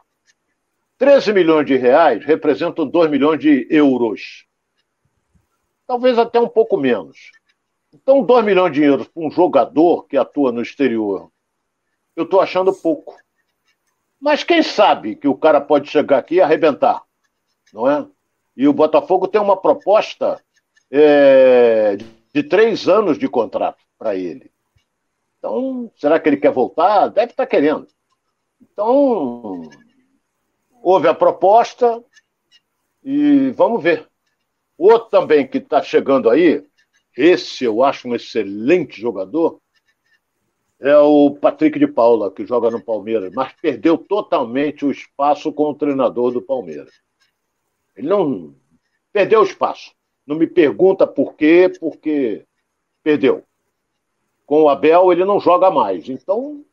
13 0.98 1.32
milhões 1.32 1.64
de 1.64 1.76
reais 1.76 2.24
representam 2.24 2.84
2 2.84 3.08
milhões 3.08 3.38
de 3.38 3.68
euros. 3.70 4.44
Talvez 5.86 6.18
até 6.18 6.40
um 6.40 6.48
pouco 6.48 6.76
menos. 6.76 7.30
Então, 7.94 8.22
2 8.22 8.44
milhões 8.44 8.72
de 8.72 8.82
euros 8.82 9.06
para 9.06 9.22
um 9.22 9.30
jogador 9.30 10.06
que 10.06 10.16
atua 10.16 10.52
no 10.52 10.60
exterior, 10.60 11.30
eu 12.16 12.24
estou 12.24 12.40
achando 12.40 12.74
pouco. 12.74 13.16
Mas 14.20 14.42
quem 14.42 14.62
sabe 14.62 15.14
que 15.14 15.28
o 15.28 15.36
cara 15.36 15.60
pode 15.60 15.88
chegar 15.88 16.18
aqui 16.18 16.34
e 16.34 16.40
arrebentar, 16.40 17.02
não 17.72 17.88
é? 17.88 18.04
E 18.56 18.66
o 18.66 18.72
Botafogo 18.72 19.28
tem 19.28 19.40
uma 19.40 19.56
proposta 19.56 20.42
é, 20.90 21.96
de 22.34 22.42
três 22.42 22.88
anos 22.88 23.16
de 23.16 23.28
contrato 23.28 23.84
para 23.96 24.16
ele. 24.16 24.50
Então, 25.38 25.90
será 25.96 26.18
que 26.18 26.28
ele 26.28 26.36
quer 26.36 26.50
voltar? 26.50 27.06
Deve 27.06 27.30
estar 27.30 27.44
tá 27.44 27.48
querendo. 27.48 27.86
Então, 28.60 29.62
houve 30.88 31.06
a 31.06 31.12
proposta 31.12 32.02
e 33.04 33.50
vamos 33.50 33.82
ver. 33.82 34.08
Outro 34.78 35.10
também 35.10 35.46
que 35.46 35.58
está 35.58 35.82
chegando 35.82 36.30
aí, 36.30 36.64
esse 37.14 37.64
eu 37.64 37.82
acho 37.82 38.08
um 38.08 38.14
excelente 38.14 38.98
jogador, 38.98 39.60
é 40.80 40.96
o 40.96 41.32
Patrick 41.32 41.78
de 41.78 41.86
Paula, 41.86 42.30
que 42.30 42.46
joga 42.46 42.70
no 42.70 42.82
Palmeiras, 42.82 43.30
mas 43.34 43.52
perdeu 43.60 43.98
totalmente 43.98 44.86
o 44.86 44.90
espaço 44.90 45.52
com 45.52 45.64
o 45.64 45.74
treinador 45.74 46.32
do 46.32 46.40
Palmeiras. 46.40 46.90
Ele 47.94 48.08
não 48.08 48.54
perdeu 49.12 49.40
o 49.40 49.44
espaço. 49.44 49.92
Não 50.26 50.36
me 50.36 50.46
pergunta 50.46 51.06
por 51.06 51.34
quê, 51.34 51.70
porque 51.78 52.46
perdeu. 53.02 53.42
Com 54.46 54.62
o 54.62 54.68
Abel, 54.70 55.12
ele 55.12 55.24
não 55.24 55.38
joga 55.38 55.70
mais. 55.70 56.08
Então, 56.08 56.64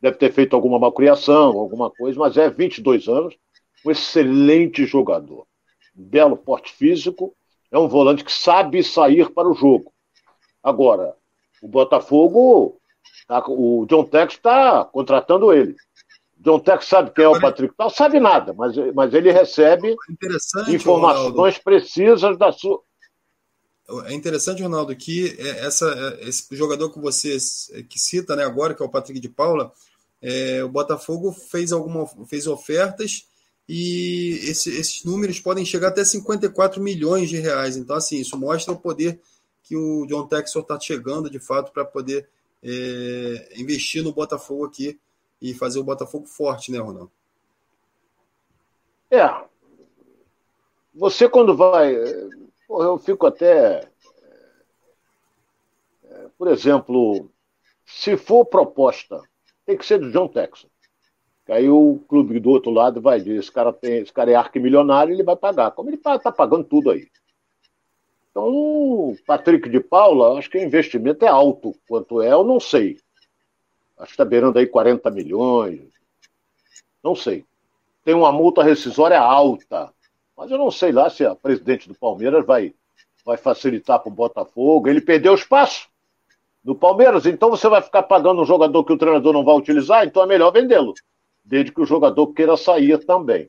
deve 0.00 0.16
ter 0.16 0.32
feito 0.32 0.54
alguma 0.56 0.78
malcriação, 0.78 1.58
alguma 1.58 1.90
coisa, 1.90 2.18
mas 2.18 2.36
é 2.38 2.48
22 2.48 3.08
anos, 3.08 3.36
um 3.84 3.90
excelente 3.90 4.84
jogador. 4.86 5.46
belo 5.94 6.36
porte 6.36 6.72
físico, 6.72 7.34
é 7.70 7.78
um 7.78 7.88
volante 7.88 8.24
que 8.24 8.32
sabe 8.32 8.82
sair 8.82 9.30
para 9.30 9.48
o 9.48 9.54
jogo. 9.54 9.92
Agora, 10.62 11.14
o 11.60 11.68
Botafogo 11.68 12.78
Tá, 13.28 13.44
o 13.46 13.84
John 13.86 14.04
Tex 14.04 14.34
está 14.34 14.86
contratando 14.86 15.52
ele. 15.52 15.76
John 16.38 16.58
Tex 16.60 16.86
sabe 16.86 17.10
quem 17.10 17.26
é 17.26 17.28
o 17.28 17.38
Patrick 17.38 17.74
Tal? 17.76 17.90
Sabe 17.90 18.18
nada, 18.18 18.54
mas, 18.54 18.74
mas 18.94 19.12
ele 19.12 19.30
recebe 19.30 19.94
informações 20.68 21.34
Ronaldo. 21.34 21.60
precisas 21.62 22.38
da 22.38 22.50
sua. 22.50 22.80
É 24.06 24.14
interessante, 24.14 24.62
Ronaldo, 24.62 24.96
que 24.96 25.36
é, 25.38 25.66
essa, 25.66 25.86
é, 26.20 26.28
esse 26.28 26.54
jogador 26.56 26.90
que 26.90 26.98
você 26.98 27.36
que 27.88 27.98
cita 27.98 28.34
né, 28.34 28.44
agora, 28.44 28.74
que 28.74 28.82
é 28.82 28.86
o 28.86 28.90
Patrick 28.90 29.20
de 29.20 29.28
Paula, 29.28 29.72
é, 30.22 30.64
o 30.64 30.68
Botafogo 30.70 31.30
fez, 31.32 31.70
alguma, 31.70 32.06
fez 32.26 32.46
ofertas 32.46 33.26
e 33.68 34.40
esse, 34.44 34.70
esses 34.70 35.04
números 35.04 35.38
podem 35.38 35.64
chegar 35.64 35.88
até 35.88 36.02
54 36.02 36.82
milhões 36.82 37.28
de 37.28 37.38
reais. 37.38 37.76
Então, 37.76 37.96
assim, 37.96 38.18
isso 38.18 38.38
mostra 38.38 38.72
o 38.72 38.78
poder 38.78 39.20
que 39.62 39.76
o 39.76 40.06
John 40.06 40.26
Texor 40.26 40.62
está 40.62 40.80
chegando 40.80 41.28
de 41.28 41.38
fato 41.38 41.70
para 41.70 41.84
poder 41.84 42.26
é, 42.62 43.52
investir 43.56 44.02
no 44.02 44.12
Botafogo 44.12 44.64
aqui 44.64 44.98
e 45.40 45.52
fazer 45.52 45.78
o 45.78 45.84
Botafogo 45.84 46.26
forte, 46.26 46.72
né, 46.72 46.78
Ronaldo? 46.78 47.12
É. 49.10 49.44
Você 50.94 51.28
quando 51.28 51.54
vai. 51.54 51.94
Eu 52.68 52.98
fico 52.98 53.26
até. 53.26 53.88
É, 56.04 56.28
por 56.38 56.48
exemplo, 56.48 57.30
se 57.86 58.16
for 58.16 58.46
proposta, 58.46 59.20
tem 59.66 59.76
que 59.76 59.84
ser 59.84 59.98
do 59.98 60.10
John 60.10 60.28
Texas. 60.28 60.70
Aí 61.48 61.68
o 61.68 61.98
clube 62.08 62.38
do 62.38 62.50
outro 62.50 62.70
lado 62.70 63.00
vai 63.00 63.18
dizer, 63.18 63.36
esse 63.36 63.50
cara, 63.50 63.72
tem, 63.72 63.98
esse 63.98 64.12
cara 64.12 64.30
é 64.30 64.34
arquimilionário, 64.34 65.14
ele 65.14 65.22
vai 65.22 65.36
pagar. 65.36 65.70
Como 65.70 65.88
ele 65.88 65.96
está 65.96 66.30
pagando 66.30 66.64
tudo 66.64 66.90
aí. 66.90 67.08
Então, 68.30 68.48
o 68.48 69.16
Patrick 69.26 69.68
de 69.68 69.80
Paula, 69.80 70.38
acho 70.38 70.50
que 70.50 70.58
o 70.58 70.62
investimento 70.62 71.24
é 71.24 71.28
alto. 71.28 71.74
Quanto 71.88 72.20
é, 72.20 72.32
eu 72.32 72.44
não 72.44 72.60
sei. 72.60 72.98
Acho 73.96 74.08
que 74.08 74.12
está 74.12 74.24
beirando 74.24 74.58
aí 74.58 74.66
40 74.66 75.10
milhões. 75.10 75.80
Não 77.02 77.16
sei. 77.16 77.44
Tem 78.04 78.14
uma 78.14 78.30
multa 78.30 78.62
rescisória 78.62 79.18
alta. 79.18 79.92
Mas 80.36 80.50
eu 80.50 80.58
não 80.58 80.70
sei 80.70 80.92
lá 80.92 81.08
se 81.08 81.24
a 81.24 81.34
presidente 81.34 81.88
do 81.88 81.94
Palmeiras 81.94 82.44
vai, 82.44 82.74
vai 83.24 83.36
facilitar 83.36 83.98
para 83.98 84.08
o 84.08 84.14
Botafogo. 84.14 84.88
Ele 84.88 85.00
perdeu 85.00 85.34
espaço 85.34 85.88
no 86.62 86.74
Palmeiras, 86.74 87.24
então 87.24 87.48
você 87.48 87.68
vai 87.68 87.80
ficar 87.80 88.02
pagando 88.02 88.42
um 88.42 88.44
jogador 88.44 88.84
que 88.84 88.92
o 88.92 88.98
treinador 88.98 89.32
não 89.32 89.44
vai 89.44 89.54
utilizar, 89.54 90.04
então 90.04 90.22
é 90.22 90.26
melhor 90.26 90.50
vendê-lo, 90.50 90.92
desde 91.48 91.72
que 91.72 91.80
o 91.80 91.86
jogador 91.86 92.28
queira 92.28 92.56
sair 92.56 93.02
também. 93.04 93.48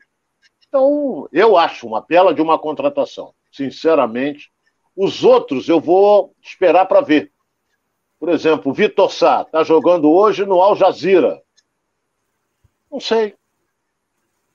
Então, 0.67 1.27
eu 1.33 1.57
acho 1.57 1.85
uma 1.85 2.01
bela 2.01 2.33
de 2.33 2.41
uma 2.41 2.57
contratação. 2.57 3.33
Sinceramente, 3.51 4.49
os 4.95 5.23
outros 5.23 5.67
eu 5.67 5.79
vou 5.79 6.33
esperar 6.41 6.85
para 6.85 7.01
ver. 7.01 7.31
Por 8.17 8.29
exemplo, 8.29 8.71
o 8.71 8.73
Vitor 8.73 9.11
Sá 9.11 9.41
está 9.41 9.63
jogando 9.63 10.09
hoje 10.09 10.45
no 10.45 10.61
Al 10.61 10.75
Jazeera. 10.75 11.41
Não 12.89 12.99
sei. 12.99 13.35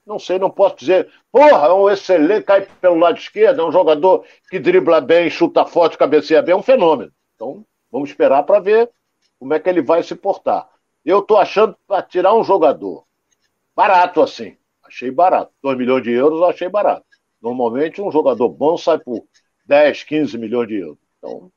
Não 0.06 0.18
sei, 0.18 0.38
não 0.38 0.50
posso 0.50 0.76
dizer. 0.76 1.10
Porra, 1.30 1.66
é 1.66 1.72
um 1.72 1.90
excelente, 1.90 2.44
cai 2.44 2.66
pelo 2.80 2.96
lado 2.96 3.18
esquerdo, 3.18 3.60
é 3.60 3.64
um 3.64 3.72
jogador 3.72 4.24
que 4.50 4.58
dribla 4.58 5.00
bem, 5.00 5.30
chuta 5.30 5.64
forte, 5.64 5.98
cabeceia 5.98 6.42
bem, 6.42 6.52
é 6.52 6.56
um 6.56 6.62
fenômeno. 6.62 7.12
Então, 7.34 7.64
vamos 7.90 8.10
esperar 8.10 8.42
para 8.42 8.60
ver 8.60 8.90
como 9.38 9.52
é 9.52 9.58
que 9.58 9.68
ele 9.68 9.82
vai 9.82 10.02
se 10.02 10.14
portar. 10.14 10.68
Eu 11.04 11.20
estou 11.20 11.38
achando 11.38 11.76
para 11.86 12.02
tirar 12.02 12.34
um 12.34 12.44
jogador 12.44 13.04
barato 13.74 14.22
assim. 14.22 14.56
Achei 14.82 15.10
barato. 15.10 15.52
2 15.62 15.76
milhões 15.76 16.02
de 16.02 16.10
euros 16.12 16.38
eu 16.38 16.46
achei 16.46 16.68
barato. 16.68 17.06
Normalmente 17.40 18.00
um 18.00 18.10
jogador 18.10 18.48
bom 18.48 18.76
sai 18.76 18.98
por 18.98 19.26
10, 19.66 20.04
15 20.04 20.38
milhões 20.38 20.68
de 20.68 20.76
euros. 20.76 20.98
Então, 21.18 21.52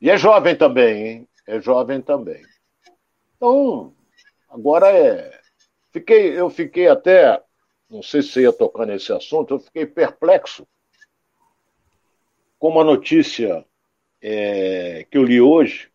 e 0.00 0.10
é 0.10 0.16
jovem 0.16 0.56
também, 0.56 1.06
hein? 1.06 1.28
É 1.46 1.60
jovem 1.60 2.00
também. 2.00 2.42
Então, 3.36 3.94
agora 4.48 4.90
é. 4.90 5.38
Fiquei, 5.90 6.38
eu 6.38 6.50
fiquei 6.50 6.86
até, 6.86 7.42
não 7.90 8.02
sei 8.02 8.22
se 8.22 8.42
ia 8.42 8.52
tocar 8.52 8.86
nesse 8.86 9.12
assunto, 9.12 9.54
eu 9.54 9.58
fiquei 9.58 9.86
perplexo 9.86 10.68
com 12.58 12.68
uma 12.68 12.84
notícia 12.84 13.64
é, 14.20 15.06
que 15.10 15.16
eu 15.16 15.24
li 15.24 15.40
hoje 15.40 15.90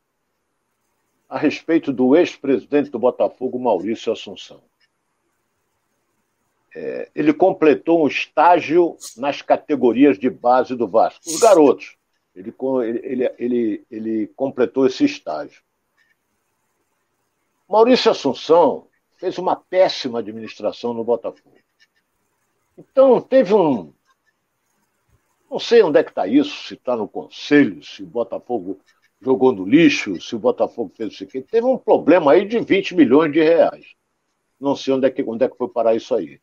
a 1.29 1.37
respeito 1.37 1.93
do 1.93 2.15
ex-presidente 2.15 2.89
do 2.89 2.99
Botafogo, 2.99 3.59
Maurício 3.59 4.11
Assunção 4.11 4.61
é, 6.75 7.09
ele 7.13 7.33
completou 7.33 8.03
um 8.03 8.07
estágio 8.07 8.97
nas 9.17 9.41
categorias 9.41 10.17
de 10.17 10.29
base 10.29 10.75
do 10.75 10.87
Vasco. 10.87 11.21
Os 11.27 11.39
garotos. 11.39 11.95
Ele, 12.35 12.53
ele, 13.03 13.31
ele, 13.37 13.85
ele 13.91 14.27
completou 14.35 14.87
esse 14.87 15.05
estágio. 15.05 15.61
Maurício 17.69 18.09
Assunção 18.11 18.87
fez 19.17 19.37
uma 19.37 19.55
péssima 19.55 20.19
administração 20.19 20.93
no 20.93 21.03
Botafogo. 21.03 21.55
Então, 22.77 23.21
teve 23.21 23.53
um. 23.53 23.93
Não 25.49 25.59
sei 25.59 25.83
onde 25.83 25.99
é 25.99 26.03
que 26.03 26.09
está 26.09 26.27
isso, 26.27 26.67
se 26.67 26.73
está 26.73 26.95
no 26.97 27.07
conselho, 27.07 27.83
se 27.83 28.01
o 28.01 28.07
Botafogo 28.07 28.79
jogou 29.21 29.51
no 29.51 29.65
lixo, 29.65 30.19
se 30.19 30.35
o 30.35 30.39
Botafogo 30.39 30.91
fez 30.95 31.13
isso 31.13 31.23
aqui. 31.23 31.41
Teve 31.41 31.67
um 31.67 31.77
problema 31.77 32.31
aí 32.31 32.45
de 32.45 32.59
20 32.59 32.95
milhões 32.95 33.31
de 33.31 33.41
reais. 33.41 33.85
não 34.59 34.75
sei 34.75 34.93
onde 34.93 35.05
é 35.05 35.11
que, 35.11 35.23
onde 35.23 35.45
é 35.45 35.49
que 35.49 35.57
foi 35.57 35.69
parar 35.69 35.95
isso 35.95 36.15
aí. 36.15 36.41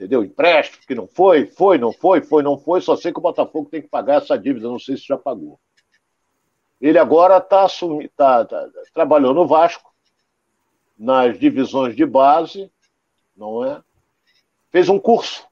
Entendeu? 0.00 0.24
Empréstimo 0.24 0.82
que 0.86 0.94
não 0.94 1.06
foi, 1.06 1.44
foi, 1.44 1.76
não 1.76 1.92
foi, 1.92 2.22
foi, 2.22 2.42
não 2.42 2.56
foi. 2.56 2.80
Só 2.80 2.96
sei 2.96 3.12
que 3.12 3.18
o 3.18 3.22
Botafogo 3.22 3.68
tem 3.68 3.82
que 3.82 3.88
pagar 3.88 4.22
essa 4.22 4.38
dívida, 4.38 4.66
não 4.66 4.78
sei 4.78 4.96
se 4.96 5.06
já 5.06 5.18
pagou. 5.18 5.60
Ele 6.80 6.98
agora 6.98 7.36
está 7.36 7.66
tá, 8.16 8.46
tá, 8.46 8.70
trabalhou 8.94 9.34
no 9.34 9.46
Vasco, 9.46 9.92
nas 10.98 11.38
divisões 11.38 11.94
de 11.94 12.06
base, 12.06 12.72
não 13.36 13.62
é? 13.62 13.82
Fez 14.70 14.88
um 14.88 14.98
curso 14.98 15.46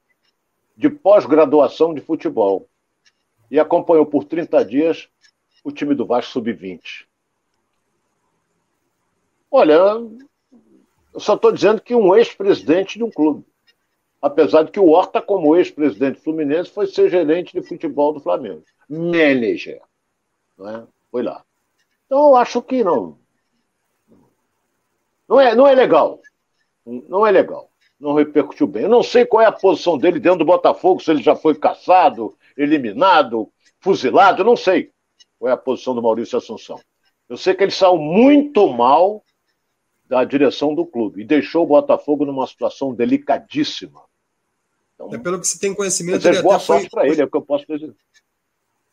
de 0.75 0.89
pós-graduação 0.89 1.93
de 1.93 2.01
futebol 2.01 2.67
e 3.51 3.59
acompanhou 3.59 4.07
por 4.07 4.23
30 4.23 4.65
dias 4.65 5.09
o 5.63 5.71
time 5.71 5.93
do 5.93 6.07
Vasco 6.07 6.31
Sub-20. 6.31 7.05
Olha, 9.51 9.73
eu 9.73 11.19
só 11.19 11.35
estou 11.35 11.51
dizendo 11.51 11.79
que 11.79 11.93
um 11.93 12.15
ex-presidente 12.15 12.97
de 12.97 13.03
um 13.03 13.11
clube. 13.11 13.45
Apesar 14.21 14.63
de 14.63 14.71
que 14.71 14.79
o 14.79 14.89
Horta, 14.89 15.21
como 15.21 15.55
ex-presidente 15.55 16.19
fluminense, 16.19 16.69
foi 16.69 16.87
ser 16.87 17.09
gerente 17.09 17.53
de 17.53 17.65
futebol 17.65 18.13
do 18.13 18.19
Flamengo. 18.19 18.63
Manager. 18.89 19.81
Não 20.57 20.69
é? 20.69 20.83
Foi 21.09 21.23
lá. 21.23 21.43
Então 22.05 22.29
eu 22.29 22.35
acho 22.35 22.61
que 22.61 22.83
não. 22.83 23.17
Não 25.27 25.39
é, 25.39 25.55
não 25.55 25.67
é 25.67 25.73
legal. 25.73 26.19
Não 26.85 27.25
é 27.25 27.31
legal. 27.31 27.69
Não 27.99 28.13
repercutiu 28.13 28.65
bem. 28.67 28.83
Eu 28.83 28.89
não 28.89 29.03
sei 29.03 29.25
qual 29.25 29.43
é 29.43 29.45
a 29.45 29.51
posição 29.51 29.97
dele 29.97 30.19
dentro 30.19 30.39
do 30.39 30.45
Botafogo, 30.45 31.01
se 31.01 31.11
ele 31.11 31.21
já 31.21 31.35
foi 31.35 31.55
caçado, 31.55 32.35
eliminado, 32.57 33.49
fuzilado, 33.79 34.41
eu 34.41 34.45
não 34.45 34.55
sei 34.55 34.91
qual 35.37 35.49
é 35.49 35.53
a 35.53 35.57
posição 35.57 35.93
do 35.95 36.01
Maurício 36.01 36.37
Assunção. 36.37 36.79
Eu 37.27 37.37
sei 37.37 37.53
que 37.53 37.63
ele 37.63 37.71
saiu 37.71 37.97
muito 37.97 38.67
mal 38.67 39.23
da 40.05 40.23
direção 40.23 40.73
do 40.73 40.85
clube 40.85 41.21
e 41.21 41.25
deixou 41.25 41.63
o 41.63 41.67
Botafogo 41.67 42.25
numa 42.25 42.47
situação 42.47 42.93
delicadíssima. 42.93 44.08
Então, 44.99 45.13
é 45.13 45.17
pelo 45.17 45.39
que 45.39 45.47
se 45.47 45.57
tem 45.57 45.73
conhecimento. 45.73 46.27
Ele 46.27 46.41
boa 46.41 46.59
sorte 46.59 46.89
para 46.89 47.07
ele, 47.07 47.21
é 47.21 47.25
o 47.25 47.29
que 47.29 47.37
eu 47.37 47.41
posso 47.41 47.65
dizer. 47.65 47.95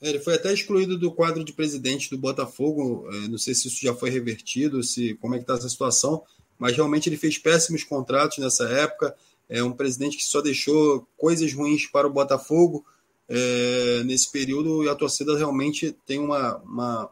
É, 0.01 0.11
ele 0.11 0.21
foi 0.21 0.35
até 0.35 0.53
excluído 0.53 0.97
do 0.97 1.11
quadro 1.11 1.43
de 1.43 1.53
presidente 1.53 2.09
do 2.11 2.19
Botafogo. 2.19 3.09
É, 3.11 3.29
não 3.29 3.39
sei 3.39 3.55
se 3.55 3.67
isso 3.67 3.83
já 3.83 3.95
foi 3.95 4.11
revertido, 4.11 4.83
se 4.83 5.15
como 5.15 5.35
é 5.35 5.39
que 5.39 5.45
está 5.45 5.55
essa 5.55 5.69
situação, 5.69 6.23
mas 6.59 6.77
realmente 6.77 7.09
ele 7.09 7.17
fez 7.17 7.39
péssimos 7.39 7.83
contratos 7.83 8.39
nessa 8.39 8.65
época. 8.69 9.15
É 9.49 9.63
um 9.63 9.73
presidente 9.73 10.17
que 10.17 10.25
só 10.25 10.41
deixou 10.41 11.07
coisas 11.17 11.53
ruins 11.53 11.87
para 11.87 12.07
o 12.07 12.13
Botafogo 12.13 12.85
é, 13.29 14.03
nesse 14.05 14.31
período 14.31 14.85
e 14.85 14.89
a 14.89 14.95
torcida 14.95 15.37
realmente 15.37 15.93
tem 16.07 16.19
uma, 16.19 16.57
uma, 16.59 17.11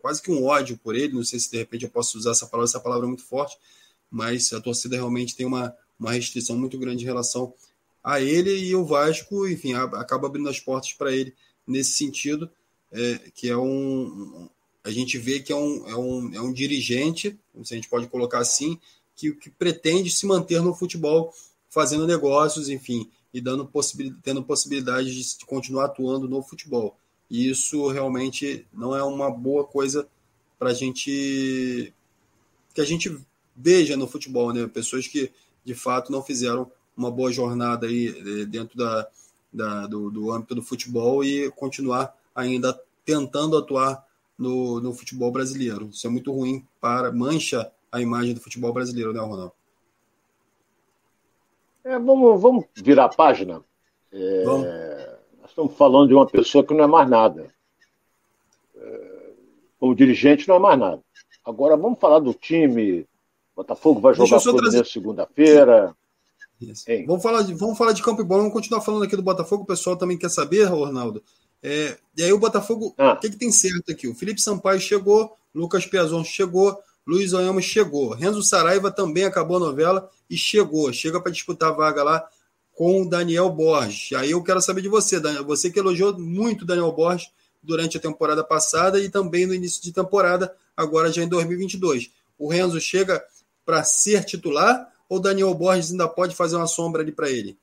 quase 0.00 0.22
que 0.22 0.30
um 0.30 0.44
ódio 0.44 0.78
por 0.78 0.94
ele. 0.94 1.14
Não 1.14 1.24
sei 1.24 1.38
se 1.38 1.50
de 1.50 1.58
repente 1.58 1.84
eu 1.84 1.90
posso 1.90 2.16
usar 2.16 2.30
essa 2.30 2.46
palavra, 2.46 2.70
essa 2.70 2.80
palavra 2.80 3.06
é 3.06 3.08
muito 3.08 3.24
forte, 3.24 3.56
mas 4.10 4.52
a 4.52 4.60
torcida 4.60 4.96
realmente 4.96 5.36
tem 5.36 5.46
uma, 5.46 5.74
uma 5.98 6.12
restrição 6.12 6.56
muito 6.56 6.78
grande 6.78 7.02
em 7.02 7.06
relação 7.06 7.52
a 8.02 8.20
ele 8.20 8.50
e 8.50 8.74
o 8.74 8.84
Vasco, 8.84 9.46
enfim, 9.46 9.74
acaba 9.74 10.26
abrindo 10.26 10.48
as 10.48 10.58
portas 10.58 10.92
para 10.92 11.14
ele 11.14 11.34
nesse 11.66 11.92
sentido, 11.92 12.50
é, 12.90 13.20
que 13.34 13.48
é 13.48 13.56
um. 13.56 14.48
A 14.82 14.90
gente 14.90 15.18
vê 15.18 15.40
que 15.40 15.52
é 15.52 15.56
um, 15.56 15.88
é 15.88 15.96
um, 15.96 16.34
é 16.34 16.40
um 16.40 16.52
dirigente, 16.52 17.38
se 17.62 17.74
a 17.74 17.76
gente 17.76 17.88
pode 17.88 18.06
colocar 18.08 18.38
assim, 18.38 18.78
que, 19.14 19.32
que 19.34 19.50
pretende 19.50 20.10
se 20.10 20.26
manter 20.26 20.62
no 20.62 20.74
futebol, 20.74 21.34
fazendo 21.68 22.06
negócios, 22.06 22.70
enfim, 22.70 23.10
e 23.32 23.40
dando 23.40 23.66
possibil, 23.66 24.14
tendo 24.22 24.42
possibilidade 24.42 25.14
de 25.14 25.46
continuar 25.46 25.86
atuando 25.86 26.28
no 26.28 26.42
futebol. 26.42 26.96
E 27.28 27.48
isso 27.48 27.88
realmente 27.88 28.66
não 28.72 28.96
é 28.96 29.02
uma 29.04 29.30
boa 29.30 29.64
coisa 29.64 30.08
para 30.58 30.70
a 30.70 30.74
gente 30.74 31.92
que 32.74 32.80
a 32.80 32.84
gente 32.84 33.16
veja 33.54 33.96
no 33.96 34.08
futebol, 34.08 34.52
né? 34.52 34.66
Pessoas 34.66 35.06
que 35.06 35.30
de 35.64 35.74
fato 35.74 36.10
não 36.10 36.22
fizeram 36.22 36.70
uma 36.96 37.10
boa 37.10 37.32
jornada 37.32 37.86
aí 37.86 38.08
eh, 38.08 38.44
dentro 38.44 38.76
da, 38.76 39.08
da, 39.52 39.86
do, 39.86 40.10
do 40.10 40.32
âmbito 40.32 40.54
do 40.54 40.62
futebol 40.62 41.24
e 41.24 41.50
continuar 41.52 42.14
ainda 42.34 42.78
tentando 43.04 43.56
atuar 43.56 44.04
no, 44.38 44.80
no 44.80 44.92
futebol 44.92 45.30
brasileiro. 45.30 45.88
Isso 45.92 46.06
é 46.06 46.10
muito 46.10 46.32
ruim 46.32 46.66
para 46.80 47.12
mancha 47.12 47.70
a 47.90 48.00
imagem 48.00 48.34
do 48.34 48.40
futebol 48.40 48.72
brasileiro, 48.72 49.12
né, 49.12 49.20
Ronaldo? 49.20 49.52
É, 51.84 51.98
vamos, 51.98 52.40
vamos 52.40 52.64
virar 52.76 53.06
a 53.06 53.08
página. 53.08 53.62
É, 54.12 54.44
vamos. 54.44 54.66
Nós 55.40 55.50
estamos 55.50 55.74
falando 55.74 56.08
de 56.08 56.14
uma 56.14 56.26
pessoa 56.26 56.64
que 56.64 56.74
não 56.74 56.84
é 56.84 56.86
mais 56.86 57.08
nada. 57.08 57.52
É, 58.76 59.30
como 59.78 59.94
dirigente, 59.94 60.48
não 60.48 60.56
é 60.56 60.58
mais 60.58 60.78
nada. 60.78 61.02
Agora, 61.44 61.76
vamos 61.76 61.98
falar 61.98 62.20
do 62.20 62.34
time. 62.34 63.06
Botafogo 63.56 64.00
vai 64.00 64.14
jogar 64.14 64.40
Fluminense 64.40 64.70
trazer... 64.70 64.86
segunda-feira. 64.86 65.96
Vamos 67.06 67.22
falar, 67.22 67.42
de, 67.42 67.54
vamos 67.54 67.78
falar 67.78 67.92
de 67.92 68.02
campo 68.02 68.20
e 68.20 68.24
bola, 68.24 68.42
vamos 68.42 68.54
continuar 68.54 68.80
falando 68.80 69.04
aqui 69.04 69.16
do 69.16 69.22
Botafogo, 69.22 69.62
o 69.62 69.66
pessoal 69.66 69.96
também 69.96 70.18
quer 70.18 70.30
saber, 70.30 70.64
Ronaldo. 70.64 71.22
É, 71.62 71.96
e 72.16 72.22
aí 72.22 72.32
o 72.32 72.38
Botafogo, 72.38 72.94
ah. 72.98 73.12
o 73.12 73.20
que, 73.20 73.30
que 73.30 73.36
tem 73.36 73.50
certo 73.50 73.90
aqui? 73.90 74.08
O 74.08 74.14
Felipe 74.14 74.40
Sampaio 74.40 74.80
chegou, 74.80 75.34
Lucas 75.54 75.86
Piazon 75.86 76.24
chegou, 76.24 76.78
Luiz 77.06 77.32
Oyama 77.32 77.60
chegou, 77.60 78.10
Renzo 78.10 78.42
Saraiva 78.42 78.90
também 78.90 79.24
acabou 79.24 79.56
a 79.56 79.60
novela 79.60 80.10
e 80.28 80.36
chegou, 80.36 80.92
chega 80.92 81.20
para 81.20 81.32
disputar 81.32 81.70
a 81.70 81.72
vaga 81.72 82.02
lá 82.02 82.28
com 82.72 83.02
o 83.02 83.08
Daniel 83.08 83.50
Borges. 83.50 84.12
Aí 84.16 84.30
eu 84.30 84.42
quero 84.42 84.60
saber 84.60 84.80
de 84.80 84.88
você, 84.88 85.18
Daniel, 85.18 85.44
você 85.44 85.70
que 85.70 85.78
elogiou 85.78 86.18
muito 86.18 86.62
o 86.62 86.66
Daniel 86.66 86.92
Borges 86.92 87.30
durante 87.62 87.96
a 87.96 88.00
temporada 88.00 88.42
passada 88.42 88.98
e 89.00 89.08
também 89.08 89.46
no 89.46 89.54
início 89.54 89.82
de 89.82 89.92
temporada, 89.92 90.54
agora 90.76 91.12
já 91.12 91.22
em 91.22 91.28
2022. 91.28 92.10
O 92.38 92.48
Renzo 92.48 92.80
chega 92.80 93.22
para 93.66 93.84
ser 93.84 94.24
titular 94.24 94.90
ou 95.10 95.20
Daniel 95.20 95.52
Borges 95.52 95.90
ainda 95.90 96.08
pode 96.08 96.36
fazer 96.36 96.54
uma 96.54 96.68
sombra 96.68 97.02
ali 97.02 97.10
para 97.10 97.28
ele? 97.28 97.58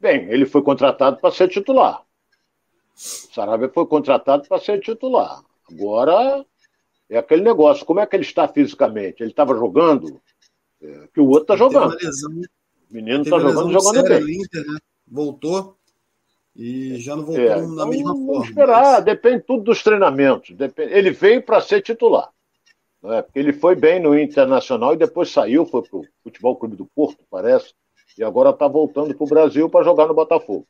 Bem, 0.00 0.28
ele 0.28 0.44
foi 0.44 0.62
contratado 0.62 1.18
para 1.18 1.32
ser 1.32 1.48
titular. 1.48 2.02
O 2.02 3.34
Sarabia 3.34 3.70
foi 3.72 3.86
contratado 3.86 4.46
para 4.48 4.60
ser 4.60 4.80
titular. 4.80 5.42
Agora 5.70 6.44
é 7.08 7.16
aquele 7.16 7.42
negócio. 7.42 7.86
Como 7.86 8.00
é 8.00 8.06
que 8.06 8.16
ele 8.16 8.24
está 8.24 8.48
fisicamente? 8.48 9.22
Ele 9.22 9.30
estava 9.30 9.54
jogando? 9.54 10.20
É, 10.82 11.08
que 11.14 11.20
o 11.20 11.28
outro 11.28 11.54
está 11.54 11.56
jogando. 11.56 11.94
Lesão, 11.94 12.30
o 12.32 12.94
menino 12.94 13.22
está 13.22 13.38
jogando, 13.38 13.72
jogando 13.72 14.02
bem. 14.02 14.42
Inter, 14.42 14.66
né? 14.66 14.78
Voltou 15.06 15.78
e 16.56 16.96
já 16.98 17.14
não 17.14 17.24
voltou 17.24 17.44
é, 17.44 17.60
na 17.60 17.72
então, 17.72 17.88
mesma 17.88 18.12
forma. 18.12 18.26
Vamos 18.26 18.48
esperar, 18.48 18.92
mas... 18.94 19.04
depende 19.04 19.44
tudo 19.44 19.62
dos 19.62 19.82
treinamentos. 19.82 20.54
Depende... 20.56 20.92
Ele 20.92 21.12
veio 21.12 21.42
para 21.42 21.60
ser 21.60 21.80
titular. 21.80 22.33
É? 23.12 23.22
Porque 23.22 23.38
ele 23.38 23.52
foi 23.52 23.74
bem 23.74 24.00
no 24.00 24.18
Internacional 24.18 24.94
e 24.94 24.98
depois 24.98 25.30
saiu, 25.30 25.66
foi 25.66 25.82
para 25.82 25.98
o 25.98 26.06
Futebol 26.22 26.56
Clube 26.56 26.76
do 26.76 26.86
Porto, 26.86 27.22
parece, 27.30 27.74
e 28.16 28.24
agora 28.24 28.50
está 28.50 28.66
voltando 28.66 29.14
para 29.14 29.24
o 29.24 29.28
Brasil 29.28 29.68
para 29.68 29.84
jogar 29.84 30.06
no 30.06 30.14
Botafogo. 30.14 30.66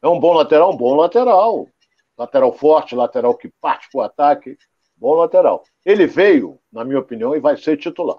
É 0.00 0.08
um 0.08 0.18
bom 0.18 0.32
lateral, 0.32 0.72
um 0.72 0.76
bom 0.76 0.94
lateral. 0.94 1.68
Lateral 2.16 2.52
forte, 2.52 2.94
lateral 2.94 3.34
que 3.34 3.50
parte 3.60 3.88
para 3.90 3.98
o 3.98 4.02
ataque, 4.02 4.56
bom 4.96 5.14
lateral. 5.14 5.64
Ele 5.84 6.06
veio, 6.06 6.58
na 6.72 6.84
minha 6.84 7.00
opinião, 7.00 7.34
e 7.34 7.40
vai 7.40 7.56
ser 7.56 7.76
titular. 7.76 8.18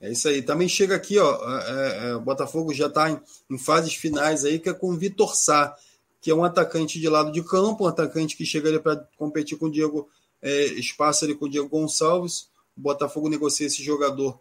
É 0.00 0.10
isso 0.10 0.28
aí. 0.28 0.42
Também 0.42 0.68
chega 0.68 0.94
aqui, 0.96 1.18
ó. 1.18 1.38
É, 1.48 2.10
é, 2.10 2.14
o 2.16 2.20
Botafogo 2.20 2.72
já 2.74 2.86
está 2.86 3.10
em, 3.10 3.20
em, 3.50 3.58
fases 3.58 3.94
finais 3.94 4.44
aí, 4.44 4.58
que 4.58 4.68
é 4.68 4.74
com 4.74 4.88
o 4.88 4.96
Vitor 4.96 5.34
Sá 5.34 5.76
que 6.22 6.30
é 6.30 6.34
um 6.34 6.44
atacante 6.44 7.00
de 7.00 7.08
lado 7.08 7.32
de 7.32 7.42
campo, 7.42 7.84
um 7.84 7.88
atacante 7.88 8.36
que 8.36 8.46
chega 8.46 8.68
ali 8.68 8.78
para 8.78 8.96
competir 9.18 9.58
com 9.58 9.66
o 9.66 9.70
Diego, 9.70 10.08
é, 10.40 10.66
espaço 10.66 11.24
ali 11.24 11.34
com 11.34 11.46
o 11.46 11.50
Diego 11.50 11.68
Gonçalves. 11.68 12.48
O 12.76 12.80
Botafogo 12.80 13.28
negocia 13.28 13.66
esse 13.66 13.82
jogador 13.82 14.38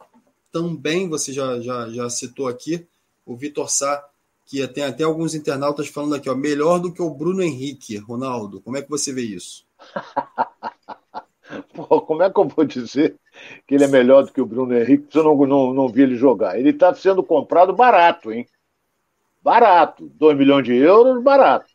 também, 0.52 1.10
você 1.10 1.34
já, 1.34 1.60
já, 1.60 1.90
já 1.90 2.08
citou 2.10 2.48
aqui, 2.48 2.86
o 3.26 3.36
Vitor 3.36 3.70
Sá, 3.70 4.08
que 4.46 4.66
tem 4.68 4.84
até 4.84 5.04
alguns 5.04 5.34
internautas 5.34 5.88
falando 5.88 6.14
aqui, 6.14 6.30
ó, 6.30 6.36
melhor 6.36 6.78
do 6.78 6.94
que 6.94 7.02
o 7.02 7.10
Bruno 7.10 7.42
Henrique, 7.42 7.98
Ronaldo. 7.98 8.62
Como 8.62 8.78
é 8.78 8.82
que 8.82 8.90
você 8.90 9.12
vê 9.12 9.24
isso? 9.24 9.66
Pô, 11.74 12.02
como 12.02 12.22
é 12.22 12.30
que 12.30 12.40
eu 12.40 12.48
vou 12.48 12.64
dizer 12.64 13.18
que 13.66 13.74
ele 13.74 13.86
é 13.86 13.88
melhor 13.88 14.24
do 14.24 14.32
que 14.32 14.40
o 14.40 14.46
Bruno 14.46 14.78
Henrique 14.78 15.08
se 15.12 15.18
eu 15.18 15.24
não, 15.24 15.36
não, 15.48 15.74
não 15.74 15.88
vi 15.88 16.04
ele 16.04 16.16
jogar? 16.16 16.60
Ele 16.60 16.70
está 16.70 16.94
sendo 16.94 17.24
comprado 17.24 17.74
barato, 17.74 18.32
hein? 18.32 18.46
Barato. 19.42 20.10
2 20.16 20.38
milhões 20.38 20.64
de 20.64 20.76
euros, 20.76 21.22
barato. 21.24 21.71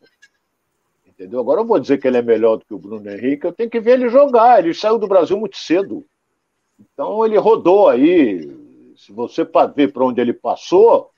Entendeu? 1.17 1.39
Agora 1.39 1.61
eu 1.61 1.65
vou 1.65 1.79
dizer 1.79 1.97
que 1.97 2.07
ele 2.07 2.17
é 2.17 2.21
melhor 2.21 2.57
do 2.57 2.65
que 2.65 2.73
o 2.75 2.77
Bruno 2.77 3.09
Henrique, 3.09 3.47
eu 3.47 3.51
tenho 3.51 3.71
que 3.71 3.79
ver 3.79 3.93
ele 3.93 4.07
jogar. 4.07 4.59
Ele 4.59 4.71
saiu 4.71 4.99
do 4.99 5.07
Brasil 5.07 5.35
muito 5.35 5.57
cedo. 5.57 6.05
Então 6.79 7.25
ele 7.25 7.37
rodou 7.37 7.89
aí. 7.89 8.47
Se 8.95 9.11
você 9.11 9.47
ver 9.75 9.91
para 9.91 10.05
onde 10.05 10.21
ele 10.21 10.33
passou, 10.33 11.09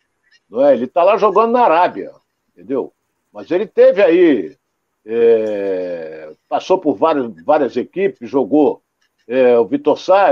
não 0.50 0.66
é? 0.66 0.74
ele 0.74 0.86
está 0.86 1.04
lá 1.04 1.18
jogando 1.18 1.52
na 1.52 1.62
Arábia, 1.62 2.12
entendeu? 2.52 2.93
Mas 3.32 3.52
ele 3.52 3.66
teve 3.66 4.02
aí, 4.02 4.58
é, 5.06 6.34
passou 6.47 6.78
por 6.78 6.95
várias, 6.95 7.32
várias 7.43 7.78
equipes, 7.78 8.30
jogou 8.30 8.82
é, 9.28 9.58
o 9.58 9.66
Vitor 9.66 9.97
Sá, 9.97 10.32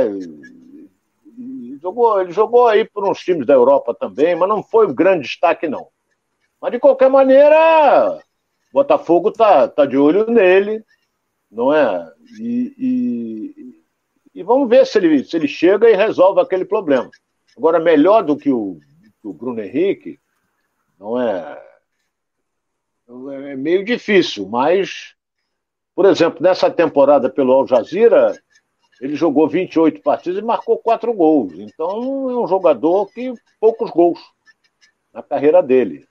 jogou, 1.82 2.20
ele 2.20 2.32
jogou 2.32 2.68
aí 2.68 2.84
por 2.84 3.08
uns 3.08 3.20
times 3.20 3.46
da 3.46 3.54
Europa 3.54 3.94
também, 3.94 4.36
mas 4.36 4.50
não 4.50 4.64
foi 4.64 4.88
um 4.88 4.94
grande 4.94 5.24
destaque, 5.24 5.68
não. 5.68 5.88
Mas 6.60 6.72
de 6.72 6.80
qualquer 6.80 7.10
maneira, 7.10 8.20
Botafogo 8.72 9.32
tá, 9.32 9.68
tá 9.68 9.86
de 9.86 9.98
olho 9.98 10.30
nele, 10.30 10.84
não 11.50 11.74
é? 11.74 12.12
E, 12.40 12.74
e, 12.78 13.84
E 14.36 14.44
vamos 14.44 14.70
ver 14.70 14.86
se 14.86 14.98
ele, 14.98 15.24
se 15.24 15.36
ele 15.36 15.48
chega 15.48 15.90
e 15.90 15.96
resolve 15.96 16.42
aquele 16.42 16.66
problema. 16.66 17.10
Agora, 17.58 17.80
melhor 17.80 18.24
do 18.24 18.38
que 18.38 18.52
o, 18.52 18.80
o 19.24 19.34
Bruno 19.34 19.62
Henrique, 19.62 20.20
não 21.00 21.20
é. 21.20 21.64
É 23.10 23.56
meio 23.56 23.86
difícil, 23.86 24.48
mas, 24.50 25.16
por 25.96 26.06
exemplo, 26.06 26.44
nessa 26.44 26.70
temporada 26.70 27.30
pelo 27.30 27.54
Al 27.54 27.66
Jazeera, 27.66 28.38
ele 29.00 29.16
jogou 29.16 29.48
28 29.48 30.02
partidas 30.02 30.42
e 30.42 30.46
marcou 30.46 30.78
4 30.78 31.14
gols. 31.14 31.54
Então, 31.58 31.90
é 31.90 32.38
um 32.38 32.48
jogador 32.48 33.08
que 33.08 33.34
poucos 33.62 33.90
gols 33.92 34.20
na 35.14 35.24
carreira 35.24 35.64
dele. 35.64 36.06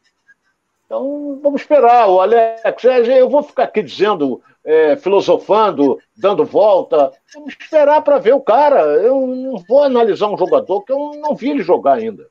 Então, 0.86 1.38
vamos 1.42 1.60
esperar. 1.60 2.08
O 2.08 2.20
Alex, 2.20 2.84
eu 3.08 3.28
vou 3.28 3.42
ficar 3.42 3.64
aqui 3.64 3.82
dizendo, 3.82 4.40
é, 4.64 4.96
filosofando, 4.96 5.98
dando 6.16 6.44
volta. 6.44 7.12
Vamos 7.34 7.54
esperar 7.60 8.02
para 8.02 8.18
ver 8.18 8.34
o 8.34 8.40
cara. 8.40 8.80
Eu 9.02 9.26
não 9.26 9.58
vou 9.68 9.82
analisar 9.82 10.28
um 10.28 10.38
jogador 10.38 10.82
que 10.82 10.92
eu 10.92 11.12
não 11.20 11.34
vi 11.34 11.50
ele 11.50 11.62
jogar 11.62 11.94
ainda. 11.94 12.28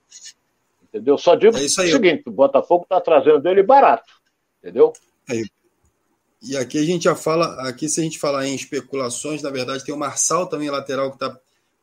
Entendeu? 0.83 1.17
Só 1.17 1.35
digo 1.35 1.57
é 1.57 1.61
o 1.61 1.69
seguinte: 1.69 2.23
o 2.27 2.31
Botafogo 2.31 2.83
está 2.83 3.01
trazendo 3.01 3.47
ele 3.47 3.61
barato. 3.61 4.13
Entendeu? 4.61 4.93
É. 5.29 5.41
E 6.41 6.55
aqui 6.55 6.77
a 6.77 6.83
gente 6.83 7.05
já 7.05 7.15
fala, 7.15 7.67
aqui 7.67 7.89
se 7.89 7.99
a 7.99 8.03
gente 8.03 8.19
falar 8.19 8.45
em 8.45 8.53
especulações, 8.53 9.41
na 9.41 9.49
verdade 9.49 9.83
tem 9.83 9.95
o 9.95 9.97
Marçal 9.97 10.47
também, 10.47 10.69
lateral, 10.69 11.11
que 11.11 11.17
tá, 11.17 11.35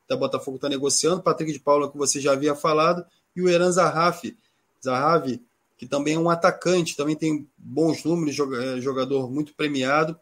tá 0.06 0.16
Botafogo 0.16 0.56
está 0.56 0.68
negociando, 0.68 1.22
Patrick 1.22 1.52
de 1.52 1.58
Paula, 1.58 1.90
que 1.90 1.98
você 1.98 2.20
já 2.20 2.32
havia 2.32 2.54
falado, 2.54 3.04
e 3.34 3.42
o 3.42 3.48
Eran 3.48 3.72
Zahafi, 3.72 4.36
Zahavi, 4.82 5.42
que 5.76 5.86
também 5.86 6.14
é 6.14 6.18
um 6.18 6.30
atacante, 6.30 6.96
também 6.96 7.16
tem 7.16 7.48
bons 7.56 8.04
números, 8.04 8.36
é, 8.38 8.80
jogador 8.80 9.30
muito 9.30 9.54
premiado, 9.54 10.18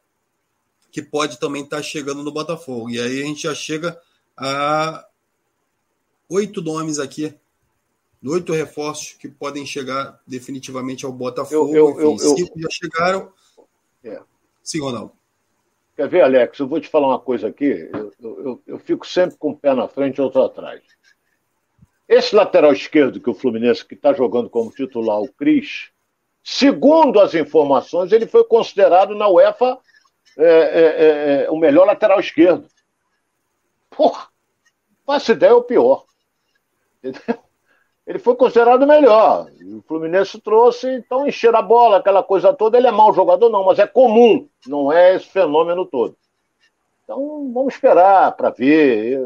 que 0.91 1.03
pode 1.03 1.39
também 1.39 1.63
estar 1.63 1.77
tá 1.77 1.83
chegando 1.83 2.23
no 2.23 2.33
Botafogo. 2.33 2.91
E 2.91 3.01
aí 3.01 3.23
a 3.23 3.27
gente 3.27 3.43
já 3.43 3.55
chega 3.55 4.01
a 4.37 5.07
oito 6.29 6.63
nomes 6.63 6.99
aqui, 6.99 7.35
oito 8.25 8.53
reforços 8.53 9.13
que 9.13 9.29
podem 9.29 9.67
chegar 9.67 10.21
definitivamente 10.27 11.05
ao 11.05 11.13
Botafogo. 11.13 11.75
Eu, 11.75 12.01
eu, 12.01 12.15
Enfim, 12.15 12.25
eu, 12.25 12.37
cinco 12.37 12.61
já 12.61 12.69
chegaram. 12.71 13.33
É. 14.05 14.21
Sim, 14.63 14.81
Ronaldo. 14.81 15.13
Quer 15.97 16.09
ver, 16.09 16.23
Alex? 16.23 16.59
Eu 16.59 16.69
vou 16.69 16.81
te 16.81 16.89
falar 16.89 17.09
uma 17.09 17.21
coisa 17.21 17.49
aqui. 17.49 17.91
Eu, 17.93 18.13
eu, 18.19 18.63
eu 18.67 18.79
fico 18.79 19.07
sempre 19.07 19.37
com 19.37 19.51
o 19.51 19.57
pé 19.57 19.75
na 19.75 19.87
frente 19.87 20.17
e 20.17 20.23
outro 20.23 20.43
atrás. 20.43 20.81
Esse 22.11 22.35
lateral 22.35 22.73
esquerdo 22.73 23.21
que 23.21 23.31
o 23.31 23.35
Fluminense, 23.35 23.85
que 23.85 23.95
está 23.95 24.13
jogando 24.13 24.51
como 24.51 24.73
titular, 24.73 25.21
o 25.21 25.33
Cris, 25.33 25.93
segundo 26.43 27.21
as 27.21 27.35
informações, 27.37 28.11
ele 28.11 28.27
foi 28.27 28.43
considerado 28.43 29.15
na 29.15 29.29
UEFA 29.29 29.79
é, 30.37 30.45
é, 30.45 30.85
é, 31.43 31.45
é 31.45 31.51
o 31.53 31.57
melhor 31.57 31.87
lateral 31.87 32.19
esquerdo. 32.19 32.67
Porra, 33.89 34.27
faço 35.07 35.31
ideia 35.31 35.51
é 35.51 35.55
o 35.55 35.63
pior. 35.63 36.05
Entendeu? 36.99 37.39
Ele 38.05 38.19
foi 38.19 38.35
considerado 38.35 38.85
melhor. 38.89 39.49
O 39.77 39.81
Fluminense 39.83 40.41
trouxe, 40.41 40.93
então 40.93 41.29
encher 41.29 41.55
a 41.55 41.63
bola, 41.63 41.99
aquela 41.99 42.25
coisa 42.25 42.53
toda. 42.53 42.77
Ele 42.77 42.89
é 42.89 42.91
mau 42.91 43.15
jogador, 43.15 43.49
não, 43.49 43.65
mas 43.65 43.79
é 43.79 43.87
comum, 43.87 44.49
não 44.67 44.93
é 44.93 45.15
esse 45.15 45.27
fenômeno 45.27 45.87
todo. 45.87 46.17
Então 47.05 47.53
vamos 47.55 47.75
esperar 47.75 48.37
para 48.37 48.51
ver. 48.51 49.17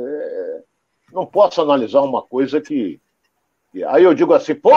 É, 1.14 1.16
não 1.16 1.24
posso 1.24 1.62
analisar 1.62 2.02
uma 2.02 2.22
coisa 2.22 2.60
que. 2.60 3.00
Aí 3.88 4.04
eu 4.04 4.14
digo 4.14 4.32
assim, 4.32 4.54
pô, 4.54 4.70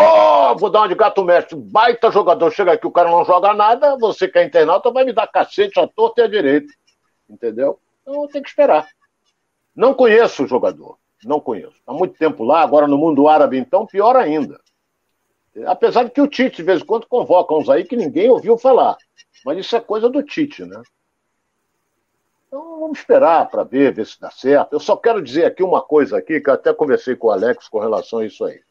vou 0.56 0.72
dar 0.72 0.80
uma 0.80 0.88
de 0.88 0.96
gato 0.96 1.24
mestre, 1.24 1.56
baita 1.56 2.10
jogador, 2.12 2.50
chega 2.52 2.72
aqui, 2.72 2.88
o 2.88 2.92
cara 2.92 3.12
não 3.12 3.24
joga 3.24 3.54
nada, 3.54 3.96
você 3.98 4.28
que 4.28 4.40
é 4.40 4.44
internauta 4.44 4.90
vai 4.90 5.04
me 5.04 5.14
dar 5.14 5.28
cacete 5.28 5.80
a 5.80 5.88
torta 5.88 6.22
e 6.22 6.24
a 6.24 6.28
direito. 6.28 6.74
Entendeu? 7.30 7.80
Então 8.02 8.28
tem 8.28 8.42
que 8.42 8.50
esperar. 8.50 8.88
Não 9.76 9.94
conheço 9.94 10.44
o 10.44 10.48
jogador, 10.48 10.98
não 11.24 11.40
conheço. 11.40 11.76
Há 11.86 11.94
muito 11.94 12.18
tempo 12.18 12.44
lá, 12.44 12.62
agora 12.62 12.88
no 12.88 12.98
mundo 12.98 13.28
árabe, 13.28 13.60
então, 13.60 13.86
pior 13.86 14.16
ainda. 14.16 14.60
Apesar 15.68 16.04
de 16.04 16.10
que 16.10 16.22
o 16.22 16.28
Tite, 16.28 16.58
de 16.58 16.64
vez 16.64 16.82
em 16.82 16.86
quando, 16.86 17.06
convoca 17.06 17.54
uns 17.54 17.70
aí 17.70 17.84
que 17.84 17.96
ninguém 17.96 18.30
ouviu 18.30 18.58
falar. 18.58 18.98
Mas 19.46 19.60
isso 19.60 19.76
é 19.76 19.80
coisa 19.80 20.10
do 20.10 20.24
Tite, 20.24 20.66
né? 20.66 20.82
Então 22.48 22.80
vamos 22.80 23.00
esperar 23.00 23.50
para 23.50 23.64
ver, 23.64 23.94
ver 23.94 24.06
se 24.06 24.20
dá 24.20 24.32
certo. 24.32 24.74
Eu 24.74 24.80
só 24.80 24.96
quero 24.96 25.22
dizer 25.22 25.46
aqui 25.46 25.62
uma 25.62 25.82
coisa 25.82 26.18
aqui, 26.18 26.40
que 26.40 26.50
eu 26.50 26.54
até 26.54 26.74
conversei 26.74 27.16
com 27.16 27.28
o 27.28 27.32
Alex 27.32 27.68
com 27.68 27.80
relação 27.80 28.20
a 28.20 28.26
isso 28.26 28.46
aí. 28.46 28.62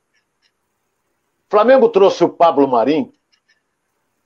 Flamengo 1.48 1.88
trouxe 1.88 2.24
o 2.24 2.28
Pablo 2.28 2.66
Marim. 2.66 3.12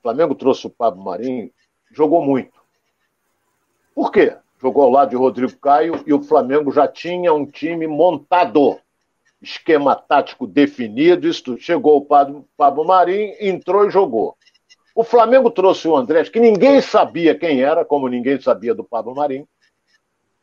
Flamengo 0.01 0.33
trouxe 0.33 0.65
o 0.65 0.69
Pablo 0.69 1.03
Marim, 1.03 1.51
jogou 1.91 2.23
muito. 2.23 2.59
Por 3.93 4.11
quê? 4.11 4.35
Jogou 4.59 4.83
ao 4.83 4.89
lado 4.89 5.09
de 5.09 5.15
Rodrigo 5.15 5.55
Caio 5.57 6.03
e 6.07 6.13
o 6.13 6.23
Flamengo 6.23 6.71
já 6.71 6.87
tinha 6.87 7.33
um 7.33 7.45
time 7.45 7.85
montado, 7.87 8.79
esquema 9.41 9.95
tático 9.95 10.47
definido. 10.47 11.27
Isso 11.27 11.57
chegou 11.57 11.97
o 11.97 12.05
Pablo, 12.05 12.47
Pablo 12.57 12.85
Marim, 12.85 13.35
entrou 13.39 13.87
e 13.87 13.91
jogou. 13.91 14.35
O 15.01 15.03
Flamengo 15.03 15.49
trouxe 15.49 15.87
o 15.87 15.97
André, 15.97 16.23
que 16.25 16.39
ninguém 16.39 16.79
sabia 16.79 17.33
quem 17.33 17.63
era, 17.63 17.83
como 17.83 18.07
ninguém 18.07 18.39
sabia 18.39 18.75
do 18.75 18.83
Pablo 18.83 19.15
Marim. 19.15 19.47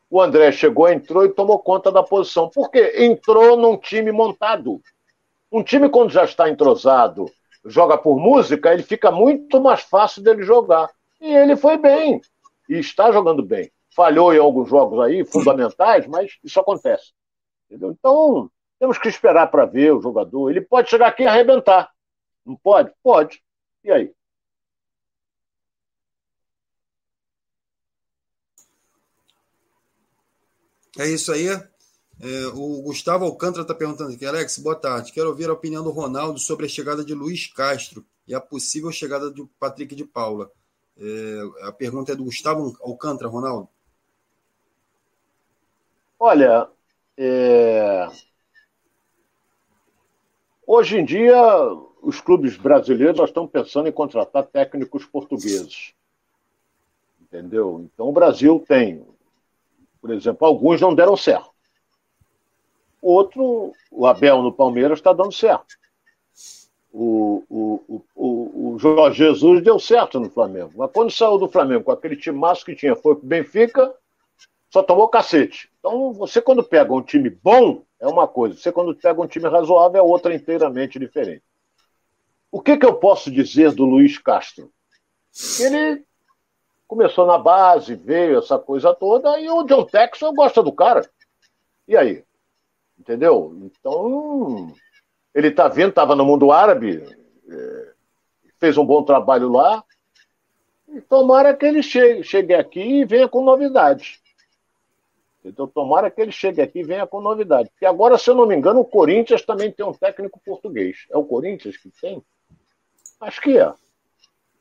O 0.09 0.21
André 0.21 0.51
chegou, 0.51 0.89
entrou 0.89 1.23
e 1.23 1.29
tomou 1.29 1.59
conta 1.59 1.89
da 1.89 2.03
posição. 2.03 2.49
Por 2.49 2.69
quê? 2.69 2.91
Entrou 2.97 3.55
num 3.55 3.77
time 3.77 4.11
montado. 4.11 4.81
Um 5.49 5.63
time, 5.63 5.87
quando 5.87 6.09
já 6.09 6.25
está 6.25 6.49
entrosado, 6.49 7.31
joga 7.63 7.97
por 7.97 8.19
música, 8.19 8.73
ele 8.73 8.83
fica 8.83 9.09
muito 9.09 9.61
mais 9.61 9.79
fácil 9.79 10.21
dele 10.21 10.43
jogar. 10.43 10.89
E 11.21 11.33
ele 11.33 11.55
foi 11.55 11.77
bem. 11.77 12.19
E 12.67 12.79
está 12.79 13.13
jogando 13.13 13.41
bem. 13.41 13.71
Falhou 13.95 14.33
em 14.33 14.39
alguns 14.39 14.67
jogos 14.67 14.99
aí, 14.99 15.23
fundamentais, 15.23 16.05
mas 16.05 16.33
isso 16.43 16.59
acontece. 16.59 17.13
Entendeu? 17.69 17.95
Então, 17.97 18.51
temos 18.77 18.97
que 18.97 19.07
esperar 19.07 19.47
para 19.47 19.63
ver 19.63 19.93
o 19.93 20.01
jogador. 20.01 20.49
Ele 20.49 20.59
pode 20.59 20.89
chegar 20.89 21.07
aqui 21.07 21.23
e 21.23 21.27
arrebentar. 21.27 21.89
Não 22.45 22.57
pode? 22.57 22.91
Pode. 23.01 23.41
E 23.85 23.89
aí? 23.89 24.11
É 30.99 31.07
isso 31.07 31.31
aí. 31.31 31.47
É, 31.47 32.47
o 32.53 32.81
Gustavo 32.81 33.23
Alcântara 33.23 33.61
está 33.61 33.73
perguntando 33.73 34.11
aqui, 34.11 34.25
Alex, 34.25 34.59
boa 34.59 34.75
tarde. 34.75 35.13
Quero 35.13 35.29
ouvir 35.29 35.49
a 35.49 35.53
opinião 35.53 35.81
do 35.81 35.91
Ronaldo 35.91 36.37
sobre 36.37 36.65
a 36.65 36.69
chegada 36.69 37.05
de 37.05 37.13
Luiz 37.13 37.47
Castro 37.47 38.05
e 38.27 38.35
a 38.35 38.41
possível 38.41 38.91
chegada 38.91 39.31
de 39.31 39.41
Patrick 39.57 39.95
de 39.95 40.03
Paula. 40.03 40.51
É, 40.97 41.67
a 41.69 41.71
pergunta 41.71 42.11
é 42.11 42.15
do 42.17 42.25
Gustavo 42.25 42.77
Alcântara, 42.81 43.29
Ronaldo. 43.29 43.69
Olha, 46.19 46.67
é... 47.17 48.05
hoje 50.67 50.97
em 50.97 51.05
dia 51.05 51.41
os 52.01 52.19
clubes 52.19 52.57
brasileiros 52.57 53.21
estão 53.21 53.47
pensando 53.47 53.87
em 53.87 53.93
contratar 53.93 54.45
técnicos 54.47 55.05
portugueses. 55.05 55.93
Entendeu? 57.21 57.85
Então 57.85 58.09
o 58.09 58.11
Brasil 58.11 58.61
tem 58.67 59.07
por 60.01 60.11
exemplo, 60.11 60.47
alguns 60.47 60.81
não 60.81 60.93
deram 60.93 61.15
certo. 61.17 61.49
Outro, 63.01 63.73
o 63.91 64.05
Abel 64.05 64.41
no 64.41 64.51
Palmeiras 64.51 64.99
está 64.99 65.13
dando 65.13 65.31
certo. 65.31 65.77
O, 66.91 67.43
o, 67.49 68.03
o, 68.15 68.73
o, 68.73 68.79
Jorge 68.79 69.19
Jesus 69.19 69.63
deu 69.63 69.79
certo 69.79 70.19
no 70.19 70.29
Flamengo. 70.29 70.73
Mas 70.75 70.91
quando 70.91 71.11
saiu 71.11 71.37
do 71.37 71.47
Flamengo 71.47 71.83
com 71.83 71.91
aquele 71.91 72.15
time 72.15 72.37
massa 72.37 72.65
que 72.65 72.75
tinha, 72.75 72.95
foi 72.95 73.15
pro 73.15 73.25
Benfica, 73.25 73.93
só 74.69 74.81
tomou 74.83 75.07
cacete. 75.07 75.69
Então, 75.79 76.11
você 76.13 76.41
quando 76.41 76.63
pega 76.63 76.93
um 76.93 77.01
time 77.01 77.29
bom, 77.29 77.83
é 77.99 78.07
uma 78.07 78.27
coisa. 78.27 78.55
Você 78.55 78.71
quando 78.71 78.95
pega 78.95 79.21
um 79.21 79.27
time 79.27 79.47
razoável, 79.47 79.99
é 79.99 80.03
outra 80.03 80.33
inteiramente 80.33 80.97
diferente. 80.97 81.43
O 82.51 82.61
que, 82.61 82.77
que 82.77 82.85
eu 82.85 82.95
posso 82.95 83.29
dizer 83.29 83.71
do 83.73 83.85
Luiz 83.85 84.17
Castro? 84.17 84.71
Ele 85.59 86.03
começou 86.89 87.27
na 87.27 87.37
base, 87.37 87.93
veio 87.93 88.39
essa 88.39 88.57
coisa 88.57 88.95
toda, 88.95 89.39
e 89.39 89.47
o 89.47 89.63
John 89.63 89.85
Texas 89.85 90.33
gosta 90.33 90.63
do 90.63 90.73
cara. 90.73 91.07
E 91.87 91.95
aí? 91.95 92.23
Entendeu? 92.99 93.55
Então, 93.61 94.73
ele 95.33 95.51
tá 95.51 95.67
vendo, 95.67 95.89
estava 95.89 96.15
no 96.15 96.25
mundo 96.25 96.51
árabe, 96.51 97.05
é, 97.47 97.91
fez 98.57 98.75
um 98.75 98.83
bom 98.83 99.03
trabalho 99.03 99.51
lá, 99.51 99.83
e 100.87 100.99
tomara 100.99 101.53
que 101.53 101.63
ele 101.63 101.83
chegue, 101.83 102.23
chegue 102.23 102.55
aqui 102.55 102.81
e 102.81 103.05
venha 103.05 103.29
com 103.29 103.43
novidades. 103.43 104.19
Então, 105.45 105.67
tomara 105.67 106.09
que 106.09 106.19
ele 106.19 106.31
chegue 106.31 106.59
aqui 106.59 106.79
e 106.79 106.83
venha 106.83 107.05
com 107.05 107.21
novidade. 107.21 107.69
Porque 107.69 107.85
agora, 107.85 108.17
se 108.17 108.31
eu 108.31 108.35
não 108.35 108.47
me 108.47 108.55
engano, 108.55 108.79
o 108.79 108.85
Corinthians 108.85 109.43
também 109.43 109.71
tem 109.71 109.85
um 109.85 109.93
técnico 109.93 110.41
português. 110.43 111.05
É 111.11 111.17
o 111.17 111.23
Corinthians 111.23 111.77
que 111.77 111.91
tem? 112.01 112.23
Acho 113.21 113.39
que 113.41 113.59
é. 113.59 113.71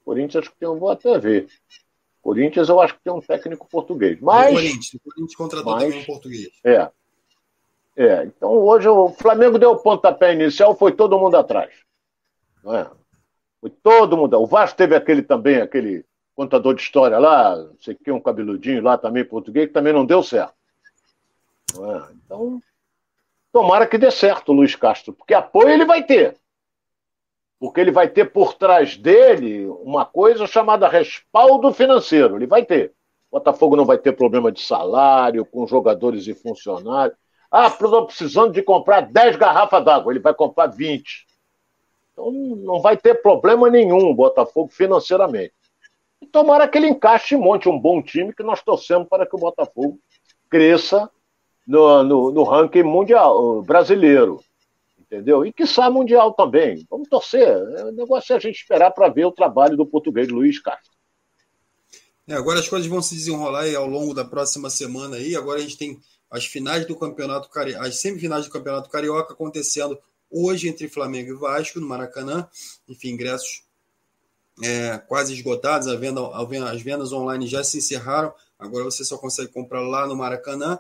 Corinthians 0.05 0.47
que 0.47 0.57
tem, 0.57 0.69
eu 0.69 0.79
vou 0.79 0.91
até 0.91 1.19
ver. 1.19 1.49
Corinthians, 2.29 2.69
eu 2.69 2.79
acho 2.79 2.93
que 2.93 3.01
tem 3.03 3.13
um 3.13 3.23
técnico 3.23 3.67
português. 3.71 4.19
Mas, 4.21 4.51
o 4.51 4.55
Corinthians, 4.57 4.95
o 4.95 5.01
Corinthians 5.01 5.35
contratou 5.35 5.73
mas, 5.73 5.83
também 5.85 6.01
um 6.03 6.05
português. 6.05 6.51
É. 6.63 6.91
É, 7.97 8.25
então 8.25 8.51
hoje 8.51 8.87
o 8.87 9.09
Flamengo 9.09 9.59
deu 9.59 9.71
o 9.71 9.79
pontapé 9.79 10.35
inicial, 10.35 10.77
foi 10.77 10.93
todo 10.93 11.19
mundo 11.19 11.37
atrás. 11.37 11.73
Não 12.63 12.77
é? 12.77 12.91
Foi 13.63 13.71
todo 13.71 14.15
mundo. 14.15 14.39
O 14.39 14.47
Vasco 14.47 14.77
teve 14.77 14.95
aquele 14.95 15.23
também, 15.23 15.63
aquele 15.63 16.05
contador 16.37 16.75
de 16.75 16.83
história 16.83 17.19
lá, 17.19 17.57
sei 17.81 17.95
que 17.95 18.13
um 18.13 18.21
cabeludinho 18.21 18.83
lá 18.83 18.99
também 18.99 19.25
português, 19.25 19.69
que 19.69 19.73
também 19.73 19.95
não 19.95 20.05
deu 20.05 20.23
certo. 20.23 20.55
É? 21.77 22.13
Então, 22.25 22.61
tomara 23.51 23.87
que 23.87 23.97
dê 23.97 24.11
certo 24.11 24.51
o 24.51 24.55
Luiz 24.55 24.77
Castro, 24.77 25.15
porque 25.15 25.33
apoio 25.33 25.71
ele 25.71 25.87
vai 25.87 26.05
ter. 26.05 26.37
Porque 27.61 27.81
ele 27.81 27.91
vai 27.91 28.09
ter 28.09 28.27
por 28.27 28.55
trás 28.55 28.97
dele 28.97 29.67
uma 29.83 30.05
coisa 30.05 30.47
chamada 30.47 30.89
respaldo 30.89 31.73
financeiro. 31.73 32.37
Ele 32.37 32.47
vai 32.47 32.65
ter. 32.65 32.93
O 33.31 33.39
Botafogo 33.39 33.77
não 33.77 33.85
vai 33.85 33.99
ter 33.99 34.13
problema 34.13 34.53
de 34.53 34.61
salário 34.61 35.45
com 35.45 35.67
jogadores 35.67 36.27
e 36.27 36.35
funcionários. 36.35 37.19
Ah, 37.51 37.67
estou 37.67 38.07
precisando 38.07 38.53
de 38.53 38.63
comprar 38.63 39.01
10 39.01 39.37
garrafas 39.37 39.85
d'água. 39.85 40.13
Ele 40.13 40.21
vai 40.21 40.35
comprar 40.35 40.67
20. 40.67 41.27
Então 42.13 42.31
não 42.31 42.81
vai 42.81 42.97
ter 42.97 43.23
problema 43.23 43.69
nenhum 43.71 44.11
o 44.11 44.15
Botafogo 44.15 44.69
financeiramente. 44.69 45.53
E 46.21 46.27
tomara 46.27 46.67
que 46.67 46.77
ele 46.79 46.89
encaixe 46.89 47.35
e 47.35 47.39
monte 47.39 47.69
um 47.69 47.79
bom 47.79 48.03
time 48.03 48.35
que 48.35 48.43
nós 48.43 48.63
torcemos 48.63 49.09
para 49.09 49.27
que 49.27 49.37
o 49.37 49.39
Botafogo 49.39 49.99
cresça 50.51 51.11
no, 51.67 52.03
no, 52.03 52.31
no 52.33 52.43
ranking 52.43 52.83
mundial 52.83 53.63
brasileiro. 53.63 54.41
Entendeu? 55.11 55.45
E 55.45 55.53
que 55.53 55.67
sai 55.67 55.89
mundial 55.89 56.35
também. 56.35 56.87
Vamos 56.91 57.09
torcer. 57.09 57.49
O 57.87 57.93
negócio 57.93 58.35
é 58.35 58.37
a 58.37 58.39
gente 58.39 58.57
esperar 58.57 58.91
para 58.91 59.09
ver 59.09 59.25
o 59.25 59.33
trabalho 59.33 59.75
do 59.75 59.87
português 59.87 60.29
Luiz 60.29 60.61
Castro. 60.61 60.93
É, 62.27 62.35
agora 62.35 62.61
as 62.61 62.69
coisas 62.69 62.87
vão 62.87 63.01
se 63.01 63.15
desenrolar 63.15 63.75
ao 63.75 63.87
longo 63.87 64.13
da 64.13 64.23
próxima 64.23 64.69
semana 64.69 65.17
aí. 65.17 65.35
Agora 65.35 65.59
a 65.59 65.63
gente 65.63 65.79
tem 65.79 65.99
as 66.31 66.45
finais 66.45 66.87
do 66.87 66.95
campeonato 66.95 67.49
as 67.81 68.01
semifinais 68.01 68.45
do 68.45 68.53
campeonato 68.53 68.91
carioca 68.91 69.33
acontecendo 69.33 69.99
hoje 70.31 70.69
entre 70.69 70.89
Flamengo 70.89 71.31
e 71.31 71.37
Vasco 71.37 71.81
no 71.81 71.89
Maracanã. 71.89 72.47
Enfim, 72.87 73.09
ingressos 73.09 73.65
é, 74.63 74.99
quase 74.99 75.33
esgotados, 75.33 75.91
venda, 75.99 76.21
as 76.71 76.83
vendas 76.83 77.13
online 77.15 77.47
já 77.47 77.65
se 77.65 77.79
encerraram. 77.79 78.31
Agora 78.59 78.85
você 78.85 79.03
só 79.07 79.17
consegue 79.17 79.51
comprar 79.51 79.81
lá 79.81 80.07
no 80.07 80.15
Maracanã. 80.15 80.79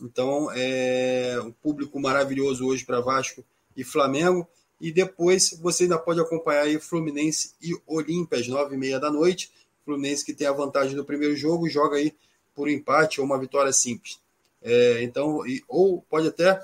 Então, 0.00 0.50
é 0.54 1.38
um 1.44 1.52
público 1.52 2.00
maravilhoso 2.00 2.66
hoje 2.66 2.86
para 2.86 3.00
Vasco 3.00 3.44
e 3.76 3.84
Flamengo. 3.84 4.46
E 4.80 4.92
depois 4.92 5.56
você 5.60 5.84
ainda 5.84 5.98
pode 5.98 6.20
acompanhar 6.20 6.62
aí 6.62 6.78
Fluminense 6.78 7.52
e 7.62 7.74
Olímpia 7.86 8.38
às 8.38 8.48
nove 8.48 8.74
e 8.74 8.78
meia 8.78 9.00
da 9.00 9.10
noite. 9.10 9.50
Fluminense 9.84 10.24
que 10.24 10.34
tem 10.34 10.46
a 10.46 10.52
vantagem 10.52 10.96
do 10.96 11.04
primeiro 11.04 11.36
jogo, 11.36 11.68
joga 11.68 11.96
aí 11.96 12.12
por 12.54 12.68
empate 12.68 13.20
ou 13.20 13.26
uma 13.26 13.38
vitória 13.38 13.72
simples. 13.72 14.18
É, 14.62 15.02
então, 15.02 15.46
e, 15.46 15.62
ou 15.68 16.02
pode 16.10 16.28
até 16.28 16.60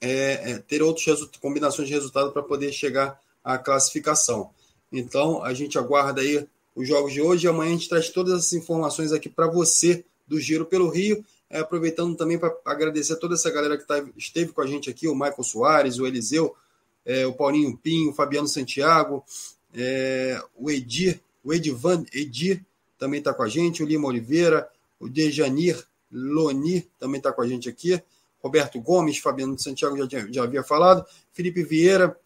é, 0.00 0.52
é, 0.52 0.58
ter 0.58 0.82
outras 0.82 1.24
combinações 1.40 1.88
de 1.88 1.94
resultado 1.94 2.32
para 2.32 2.42
poder 2.42 2.72
chegar 2.72 3.20
à 3.42 3.58
classificação. 3.58 4.50
Então, 4.92 5.42
a 5.42 5.52
gente 5.52 5.78
aguarda 5.78 6.20
aí 6.20 6.46
os 6.74 6.86
jogos 6.86 7.12
de 7.12 7.22
hoje 7.22 7.48
amanhã 7.48 7.70
a 7.70 7.74
gente 7.74 7.88
traz 7.88 8.10
todas 8.10 8.38
essas 8.38 8.52
informações 8.52 9.12
aqui 9.12 9.28
para 9.28 9.46
você 9.46 10.04
do 10.28 10.38
Giro 10.38 10.66
pelo 10.66 10.90
Rio. 10.90 11.24
É, 11.48 11.60
aproveitando 11.60 12.16
também 12.16 12.38
para 12.38 12.54
agradecer 12.64 13.12
a 13.12 13.16
toda 13.16 13.34
essa 13.34 13.50
galera 13.50 13.78
que 13.78 13.86
tá, 13.86 14.04
esteve 14.16 14.52
com 14.52 14.60
a 14.60 14.66
gente 14.66 14.90
aqui, 14.90 15.06
o 15.06 15.14
Michael 15.14 15.44
Soares, 15.44 15.98
o 15.98 16.06
Eliseu, 16.06 16.56
é, 17.04 17.26
o 17.26 17.32
Paulinho 17.32 17.76
Pinho, 17.76 18.10
o 18.10 18.14
Fabiano 18.14 18.48
Santiago, 18.48 19.24
é, 19.72 20.42
o 20.56 20.70
Edir, 20.70 21.20
o 21.44 21.54
Edivan 21.54 22.04
Edir 22.12 22.64
também 22.98 23.20
está 23.20 23.32
com 23.32 23.44
a 23.44 23.48
gente, 23.48 23.82
o 23.82 23.86
Lima 23.86 24.08
Oliveira, 24.08 24.68
o 24.98 25.08
Dejanir 25.08 25.86
Loni 26.10 26.88
também 26.98 27.18
está 27.18 27.32
com 27.32 27.42
a 27.42 27.46
gente 27.46 27.68
aqui, 27.68 28.02
Roberto 28.42 28.80
Gomes, 28.80 29.18
Fabiano 29.18 29.58
Santiago 29.58 29.96
já, 29.96 30.26
já 30.30 30.42
havia 30.42 30.62
falado, 30.62 31.04
Felipe 31.32 31.62
Vieira. 31.62 32.18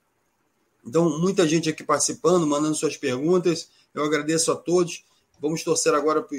Então, 0.87 1.19
muita 1.19 1.47
gente 1.47 1.69
aqui 1.69 1.85
participando, 1.85 2.47
mandando 2.47 2.75
suas 2.75 2.97
perguntas. 2.97 3.71
Eu 3.95 4.05
agradeço 4.05 4.51
a 4.53 4.57
todos. 4.57 5.05
Vamos 5.41 5.63
torcer 5.63 5.95
agora 5.95 6.23
para 6.23 6.37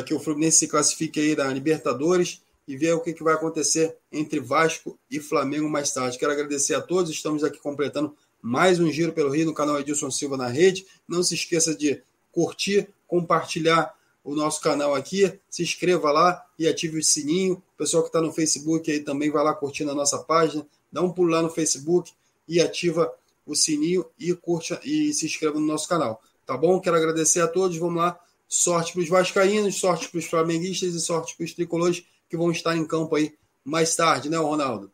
que 0.00 0.14
o 0.14 0.20
Fluminense 0.20 0.58
se 0.58 0.68
classifique 0.68 1.18
aí 1.18 1.34
da 1.34 1.48
Libertadores 1.48 2.40
e 2.68 2.76
ver 2.76 2.92
o 2.92 3.00
que, 3.00 3.12
que 3.12 3.24
vai 3.24 3.34
acontecer 3.34 3.96
entre 4.12 4.38
Vasco 4.38 4.96
e 5.10 5.18
Flamengo 5.18 5.68
mais 5.68 5.92
tarde. 5.92 6.16
Quero 6.16 6.30
agradecer 6.30 6.74
a 6.74 6.80
todos. 6.80 7.10
Estamos 7.10 7.42
aqui 7.42 7.58
completando 7.58 8.14
mais 8.40 8.78
um 8.78 8.90
Giro 8.90 9.12
pelo 9.12 9.30
Rio 9.30 9.46
no 9.46 9.54
canal 9.54 9.80
Edilson 9.80 10.10
Silva 10.12 10.36
na 10.36 10.46
rede. 10.46 10.86
Não 11.08 11.22
se 11.22 11.34
esqueça 11.34 11.74
de 11.74 12.00
curtir, 12.30 12.88
compartilhar 13.08 13.92
o 14.24 14.36
nosso 14.36 14.60
canal 14.60 14.94
aqui, 14.94 15.36
se 15.50 15.64
inscreva 15.64 16.12
lá 16.12 16.46
e 16.56 16.68
ative 16.68 16.98
o 16.98 17.02
sininho. 17.02 17.54
O 17.74 17.76
pessoal 17.76 18.04
que 18.04 18.08
está 18.08 18.20
no 18.20 18.32
Facebook 18.32 18.90
aí 18.90 19.00
também 19.00 19.30
vai 19.30 19.42
lá 19.42 19.52
curtindo 19.52 19.90
a 19.90 19.94
nossa 19.94 20.18
página, 20.18 20.64
dá 20.92 21.02
um 21.02 21.10
pulo 21.10 21.30
lá 21.30 21.42
no 21.42 21.50
Facebook 21.50 22.12
e 22.48 22.60
ativa 22.60 23.12
o 23.44 23.56
sininho 23.56 24.06
e 24.18 24.32
curte 24.34 24.78
e 24.84 25.12
se 25.12 25.26
inscreva 25.26 25.58
no 25.58 25.66
nosso 25.66 25.88
canal. 25.88 26.22
Tá 26.46 26.56
bom? 26.56 26.80
Quero 26.80 26.96
agradecer 26.96 27.40
a 27.40 27.48
todos. 27.48 27.76
Vamos 27.76 27.96
lá. 27.96 28.18
Sorte 28.54 28.92
para 28.92 29.00
os 29.00 29.08
vascaínos, 29.08 29.80
sorte 29.80 30.10
para 30.10 30.18
os 30.18 30.26
flamenguistas 30.26 30.94
e 30.94 31.00
sorte 31.00 31.34
para 31.34 31.44
os 31.44 31.54
tricolores 31.54 32.04
que 32.28 32.36
vão 32.36 32.50
estar 32.50 32.76
em 32.76 32.86
campo 32.86 33.16
aí 33.16 33.32
mais 33.64 33.96
tarde, 33.96 34.28
né, 34.28 34.36
Ronaldo? 34.36 34.92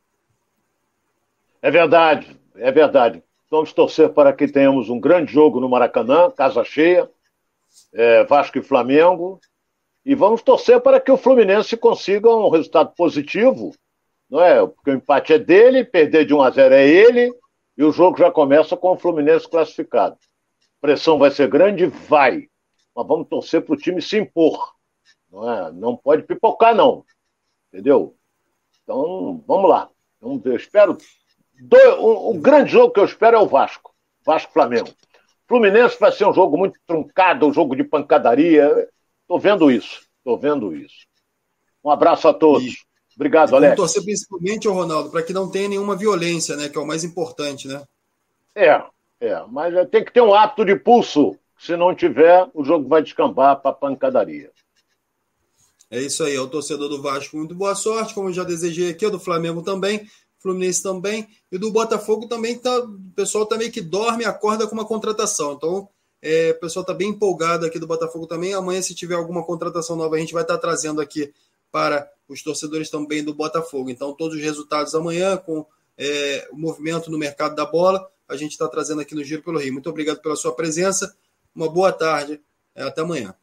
É 1.60 1.68
verdade, 1.68 2.40
é 2.54 2.70
verdade. 2.70 3.20
Vamos 3.50 3.72
torcer 3.72 4.10
para 4.10 4.32
que 4.32 4.46
tenhamos 4.46 4.88
um 4.88 5.00
grande 5.00 5.32
jogo 5.32 5.58
no 5.58 5.68
Maracanã, 5.68 6.30
casa 6.30 6.62
cheia, 6.62 7.10
é, 7.92 8.22
Vasco 8.22 8.58
e 8.58 8.62
Flamengo, 8.62 9.40
e 10.04 10.14
vamos 10.14 10.40
torcer 10.40 10.80
para 10.80 11.00
que 11.00 11.10
o 11.10 11.16
Fluminense 11.16 11.76
consiga 11.76 12.30
um 12.30 12.50
resultado 12.50 12.94
positivo, 12.94 13.74
não 14.30 14.40
é? 14.40 14.64
Porque 14.64 14.92
o 14.92 14.94
empate 14.94 15.32
é 15.32 15.38
dele, 15.38 15.84
perder 15.84 16.24
de 16.26 16.32
1 16.32 16.42
a 16.42 16.50
0 16.50 16.74
é 16.76 16.86
ele, 16.88 17.34
e 17.76 17.82
o 17.82 17.90
jogo 17.90 18.18
já 18.18 18.30
começa 18.30 18.76
com 18.76 18.92
o 18.92 18.96
Fluminense 18.96 19.48
classificado. 19.48 20.16
Pressão 20.80 21.18
vai 21.18 21.32
ser 21.32 21.48
grande? 21.48 21.86
Vai. 21.86 22.46
Mas 22.98 23.06
vamos 23.06 23.28
torcer 23.28 23.64
para 23.64 23.74
o 23.74 23.76
time 23.76 24.02
se 24.02 24.18
impor. 24.18 24.74
Não, 25.30 25.48
é? 25.48 25.70
não 25.70 25.96
pode 25.96 26.24
pipocar, 26.24 26.74
não. 26.74 27.04
Entendeu? 27.72 28.16
Então, 28.82 29.40
vamos 29.46 29.70
lá. 29.70 29.88
Vamos 30.20 30.42
ver. 30.42 30.50
Eu 30.50 30.56
espero 30.56 30.98
o, 32.00 32.30
o, 32.30 32.40
grande 32.40 32.72
jogo 32.72 32.92
que 32.92 32.98
eu 32.98 33.04
espero 33.04 33.36
é 33.36 33.40
o 33.40 33.46
Vasco. 33.46 33.94
Vasco-Flamengo. 34.26 34.88
Fluminense 35.46 35.96
vai 36.00 36.10
ser 36.10 36.26
um 36.26 36.34
jogo 36.34 36.58
muito 36.58 36.80
truncado, 36.84 37.46
um 37.46 37.52
jogo 37.52 37.76
de 37.76 37.84
pancadaria. 37.84 38.88
Estou 39.22 39.38
vendo 39.38 39.70
isso. 39.70 40.00
Estou 40.18 40.36
vendo 40.36 40.74
isso. 40.74 41.06
Um 41.84 41.90
abraço 41.92 42.26
a 42.26 42.34
todos. 42.34 42.64
E, 42.64 42.88
Obrigado, 43.14 43.54
Alex. 43.54 43.76
Vamos 43.76 43.92
torcer 43.92 44.02
principalmente, 44.02 44.66
Ronaldo, 44.66 45.10
para 45.10 45.22
que 45.22 45.32
não 45.32 45.48
tenha 45.48 45.68
nenhuma 45.68 45.94
violência, 45.94 46.56
né? 46.56 46.68
Que 46.68 46.76
é 46.76 46.80
o 46.80 46.86
mais 46.86 47.04
importante, 47.04 47.68
né? 47.68 47.80
É, 48.56 48.82
é. 49.20 49.44
Mas 49.48 49.88
tem 49.88 50.04
que 50.04 50.12
ter 50.12 50.20
um 50.20 50.34
ato 50.34 50.64
de 50.64 50.74
pulso. 50.74 51.38
Se 51.58 51.76
não 51.76 51.94
tiver, 51.94 52.48
o 52.54 52.64
jogo 52.64 52.88
vai 52.88 53.02
descambar 53.02 53.60
para 53.60 53.72
pancadaria. 53.72 54.50
É 55.90 56.00
isso 56.00 56.22
aí, 56.22 56.34
é 56.34 56.40
o 56.40 56.46
torcedor 56.46 56.88
do 56.88 57.00
Vasco, 57.00 57.36
muito 57.36 57.54
boa 57.54 57.74
sorte, 57.74 58.14
como 58.14 58.28
eu 58.28 58.32
já 58.32 58.44
desejei 58.44 58.90
aqui, 58.90 59.06
o 59.06 59.10
do 59.10 59.18
Flamengo 59.18 59.62
também. 59.62 60.06
Fluminense 60.38 60.82
também, 60.82 61.26
e 61.50 61.58
do 61.58 61.70
Botafogo 61.72 62.28
também 62.28 62.56
tá, 62.56 62.78
o 62.78 63.12
pessoal 63.16 63.44
também 63.44 63.70
que 63.70 63.80
dorme 63.80 64.22
e 64.22 64.26
acorda 64.26 64.68
com 64.68 64.74
uma 64.74 64.84
contratação. 64.84 65.54
Então, 65.54 65.88
é, 66.22 66.50
o 66.50 66.60
pessoal 66.60 66.82
está 66.82 66.94
bem 66.94 67.08
empolgado 67.08 67.66
aqui 67.66 67.78
do 67.78 67.88
Botafogo 67.88 68.26
também. 68.26 68.54
Amanhã, 68.54 68.80
se 68.80 68.94
tiver 68.94 69.16
alguma 69.16 69.44
contratação 69.44 69.96
nova, 69.96 70.14
a 70.14 70.18
gente 70.18 70.32
vai 70.32 70.42
estar 70.42 70.54
tá 70.54 70.60
trazendo 70.60 71.00
aqui 71.00 71.32
para 71.72 72.08
os 72.28 72.42
torcedores 72.42 72.88
também 72.88 73.24
do 73.24 73.34
Botafogo. 73.34 73.90
Então, 73.90 74.14
todos 74.14 74.36
os 74.36 74.42
resultados 74.42 74.94
amanhã, 74.94 75.36
com 75.36 75.66
é, 75.96 76.48
o 76.52 76.56
movimento 76.56 77.10
no 77.10 77.18
mercado 77.18 77.56
da 77.56 77.66
bola, 77.66 78.08
a 78.28 78.36
gente 78.36 78.52
está 78.52 78.68
trazendo 78.68 79.00
aqui 79.00 79.14
no 79.14 79.24
Giro 79.24 79.42
pelo 79.42 79.58
Rio. 79.58 79.72
Muito 79.72 79.90
obrigado 79.90 80.20
pela 80.20 80.36
sua 80.36 80.54
presença. 80.54 81.16
Uma 81.54 81.70
boa 81.70 81.92
tarde. 81.92 82.40
É, 82.74 82.82
até 82.82 83.02
amanhã. 83.02 83.34